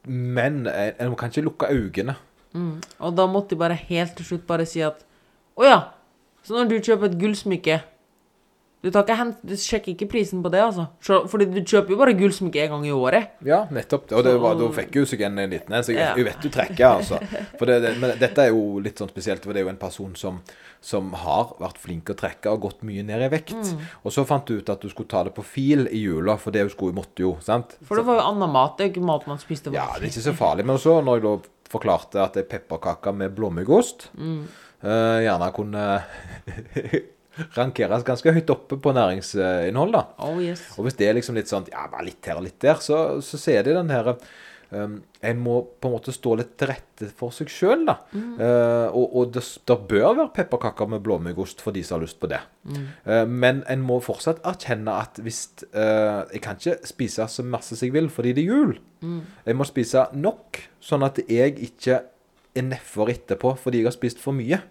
men 0.07 0.63
en 0.71 1.03
en 1.05 1.19
kan 1.19 1.29
ikke 1.29 1.45
lukke 1.45 1.69
øynene. 1.69 2.17
Mm. 2.57 2.79
Og 3.05 3.13
da 3.13 3.27
måtte 3.29 3.53
de 3.53 3.61
bare 3.61 3.77
helt 3.77 4.17
til 4.17 4.25
slutt 4.25 4.47
bare 4.47 4.65
si 4.65 4.81
at 4.81 5.03
Å 5.57 5.65
ja, 5.65 5.77
så 6.45 6.55
når 6.55 6.69
du 6.69 6.75
kjøper 6.79 7.09
et 7.09 7.17
gullsmykke 7.19 7.79
du, 8.91 9.33
du 9.49 9.55
sjekker 9.59 9.93
ikke 9.93 10.07
prisen 10.11 10.41
på 10.43 10.51
det, 10.53 10.61
altså. 10.63 10.87
Fordi 11.01 11.47
du 11.51 11.59
kjøper 11.61 11.93
jo 11.93 11.97
bare 11.99 12.13
gullsmykke 12.17 12.63
en 12.65 12.73
gang 12.75 12.85
i 12.87 12.93
året. 12.95 13.33
Ja, 13.45 13.63
nettopp. 13.73 14.11
Og 14.11 14.23
det 14.27 14.35
var, 14.43 14.55
da 14.59 14.69
fikk 14.75 14.95
jo 14.99 15.05
seg 15.09 15.21
en 15.27 15.41
liten 15.49 15.73
en, 15.73 15.83
så 15.85 15.93
jeg, 15.95 16.01
Ja. 16.01 16.13
jeg 16.17 16.27
vet 16.29 16.41
du 16.43 16.49
trekker, 16.53 16.85
altså. 16.87 17.19
For 17.59 17.65
det, 17.69 17.81
det, 17.83 17.95
men 18.01 18.15
dette 18.21 18.45
er 18.47 18.53
jo 18.53 18.79
litt 18.83 18.99
sånn 19.01 19.11
spesielt, 19.11 19.43
for 19.45 19.53
det 19.53 19.61
er 19.61 19.67
jo 19.67 19.73
en 19.73 19.81
person 19.81 20.15
som, 20.19 20.39
som 20.81 21.11
har 21.23 21.55
vært 21.59 21.81
flink 21.81 22.09
å 22.13 22.17
trekke 22.17 22.51
og 22.53 22.61
gått 22.67 22.83
mye 22.87 23.03
ned 23.07 23.25
i 23.27 23.31
vekt. 23.33 23.55
Mm. 23.57 23.83
Og 24.03 24.13
så 24.13 24.25
fant 24.29 24.45
du 24.47 24.59
ut 24.61 24.69
at 24.73 24.81
du 24.81 24.89
skulle 24.93 25.09
ta 25.11 25.23
det 25.27 25.33
på 25.37 25.45
fil 25.45 25.87
i 25.91 26.03
jula, 26.05 26.37
for 26.41 26.55
det 26.55 26.67
skulle, 26.73 26.95
måtte 26.97 27.25
jo, 27.25 27.35
sant? 27.43 27.77
For 27.87 27.99
det 27.99 28.05
var 28.07 28.21
jo 28.21 28.27
annen 28.31 28.53
mat. 28.53 28.77
Det 28.77 28.85
er 28.85 28.91
jo 28.91 28.95
ikke 28.97 29.09
mat 29.09 29.27
man 29.29 29.41
spiste. 29.41 29.73
Ja, 29.75 29.89
det 29.97 30.07
er 30.07 30.11
ikke 30.13 30.27
så 30.29 30.35
farlig. 30.37 30.65
Men 30.69 30.79
så, 30.81 30.99
når 31.03 31.19
jeg 31.19 31.27
da 31.27 31.35
forklarte 31.67 32.21
at 32.23 32.37
det 32.37 32.45
er 32.45 32.51
pepperkaker 32.53 33.11
med 33.11 33.33
blåmuggost, 33.35 34.07
eh, 34.15 35.19
gjerne 35.25 35.51
kunne 35.57 35.83
rankeres 37.57 38.05
ganske 38.07 38.33
høyt 38.33 38.51
oppe 38.53 38.79
på 38.81 38.93
næringsinnhold, 38.97 39.95
da. 39.95 40.03
Oh 40.25 40.41
yes. 40.41 40.63
Og 40.77 40.87
hvis 40.87 40.97
det 40.99 41.09
er 41.09 41.17
liksom 41.17 41.37
litt 41.37 41.51
sånn 41.51 41.67
Ja, 41.71 41.87
bare 41.91 42.07
litt 42.07 42.25
her 42.27 42.39
og 42.39 42.47
litt 42.47 42.59
der, 42.63 42.79
så, 42.83 43.19
så 43.25 43.39
ser 43.41 43.65
de 43.67 43.75
den 43.77 43.91
her 43.93 44.13
um, 44.71 44.97
En 45.25 45.41
må 45.43 45.59
på 45.81 45.89
en 45.89 45.95
måte 45.95 46.13
stå 46.15 46.35
litt 46.39 46.55
til 46.59 46.71
rette 46.71 47.09
for 47.17 47.35
seg 47.35 47.51
sjøl, 47.51 47.85
da. 47.87 47.97
Eh, 48.13 48.87
og 48.97 49.15
og 49.19 49.31
det, 49.35 49.43
det 49.69 49.77
bør 49.89 50.15
være 50.17 50.33
pepperkaker 50.35 50.89
med 50.89 51.03
blåmuggost 51.05 51.61
for 51.63 51.75
de 51.75 51.83
som 51.85 51.97
har 51.97 52.05
lyst 52.05 52.19
på 52.21 52.29
det. 52.31 52.41
Eh, 53.05 53.23
men 53.29 53.63
en 53.69 53.85
må 53.85 53.99
fortsatt 54.03 54.41
erkjenne 54.47 54.97
at 54.97 55.21
hvis 55.23 55.43
uh, 55.71 56.25
Jeg 56.33 56.41
kan 56.45 56.57
ikke 56.59 56.79
spise 56.89 57.27
så 57.29 57.45
masse 57.45 57.77
som 57.77 57.85
jeg 57.85 57.95
vil 57.95 58.09
fordi 58.13 58.33
det 58.37 58.45
er 58.45 58.53
jul. 58.53 58.77
Jeg 59.45 59.57
må 59.57 59.67
spise 59.69 60.07
nok, 60.17 60.63
sånn 60.81 61.05
at 61.05 61.21
jeg 61.29 61.57
ikke 61.69 62.01
er 62.57 62.65
nedfor 62.65 63.13
etterpå 63.13 63.53
fordi 63.61 63.83
jeg 63.83 63.91
har 63.91 63.97
spist 63.97 64.21
for 64.23 64.33
mye. 64.37 64.61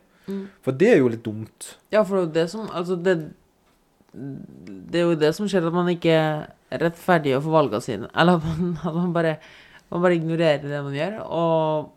For 0.65 0.75
det 0.75 0.89
er 0.93 1.01
jo 1.01 1.11
litt 1.13 1.25
dumt. 1.25 1.73
Ja, 1.95 2.03
for 2.03 2.19
det 2.19 2.23
er 2.23 2.27
jo 2.27 2.33
det 2.35 2.47
som 2.51 2.71
Altså, 2.75 2.97
det 2.99 3.17
Det 4.13 5.01
er 5.01 5.05
jo 5.11 5.19
det 5.19 5.35
som 5.37 5.49
skjer, 5.49 5.67
at 5.69 5.75
man 5.77 5.91
ikke 5.93 6.17
rettferdiggjør 6.73 7.45
for 7.45 7.59
valgene 7.59 7.85
sine. 7.85 8.09
Eller 8.17 8.41
at 8.41 8.47
man, 8.47 8.73
at 8.89 8.97
man 8.97 9.13
bare 9.17 9.37
Man 9.91 10.03
bare 10.03 10.17
ignorerer 10.19 10.65
det 10.67 10.83
man 10.83 10.97
gjør, 10.97 11.21
og 11.31 11.93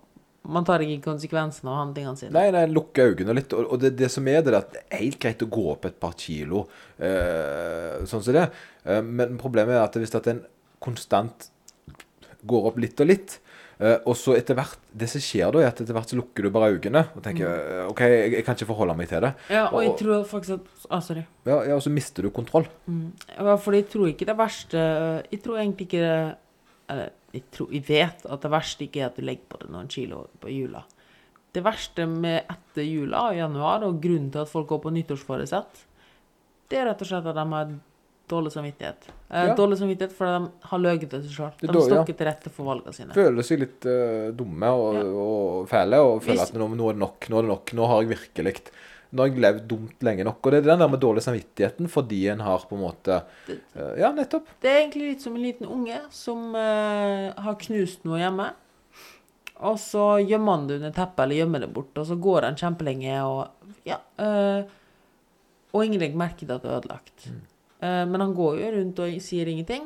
man 0.49 0.65
tar 0.65 0.83
ikke 0.85 1.07
konsekvensen 1.09 1.67
av 1.69 1.79
handlingene 1.81 2.19
sine. 2.19 2.31
Nei, 2.35 2.49
nei, 2.53 2.63
lukke 2.69 3.07
øynene 3.11 3.33
litt. 3.37 3.53
Og, 3.57 3.73
det, 3.81 3.95
det 3.99 4.11
som 4.13 4.27
er 4.29 4.43
det, 4.45 4.53
at 4.55 4.71
det 4.75 4.83
er 4.85 5.01
helt 5.03 5.19
greit 5.21 5.41
å 5.41 5.49
gå 5.51 5.65
opp 5.73 5.87
et 5.89 5.97
par 6.01 6.13
kilo, 6.19 6.63
eh, 7.01 7.97
sånn 8.09 8.23
som 8.25 8.35
det. 8.37 8.45
Eh, 8.85 9.01
men 9.05 9.39
problemet 9.41 9.75
er 9.75 9.83
at 9.83 9.97
hvis 9.99 10.15
at 10.17 10.29
en 10.31 10.41
konstant 10.81 11.49
går 12.49 12.69
opp 12.69 12.79
litt 12.81 13.01
og 13.03 13.09
litt, 13.09 13.39
og 13.79 14.15
så 14.19 14.33
etter 14.35 14.57
hvert 14.57 14.81
Det 14.91 15.07
som 15.07 15.21
skjer 15.23 15.53
da, 15.55 15.61
er 15.63 15.69
at 15.69 15.77
etter 15.79 15.95
hvert 15.95 16.11
så 16.11 16.17
lukker 16.19 16.43
du 16.43 16.51
bare 16.51 16.73
øynene 16.73 17.05
og 17.15 17.21
tenker 17.23 17.47
eh, 17.47 17.85
OK, 17.87 18.01
jeg, 18.03 18.33
jeg 18.33 18.43
kan 18.43 18.57
ikke 18.57 18.67
forholde 18.73 18.95
meg 18.99 19.07
til 19.07 19.23
det. 19.23 19.31
Ja, 19.47 19.69
og 19.69 19.85
jeg 19.85 19.93
tror 20.01 20.25
faktisk 20.27 20.57
at 20.57 20.89
ah, 20.89 21.03
Sorry. 21.05 21.23
Ja, 21.47 21.61
ja, 21.69 21.77
Og 21.77 21.83
så 21.85 21.93
mister 21.93 22.27
du 22.27 22.31
kontroll. 22.35 22.67
Ja, 23.37 23.55
for 23.55 23.77
jeg 23.77 23.87
tror 23.91 24.11
ikke 24.11 24.27
det 24.27 24.35
verste 24.39 24.83
Jeg 25.31 25.41
tror 25.45 25.61
egentlig 25.61 25.87
ikke 25.87 26.03
det 26.03 26.19
Eller 26.91 27.09
jeg, 27.31 27.43
tror, 27.53 27.71
jeg 27.71 27.85
vet 27.87 28.23
at 28.25 28.45
det 28.45 28.51
verste 28.51 28.87
ikke 28.87 29.03
er 29.03 29.11
at 29.11 29.19
du 29.19 29.23
legger 29.23 29.47
på 29.51 29.59
deg 29.61 29.69
noen 29.71 29.91
kilo 29.91 30.23
på 30.41 30.49
jula. 30.49 30.81
Det 31.53 31.61
verste 31.65 32.07
med 32.09 32.49
etter 32.49 32.85
jula 32.85 33.27
og 33.29 33.37
januar, 33.37 33.85
og 33.85 33.99
grunnen 34.01 34.31
til 34.33 34.41
at 34.41 34.49
folk 34.49 34.67
går 34.71 34.81
på 34.81 34.93
nyttårsforesett, 34.95 35.83
det 36.69 36.79
er 36.79 36.89
rett 36.89 37.03
og 37.05 37.09
slett 37.09 37.29
at 37.29 37.37
de 37.37 37.45
har 37.53 37.75
dårlig 38.29 38.51
samvittighet. 38.53 39.07
Eh, 39.29 39.47
Ja. 39.49 39.55
Dårlig 39.57 39.77
samvittighet 39.79 40.13
fordi 40.15 40.35
de 40.45 40.67
har 40.69 40.79
løyet 40.83 41.09
til 41.09 41.23
seg 41.23 41.31
sjøl. 41.35 41.51
De 41.59 41.67
har 41.67 41.73
dårlig, 41.75 41.91
stokker 41.93 42.17
til 42.19 42.27
rette 42.29 42.49
for 42.53 42.69
valgene 42.69 42.93
sine. 42.95 43.13
Føler 43.17 43.43
seg 43.47 43.59
litt 43.63 43.85
uh, 43.89 44.29
dumme 44.37 44.69
og, 44.71 44.93
Ja. 44.95 45.03
og 45.25 45.67
fæle 45.69 45.99
og 46.05 46.21
føler 46.23 46.37
Hvis- 46.39 46.53
at 46.53 46.59
nå, 46.61 46.67
nå 46.75 46.89
er 46.89 46.93
det 46.93 47.03
nok. 47.03 47.27
Nå 47.29 47.37
er 47.37 47.41
det 47.47 47.51
nok. 47.55 47.73
Nå 47.73 47.87
har 47.87 48.01
jeg 48.03 48.13
virkelig 48.17 48.55
Nå 49.11 49.23
har 49.23 49.29
jeg 49.31 49.41
levd 49.41 49.63
dumt 49.67 50.03
lenge 50.05 50.23
nok. 50.23 50.37
Og 50.45 50.51
det 50.53 50.57
er 50.59 50.67
den 50.69 50.79
der 50.83 50.87
med 50.87 50.99
dårlig 51.01 51.23
samvittigheten 51.25 51.87
fordi 51.89 52.27
en 52.29 52.39
har 52.45 52.59
på 52.69 52.75
en 52.77 52.83
måte 52.83 53.15
uh, 53.49 53.95
Ja, 53.97 54.11
nettopp. 54.13 54.45
Det 54.61 54.69
er 54.69 54.83
egentlig 54.83 55.07
litt 55.15 55.21
som 55.25 55.35
en 55.35 55.41
liten 55.41 55.65
unge 55.65 55.97
som 56.13 56.53
uh, 56.53 57.33
har 57.41 57.55
knust 57.57 58.05
noe 58.05 58.19
hjemme. 58.21 58.51
Og 59.59 59.75
så 59.81 60.21
gjemmer 60.23 60.55
han 60.55 60.67
det 60.69 60.75
under 60.77 60.91
teppet 60.95 61.19
eller 61.25 61.35
gjemmer 61.41 61.59
det 61.65 61.73
bort, 61.73 61.97
og 61.97 62.05
så 62.07 62.15
går 62.21 62.45
han 62.47 62.55
kjempelenge 62.55 63.17
og 63.25 63.47
Ja. 63.83 63.97
og 65.73 65.83
ingen 65.85 65.99
legger 65.99 66.15
merke 66.17 66.39
til 66.45 66.51
at 66.55 66.63
det 66.63 66.69
er 66.71 66.79
ødelagt. 66.79 67.25
Eh, 67.27 67.33
men 67.79 68.19
han 68.19 68.33
går 68.35 68.57
jo 68.59 68.71
rundt 68.75 68.99
og 69.05 69.21
sier 69.23 69.47
ingenting. 69.47 69.85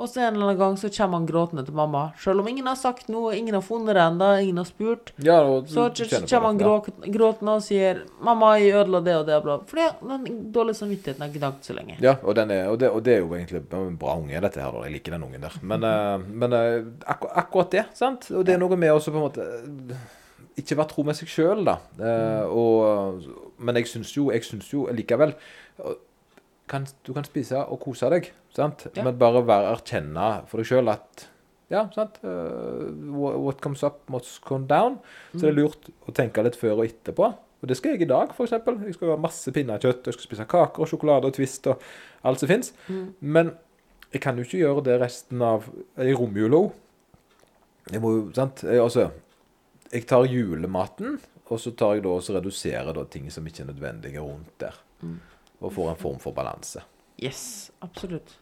Og 0.00 0.08
så 0.08 0.22
en 0.24 0.34
eller 0.34 0.46
annen 0.46 0.58
gang 0.58 0.76
så 0.80 0.88
kommer 0.88 1.18
han 1.18 1.26
gråtende 1.28 1.62
til 1.66 1.74
mamma. 1.76 2.06
Selv 2.18 2.40
om 2.40 2.46
ingen 2.48 2.64
har 2.70 2.76
sagt 2.80 3.10
noe, 3.12 3.34
ingen 3.36 3.52
har 3.52 3.64
funnet 3.64 3.92
det 3.98 4.00
ennå, 4.00 4.28
ingen 4.40 4.60
har 4.62 4.68
spurt. 4.68 5.12
Ja, 5.20 5.42
og 5.44 5.68
Så 5.68 5.90
kommer 6.30 6.46
han 6.46 6.60
grå, 6.60 6.78
gråtende 7.04 7.56
og 7.58 7.62
sier 7.62 8.00
'Mamma, 8.20 8.54
jeg 8.56 8.72
ødela 8.80 9.00
det 9.04 9.16
og 9.16 9.26
det', 9.26 9.36
og 9.36 9.42
bla. 9.44 9.58
Fordi 9.66 9.88
den 10.00 10.52
dårlige 10.52 10.74
samvittigheten 10.74 11.20
har 11.20 11.28
gnagd 11.34 11.64
så 11.64 11.76
lenge. 11.76 11.98
Ja, 12.00 12.14
og, 12.22 12.36
den 12.36 12.50
er, 12.50 12.68
og, 12.68 12.80
det, 12.80 12.90
og 12.90 13.04
det 13.04 13.14
er 13.14 13.18
jo 13.18 13.34
egentlig 13.34 13.62
en 13.72 13.98
bra 13.98 14.16
unge, 14.16 14.40
dette 14.40 14.60
her. 14.60 14.72
da. 14.72 14.84
Jeg 14.84 14.92
liker 14.92 15.12
den 15.12 15.22
ungen 15.22 15.42
der. 15.42 15.58
Men, 15.62 15.84
eh, 15.84 16.18
men 16.18 16.52
eh, 16.52 16.84
akkur 17.06 17.28
akkurat 17.34 17.70
det, 17.72 17.84
sant. 17.94 18.30
Og 18.30 18.46
det 18.46 18.54
er 18.54 18.58
noe 18.58 18.76
med 18.76 18.90
også 18.90 19.10
på 19.10 19.16
en 19.16 19.28
måte 19.28 19.42
eh, 19.42 19.96
Ikke 20.56 20.76
være 20.76 20.88
tro 20.88 21.02
med 21.02 21.14
seg 21.14 21.28
sjøl, 21.28 21.64
da. 21.64 21.76
Mm. 21.98 22.48
og, 22.48 23.22
men 23.58 23.76
jeg 23.76 23.86
syns 23.86 24.16
jo, 24.16 24.30
jeg 24.30 24.44
syns 24.44 24.72
jo 24.72 24.88
likevel 24.92 25.34
eh, 25.78 25.94
kan, 26.70 26.86
Du 27.06 27.12
kan 27.16 27.26
spise 27.26 27.60
og 27.66 27.80
kose 27.82 28.08
deg, 28.12 28.30
sant. 28.54 28.86
Ja. 28.94 29.04
Men 29.06 29.18
bare 29.20 29.42
være 29.46 29.74
erkjenne 29.74 30.30
for 30.50 30.62
deg 30.62 30.70
sjøl 30.70 30.92
at 30.92 31.26
ja, 31.70 31.84
sant. 31.94 32.16
Uh, 32.26 32.90
what 33.14 33.60
comes 33.62 33.84
up 33.86 34.02
must 34.10 34.40
come 34.42 34.66
down. 34.66 34.98
Så 35.30 35.44
det 35.44 35.52
er 35.52 35.58
lurt 35.60 35.90
å 36.10 36.14
tenke 36.14 36.42
litt 36.42 36.58
før 36.58 36.80
og 36.80 36.88
etterpå. 36.88 37.28
Og 37.60 37.68
det 37.70 37.76
skal 37.78 37.94
jeg 37.94 38.06
i 38.06 38.10
dag, 38.10 38.32
f.eks. 38.34 38.56
Jeg 38.56 38.96
skal 38.96 39.12
ha 39.12 39.18
masse 39.20 39.52
pinnekjøtt, 39.54 40.08
jeg 40.08 40.16
skal 40.16 40.26
spise 40.26 40.46
kaker 40.50 40.82
og 40.82 40.90
sjokolade 40.90 41.28
og 41.28 41.36
Twist 41.36 41.68
og 41.70 41.82
alt 42.26 42.42
som 42.42 42.50
fins. 42.50 42.72
Men 43.20 43.52
jeg 44.10 44.22
kan 44.24 44.38
jo 44.40 44.46
ikke 44.46 44.62
gjøre 44.64 44.84
det 44.88 44.96
resten 45.02 45.42
av 45.46 45.68
i 46.00 46.14
romjula. 46.16 46.64
Jeg 47.92 48.02
må 48.02 48.14
jo, 48.16 48.22
sant 48.34 48.64
jeg, 48.66 48.80
Altså, 48.82 49.10
jeg 49.92 50.08
tar 50.10 50.26
julematen, 50.30 51.20
og 51.50 51.60
så 51.60 51.74
tar 51.76 51.98
jeg 51.98 52.06
da 52.06 52.16
og 52.16 52.24
så 52.24 52.34
reduserer 52.38 52.96
da 52.96 53.04
ting 53.10 53.30
som 53.30 53.46
ikke 53.46 53.62
er 53.66 53.70
nødvendige 53.70 54.24
rundt 54.24 54.56
der. 54.62 54.82
Og 55.60 55.72
får 55.76 55.90
en 55.92 56.00
form 56.00 56.20
for 56.22 56.36
balanse. 56.36 56.82
Yes, 57.20 57.70
absolutt. 57.84 58.38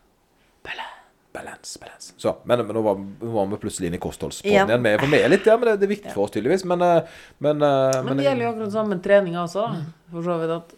Balans, 1.33 1.79
balans. 1.81 2.15
Så, 2.17 2.37
men, 2.45 2.67
men 2.67 2.75
nå 2.75 2.83
var, 2.83 2.99
nå 2.99 3.31
var 3.33 3.47
vi 3.47 3.59
plutselig 3.63 3.91
inne 3.91 3.99
i 3.99 4.03
kostholdssporen 4.03 4.71
Igjen. 4.71 4.87
For 5.03 5.13
vi 5.13 5.21
er 5.21 5.31
litt 5.33 5.45
der, 5.47 5.59
men 5.61 5.69
det, 5.69 5.75
det 5.83 5.87
er 5.89 5.93
viktig 5.93 6.15
for 6.15 6.25
oss 6.25 6.33
tydeligvis. 6.35 6.65
Men, 6.71 6.83
eh, 6.83 7.19
men, 7.45 7.63
eh, 7.63 7.99
Men 8.07 8.19
det 8.19 8.25
gjelder 8.27 8.47
jo 8.47 8.53
akkurat 8.55 8.75
samme 8.75 8.97
med 8.97 9.05
treninga 9.05 9.43
også, 9.45 9.67
da. 9.67 10.09
For 10.15 10.27
så 10.27 10.39
vidt 10.41 10.55
at 10.57 10.73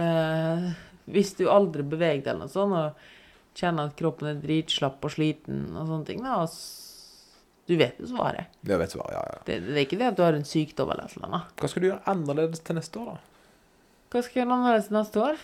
eh, 0.00 0.68
Hvis 1.16 1.34
du 1.40 1.44
aldri 1.52 1.84
beveger 1.84 2.22
deg 2.22 2.32
eller 2.32 2.46
noe 2.46 2.54
sånt, 2.54 2.78
og 2.78 3.58
kjenner 3.58 3.90
at 3.90 3.98
kroppen 3.98 4.30
er 4.30 4.40
dritslapp 4.42 5.04
og 5.04 5.14
sliten 5.14 5.66
og 5.74 5.90
sånne 5.90 6.08
ting, 6.08 6.24
da 6.24 6.38
Du 7.68 7.76
vet 7.80 8.00
jo 8.00 8.08
svaret. 8.14 8.54
Jeg 8.62 8.80
vet 8.80 8.94
svaret, 8.94 9.18
ja, 9.18 9.26
ja. 9.34 9.44
Det, 9.48 9.60
det 9.68 9.78
er 9.78 9.84
ikke 9.88 10.00
det 10.00 10.10
at 10.12 10.18
du 10.20 10.24
har 10.24 10.38
en 10.38 10.48
sykdom 10.48 10.94
eller 10.94 11.20
noe. 11.24 11.44
Hva 11.60 11.70
skal 11.70 11.82
du 11.82 11.90
gjøre 11.90 12.02
annerledes 12.14 12.62
til 12.64 12.78
neste 12.78 13.00
år, 13.00 13.14
da? 13.16 13.33
Hva 14.14 14.20
skal 14.22 14.38
jeg 14.38 14.44
gjøre 14.46 14.54
annerledes 14.54 14.92
neste 14.94 15.18
år? 15.18 15.40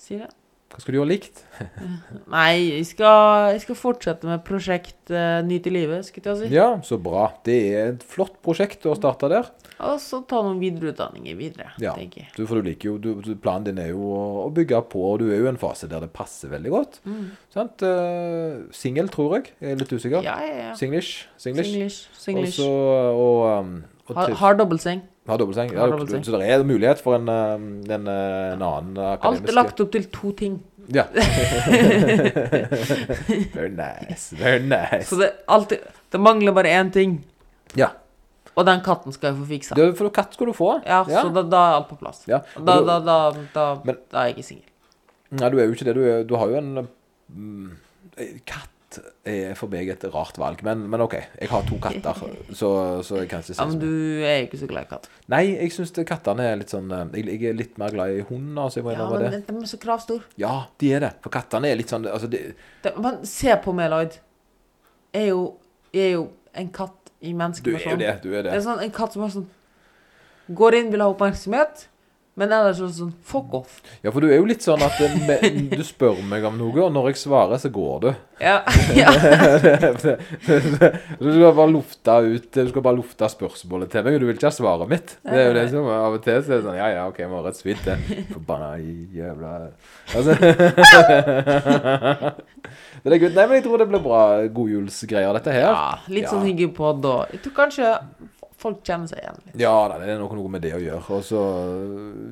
Si 0.00 0.16
det. 0.16 0.30
Hva 0.72 0.80
skal 0.82 0.94
du 0.94 0.96
gjøre 0.96 1.10
likt? 1.12 1.42
Nei, 2.34 2.54
jeg 2.80 2.86
skal, 2.88 3.50
jeg 3.54 3.60
skal 3.62 3.76
fortsette 3.78 4.26
med 4.26 4.40
prosjekt 4.46 5.12
uh, 5.14 5.38
Nyt 5.46 5.68
i 5.70 5.72
livet, 5.76 6.08
skulle 6.08 6.32
jeg 6.32 6.48
si. 6.48 6.48
Ja, 6.56 6.70
så 6.82 6.96
bra. 6.98 7.28
Det 7.46 7.58
er 7.68 7.92
et 7.92 8.02
flott 8.10 8.40
prosjekt 8.42 8.88
å 8.90 8.96
starte 8.98 9.28
der. 9.30 9.52
Og 9.84 10.00
så 10.02 10.22
ta 10.26 10.40
noen 10.42 10.58
videreutdanninger 10.62 11.36
videre, 11.38 11.68
Ja. 11.82 11.92
tenker 11.98 12.24
jeg. 12.24 12.32
Du, 12.34 12.42
for 12.48 12.58
du 12.58 12.66
liker 12.72 12.90
jo, 12.94 12.96
du, 12.98 13.10
du- 13.22 13.36
Planen 13.44 13.68
din 13.68 13.78
er 13.84 13.92
jo 13.92 14.02
å, 14.16 14.48
bygge 14.56 14.80
på, 14.90 15.04
og 15.12 15.20
du 15.22 15.28
er 15.28 15.38
jo 15.44 15.46
i 15.46 15.52
en 15.52 15.60
fase 15.60 15.86
der 15.90 16.02
det 16.08 16.10
passer 16.16 16.50
veldig 16.56 16.72
godt. 16.74 17.00
Sant? 17.54 17.84
Uh, 17.84 18.64
Singel, 18.74 19.12
tror 19.14 19.36
jeg. 19.36 19.52
Jeg 19.60 19.76
er 19.76 19.82
litt 19.84 19.92
usikker. 19.94 20.24
Ja, 20.26 20.40
ja, 20.42 20.54
ja. 20.70 20.76
Singlish. 20.80 21.26
Singlish. 21.38 21.70
Singlish. 21.70 22.00
Singlish. 22.18 22.58
Også, 22.64 22.70
og, 23.14 23.42
um, 23.60 23.74
Har, 24.12 24.30
har 24.36 24.54
dobbeltseng. 24.58 25.00
Har 25.26 25.38
dobbeltseng. 25.40 25.70
Ja, 25.72 25.80
Har 25.80 25.88
dobbeltseng. 25.94 26.24
Så 26.26 26.34
det 26.36 26.48
er 26.52 26.64
mulighet 26.68 27.00
for 27.00 27.16
en, 27.16 27.28
um, 27.28 27.68
en, 27.88 28.08
uh, 28.08 28.52
en 28.52 28.62
annen 28.66 28.98
Alt 29.00 29.48
er 29.48 29.56
lagt 29.56 29.80
opp 29.80 29.92
til 29.94 30.04
to 30.12 30.32
ting. 30.36 30.58
Ja. 30.92 31.06
Very 33.54 33.70
nice. 33.70 34.36
Very 34.36 34.60
nice. 34.60 35.08
Så 35.08 35.16
det, 35.16 35.30
alltid, 35.48 35.78
det 36.12 36.20
mangler 36.20 36.52
bare 36.52 36.68
én 36.68 36.92
ting, 36.92 37.24
Ja. 37.74 37.88
og 38.54 38.66
den 38.66 38.80
katten 38.84 39.12
skal 39.12 39.32
jeg 39.32 39.38
få 39.40 39.46
fiksa. 39.48 39.74
Det, 39.78 39.96
for 39.98 40.10
katt 40.14 40.34
skal 40.36 40.46
du 40.46 40.52
få. 40.52 40.74
Ja, 40.86 41.00
så 41.08 41.32
da, 41.32 41.42
da 41.42 41.62
er 41.70 41.78
alt 41.78 41.88
på 41.88 41.96
plass. 41.98 42.22
Ja. 42.28 42.42
Da, 42.58 42.80
da, 42.84 42.98
da, 43.00 43.74
Men- 43.84 43.96
da 44.12 44.18
er 44.20 44.26
jeg 44.28 44.36
ikke 44.36 44.48
singel. 44.50 44.68
Nei, 45.34 45.48
du 45.50 45.58
er 45.58 45.64
jo 45.66 45.72
ikke 45.72 45.88
det. 45.88 45.94
Du, 45.96 46.04
er, 46.04 46.22
du 46.28 46.36
har 46.38 46.46
jo 46.52 46.60
en 46.60 46.86
mm, 47.32 47.70
Katt 48.46 48.70
er 49.28 49.54
for 49.58 49.72
meg 49.72 49.88
et 49.92 50.04
rart 50.14 50.36
valg. 50.40 50.62
Men, 50.66 50.84
men 50.90 51.02
OK, 51.04 51.14
jeg 51.40 51.50
har 51.50 51.64
to 51.68 51.78
katter, 51.82 52.20
så, 52.60 52.70
så 53.06 53.20
jeg 53.22 53.30
kan 53.30 53.42
ikke 53.44 53.52
si 53.52 53.58
Ja, 53.60 53.66
men 53.70 53.80
du 53.82 53.88
er 54.26 54.44
ikke 54.46 54.60
så 54.60 54.68
glad 54.70 54.86
i 54.86 54.90
katt. 54.94 55.08
Nei, 55.32 55.42
jeg 55.54 55.74
syns 55.76 55.94
kattene 56.08 56.46
er 56.50 56.60
litt 56.60 56.72
sånn 56.74 56.90
eh, 56.94 57.04
Jeg, 57.20 57.28
jeg 57.38 57.52
er 57.52 57.58
litt 57.58 57.78
mer 57.80 57.94
glad 57.94 58.14
i 58.18 58.24
hund, 58.28 58.52
altså. 58.58 58.80
Jeg 58.80 58.88
må 58.88 58.94
Ja, 58.96 59.08
men 59.10 59.26
det. 59.30 59.42
de 59.48 59.56
er 59.62 59.70
så 59.70 59.80
kravstor. 59.82 60.24
Ja, 60.40 60.54
de 60.82 60.92
er 60.96 61.06
det. 61.06 61.12
For 61.24 61.34
kattene 61.34 61.70
er 61.72 61.80
litt 61.80 61.92
sånn 61.92 62.06
altså, 62.10 62.30
de, 62.30 62.42
Det, 62.84 62.94
men 63.02 63.22
se 63.28 63.56
på 63.64 63.74
meg, 63.76 63.90
Lloyd. 63.92 64.20
Jeg 65.14 65.28
er 65.28 65.32
jo, 65.32 65.42
jeg 65.94 66.08
er 66.10 66.14
jo 66.16 66.28
en 66.54 66.70
katt 66.74 67.12
i 67.24 67.32
Du 67.32 67.70
er 67.74 67.90
jo 67.94 67.96
det. 67.96 68.14
Du 68.22 68.30
er 68.34 68.42
Det 68.42 68.50
det. 68.50 68.56
er 68.58 68.64
sånn 68.64 68.82
en 68.84 68.90
katt 68.94 69.14
som 69.14 69.24
er 69.24 69.32
sånn 69.32 69.50
Går 70.54 70.74
inn, 70.76 70.90
vil 70.92 71.00
ha 71.00 71.08
oppmerksomhet, 71.08 71.86
men 72.34 72.50
ellers 72.50 72.80
det 72.82 72.88
sånn 72.96 73.12
Fuck 73.22 73.52
off. 73.54 73.76
Ja, 74.02 74.10
for 74.10 74.20
du 74.24 74.26
er 74.30 74.40
jo 74.40 74.46
litt 74.48 74.64
sånn 74.64 74.82
at 74.82 74.98
eh, 75.00 75.44
du 75.70 75.82
spør 75.86 76.18
meg 76.26 76.44
om 76.48 76.56
noe, 76.58 76.74
og 76.82 76.90
når 76.94 77.12
jeg 77.12 77.20
svarer, 77.22 77.58
så 77.62 77.70
går 77.70 78.00
du. 78.02 78.08
Ja. 78.42 78.56
ja. 78.98 79.10
du 81.20 81.28
skal 81.30 81.52
bare 81.54 81.70
lufte 81.70 82.16
ut 82.26 82.48
Du 82.56 82.66
skal 82.72 82.82
bare 82.82 82.98
lufte 82.98 83.28
spørsmålet 83.30 83.92
til 83.92 84.02
meg, 84.02 84.16
og 84.16 84.24
du 84.24 84.26
vil 84.26 84.34
ikke 84.34 84.48
ha 84.50 84.56
svaret 84.56 84.90
mitt. 84.90 85.14
Det 85.22 85.38
er 85.38 85.46
jo 85.46 85.54
det 85.54 85.66
som 85.70 85.86
Av 85.94 86.16
og 86.18 86.24
til 86.24 86.40
så 86.42 86.50
er 86.50 86.58
det 86.58 86.66
sånn 86.66 86.78
Ja, 86.80 86.88
ja, 86.96 87.04
OK, 87.10 87.20
vi 87.22 87.30
har 87.38 87.46
et 87.52 87.60
svidd, 87.60 87.82
det. 87.86 87.96
Forbanna 88.32 88.72
jævla 89.14 89.52
Altså 90.14 90.34
Det 93.04 93.12
er 93.12 93.20
good. 93.20 93.34
Nei, 93.36 93.46
men 93.46 93.56
jeg 93.58 93.64
tror 93.66 93.80
det 93.82 93.88
blir 93.90 94.02
bra 94.04 94.20
godjulsgreier, 94.56 95.32
dette 95.38 95.52
her. 95.54 95.66
ja. 95.70 95.98
Litt 96.10 96.28
sånn 96.30 96.42
Ja. 96.44 96.50
hyggepod 96.50 97.04
og 97.08 97.32
Jeg 97.34 97.42
tror 97.44 97.54
kanskje 97.62 97.88
folk 98.64 98.80
kjenner 98.86 99.10
seg 99.10 99.20
igjen 99.22 99.40
litt. 99.42 99.56
Ja 99.60 99.74
da, 99.90 99.98
det 100.00 100.12
er 100.14 100.20
noe, 100.22 100.38
noe 100.38 100.52
med 100.56 100.64
det 100.64 100.72
å 100.76 100.82
gjøre. 100.82 101.18
Og 101.18 101.26
så 101.28 101.42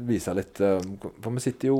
vise 0.08 0.34
litt 0.36 0.62
eh, 0.64 0.80
For 1.22 1.36
vi 1.36 1.44
sitter 1.44 1.70
jo 1.70 1.78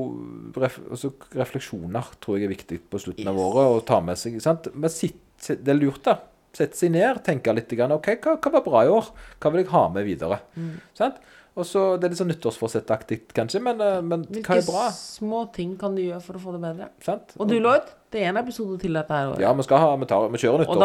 også 0.53 1.15
Refleksjoner 1.41 2.13
tror 2.23 2.39
jeg 2.39 2.49
er 2.49 2.55
viktig 2.55 2.83
på 2.93 3.01
slutten 3.03 3.33
av 3.33 3.41
året. 3.41 3.79
Å 3.79 3.85
ta 3.89 4.03
med 4.05 4.21
seg 4.21 4.39
sant? 4.45 4.71
Men 4.77 4.93
sitt, 4.93 5.21
det 5.49 5.73
er 5.73 5.81
lurt, 5.81 6.05
da. 6.07 6.19
Sette 6.53 6.77
seg 6.77 6.93
ned, 6.93 7.23
tenke 7.25 7.55
litt. 7.57 7.73
OK, 7.73 8.11
hva, 8.21 8.37
hva 8.37 8.57
var 8.59 8.67
bra 8.67 8.83
i 8.85 8.91
år? 8.93 9.13
Hva 9.41 9.53
vil 9.55 9.65
jeg 9.65 9.73
ha 9.73 9.87
med 9.95 10.05
videre? 10.09 10.43
Mm. 10.57 10.75
Sant? 10.99 11.23
Og 11.53 11.67
så, 11.69 11.81
Det 12.01 12.07
er 12.07 12.13
litt 12.13 12.21
sånn 12.21 12.31
nyttårsforsettaktig, 12.33 13.19
kanskje, 13.37 13.61
men, 13.61 13.81
eh, 13.81 14.01
men 14.01 14.25
hva 14.25 14.39
Hvilke 14.39 14.59
er 14.63 14.69
bra? 14.69 14.85
småting 14.97 15.75
kan 15.81 15.97
du 15.97 16.01
gjøre 16.01 16.23
for 16.25 16.39
å 16.39 16.41
få 16.41 16.55
det 16.57 16.63
bedre? 16.65 16.89
Sant? 17.05 17.35
Og 17.37 17.49
du, 17.49 17.59
Lloyd, 17.61 17.91
det 18.13 18.23
er 18.23 18.31
en 18.33 18.41
episode 18.41 18.79
til 18.81 18.97
dette 18.97 19.13
her 19.13 19.33
året. 19.33 19.45
Ja, 19.45 19.53
vi 19.53 19.67
skal 19.67 19.83
ha, 19.83 19.91
vi, 20.01 20.09
tar, 20.09 20.29
vi 20.33 20.41
kjører 20.41 20.65
og 20.65 20.81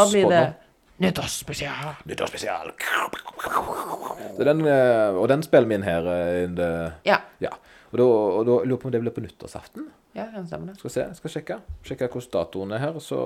nyttårsspesial. 1.04 1.96
Nyttårsspesial. 2.10 2.72
Den, 4.38 4.66
eh, 4.66 5.14
og 5.18 5.28
den 5.32 5.44
spiller 5.46 5.68
vi 5.70 5.76
inn 5.78 5.84
her. 5.88 6.08
eh, 6.08 6.44
in 6.46 6.56
the- 6.56 6.92
Ja. 7.06 7.20
Ja. 7.40 7.50
Og 7.94 7.98
da, 7.98 8.04
og 8.04 8.46
da 8.46 8.52
lurer 8.66 8.70
jeg 8.76 8.80
på 8.80 8.86
om 8.86 8.92
det 8.92 9.02
blir 9.02 9.12
på 9.16 9.22
nyttårsaften. 9.24 9.88
Ja, 10.16 10.26
den 10.36 10.48
stemmer 10.48 10.68
det. 10.74 10.78
Skal 10.80 10.90
se, 10.92 11.06
skal 11.16 11.30
sjekke. 11.30 11.60
Sjekke 11.86 12.10
hvordan 12.10 12.32
datoen 12.32 12.72
er 12.74 12.80
her. 12.80 12.94
Så, 13.00 13.18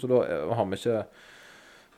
så 0.00 0.08
da 0.08 0.22
eh, 0.24 0.54
har 0.54 0.64
vi 0.66 0.76
ikke 0.76 1.04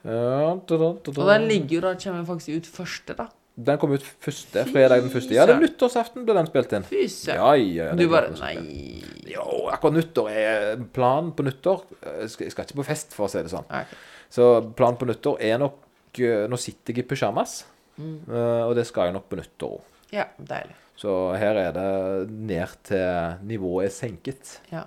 ja, 0.05 0.55
da, 0.67 0.77
da, 0.77 0.93
da. 1.01 1.11
Og 1.21 1.27
den 1.31 1.47
ligger 1.49 1.75
jo 1.79 1.81
da, 1.81 1.95
kommer 1.95 2.25
faktisk 2.25 2.49
ut 2.59 2.67
første, 2.69 3.15
da. 3.17 3.27
Den 3.57 3.77
kom 3.79 3.93
ut 3.95 4.03
første, 4.03 4.65
fredag 4.67 5.01
den 5.01 5.09
første. 5.09 5.31
Ja, 5.33 5.45
det 5.47 5.55
er 5.55 5.61
nyttårsaften 5.63 6.25
ble 6.27 6.33
den 6.35 6.45
spilt 6.49 6.73
inn. 6.75 6.83
Fy 6.83 7.05
søren. 7.07 7.39
Ja, 7.39 7.85
ja, 7.85 7.95
Du 7.95 8.03
bare 8.11 8.29
Nei. 8.35 9.01
Jo, 9.31 9.45
akkurat 9.71 9.95
nyttår 9.95 10.29
er 10.29 10.75
Planen 10.93 11.31
på 11.33 11.41
nyttår 11.47 11.85
Jeg 12.21 12.29
skal, 12.29 12.45
jeg 12.45 12.51
skal 12.51 12.65
ikke 12.67 12.75
på 12.81 12.85
fest, 12.85 13.13
for 13.15 13.25
å 13.25 13.31
si 13.31 13.39
det 13.41 13.49
sånn. 13.49 13.63
Nei, 13.71 13.81
ok. 13.87 13.95
Så 14.35 14.47
planen 14.75 14.97
på 14.99 15.07
nyttår 15.07 15.39
er 15.47 15.59
nok 15.61 16.19
eh, 16.19 16.45
Nå 16.51 16.57
sitter 16.59 16.93
jeg 16.95 17.05
i 17.05 17.07
pysjamas, 17.09 17.61
Mm. 17.95 18.25
eh, 18.27 18.63
og 18.67 18.73
det 18.75 18.83
skal 18.89 19.07
jeg 19.07 19.13
nok 19.15 19.29
på 19.31 19.37
nyttår 19.39 19.77
òg. 19.77 19.83
Ja, 20.11 20.25
deilig. 20.35 20.73
Så 20.99 21.11
her 21.39 21.55
er 21.59 21.71
det 21.75 22.29
ned 22.31 22.73
til 22.87 23.37
nivået 23.47 23.85
er 23.87 23.93
senket. 23.95 24.57
Ja. 24.71 24.81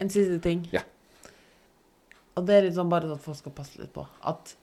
En 0.00 0.08
siste 0.12 0.38
ting. 0.44 0.62
Mm. 0.64 0.72
Ja. 0.78 0.82
Og 2.36 2.44
det 2.48 2.54
er 2.56 2.64
litt 2.66 2.74
sånn 2.76 2.88
bare 2.92 3.08
sånn 3.08 3.16
at 3.20 3.24
folk 3.24 3.36
skal 3.38 3.52
passe 3.56 3.78
litt 3.80 3.92
på. 3.96 4.06
At 4.28 4.54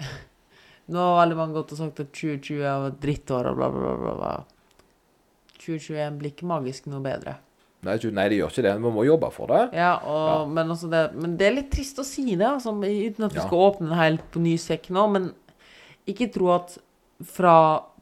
Nå 0.90 0.98
har 0.98 1.20
veldig 1.22 1.36
mange 1.38 1.54
gått 1.58 1.72
og 1.76 1.78
sagt 1.80 2.00
at 2.02 2.12
2020 2.16 2.64
er 2.66 2.90
drittår 3.04 3.50
og 3.50 3.56
bla, 3.60 3.68
bla. 3.72 3.90
bla, 4.00 4.14
bla. 4.16 4.30
2021 5.60 6.16
blir 6.20 6.32
ikke 6.32 6.48
magisk 6.48 6.88
noe 6.90 7.02
bedre. 7.04 7.36
Nei, 7.86 7.96
nei, 8.12 8.26
det 8.28 8.38
gjør 8.40 8.50
ikke 8.52 8.64
det. 8.66 8.72
Vi 8.76 8.92
må 8.92 9.04
jobbe 9.08 9.30
for 9.32 9.52
det. 9.52 9.62
Ja, 9.78 9.94
og, 10.04 10.26
Ja. 10.28 10.40
Men, 10.52 10.72
også 10.74 10.90
det, 10.92 11.04
men 11.16 11.36
det 11.40 11.46
er 11.46 11.56
litt 11.56 11.70
trist 11.72 11.98
å 11.98 12.04
si 12.04 12.26
det, 12.34 12.44
altså, 12.46 12.74
uten 12.76 13.24
at 13.24 13.36
vi 13.36 13.40
skal 13.40 13.66
åpne 13.70 13.88
en 13.88 14.00
helt 14.02 14.26
på 14.32 14.42
ny 14.44 14.56
sekk 14.60 14.90
nå. 14.92 15.06
Men 15.14 15.30
ikke 16.10 16.28
tro 16.34 16.52
at 16.58 16.76
fra 17.24 17.54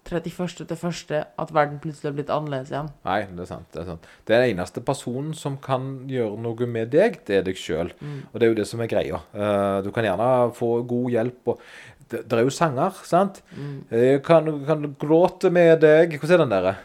31. 0.09 0.64
til 0.66 0.76
1. 0.89 1.26
at 1.39 1.51
verden 1.53 1.79
plutselig 1.83 2.09
har 2.09 2.16
blitt 2.16 2.33
annerledes 2.33 2.72
igjen. 2.72 2.89
Nei, 3.05 3.18
det 3.29 3.45
er 3.45 3.51
sant. 3.51 3.68
Det 3.74 3.83
er 3.83 3.89
sant. 3.91 4.09
Det 4.26 4.35
er 4.35 4.45
den 4.45 4.55
eneste 4.57 4.83
personen 4.85 5.35
som 5.37 5.59
kan 5.61 5.91
gjøre 6.09 6.41
noe 6.41 6.68
med 6.70 6.91
deg, 6.95 7.20
det 7.29 7.39
er 7.39 7.47
deg 7.47 7.61
sjøl. 7.61 7.93
Mm. 8.01 8.18
Og 8.31 8.39
det 8.39 8.47
er 8.47 8.53
jo 8.53 8.59
det 8.59 8.66
som 8.70 8.83
er 8.83 8.91
greia. 8.91 9.20
Eh, 9.35 9.79
du 9.85 9.93
kan 9.95 10.09
gjerne 10.09 10.31
få 10.57 10.70
god 10.89 11.11
hjelp. 11.12 11.53
og 11.53 11.61
Det, 12.09 12.24
det 12.24 12.39
er 12.39 12.47
jo 12.47 12.55
sanger, 12.55 13.03
sant? 13.05 13.43
Mm. 13.53 13.79
Jeg 13.93 14.22
kan, 14.24 14.49
kan 14.66 14.95
gråte 14.99 15.53
med 15.53 15.83
deg 15.85 16.16
Hvordan 16.18 16.39
er 16.39 16.45
den 16.45 16.55
derre? 16.57 16.76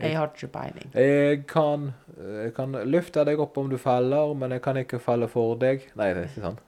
Jeg 0.00 0.16
har 0.16 0.30
ikke 0.32 0.48
peiling. 0.48 0.90
Jeg 0.94 1.42
kan, 1.46 1.92
jeg 2.18 2.54
kan 2.56 2.72
løfte 2.88 3.24
deg 3.28 3.40
opp 3.40 3.58
om 3.60 3.68
du 3.70 3.76
faller, 3.78 4.32
men 4.34 4.50
jeg 4.56 4.62
kan 4.64 4.76
ikke 4.80 4.98
falle 5.02 5.28
for 5.30 5.54
deg. 5.60 5.84
Nei, 5.98 6.08
det 6.14 6.24
er 6.24 6.30
ikke 6.30 6.46
sånn. 6.46 6.58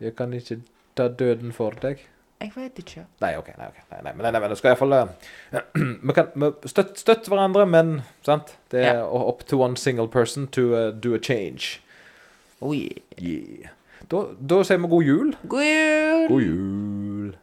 Jeg 0.00 0.14
kan 0.16 0.32
ikke 0.32 0.60
ta 0.96 1.08
døden 1.08 1.52
for 1.52 1.74
deg. 1.82 2.04
Jeg 2.38 2.52
vet 2.54 2.78
ikke. 2.78 3.02
Nei, 3.20 3.32
ok. 3.36 3.48
Nei, 3.58 3.66
ok. 3.66 3.78
Nei, 3.90 3.98
nei, 4.06 4.12
nei, 4.14 4.30
nei, 4.30 4.40
men 4.40 4.52
det 4.52 4.58
skal 4.60 4.70
iallfall 4.76 4.94
Vi 6.06 6.14
kan 6.14 6.28
vi 6.38 6.50
støtte 6.70 7.02
støtt 7.02 7.26
hverandre, 7.28 7.64
men 7.66 7.96
sant? 8.22 8.54
Det 8.70 8.84
er 8.84 9.00
Ja. 9.00 9.08
up 9.28 9.42
to 9.50 9.58
one 9.58 9.76
single 9.76 10.06
person 10.08 10.46
to 10.46 10.68
uh, 10.74 10.90
do 10.94 11.14
a 11.14 11.18
change. 11.18 11.80
Oh, 12.60 12.72
yeah. 12.72 13.02
Yeah. 13.18 13.74
Da, 14.08 14.22
da 14.38 14.62
sier 14.62 14.78
vi 14.78 14.88
god 14.88 15.02
jul. 15.04 15.34
God 15.48 15.66
jul! 15.66 16.28
God 16.30 16.42
jul. 16.46 17.34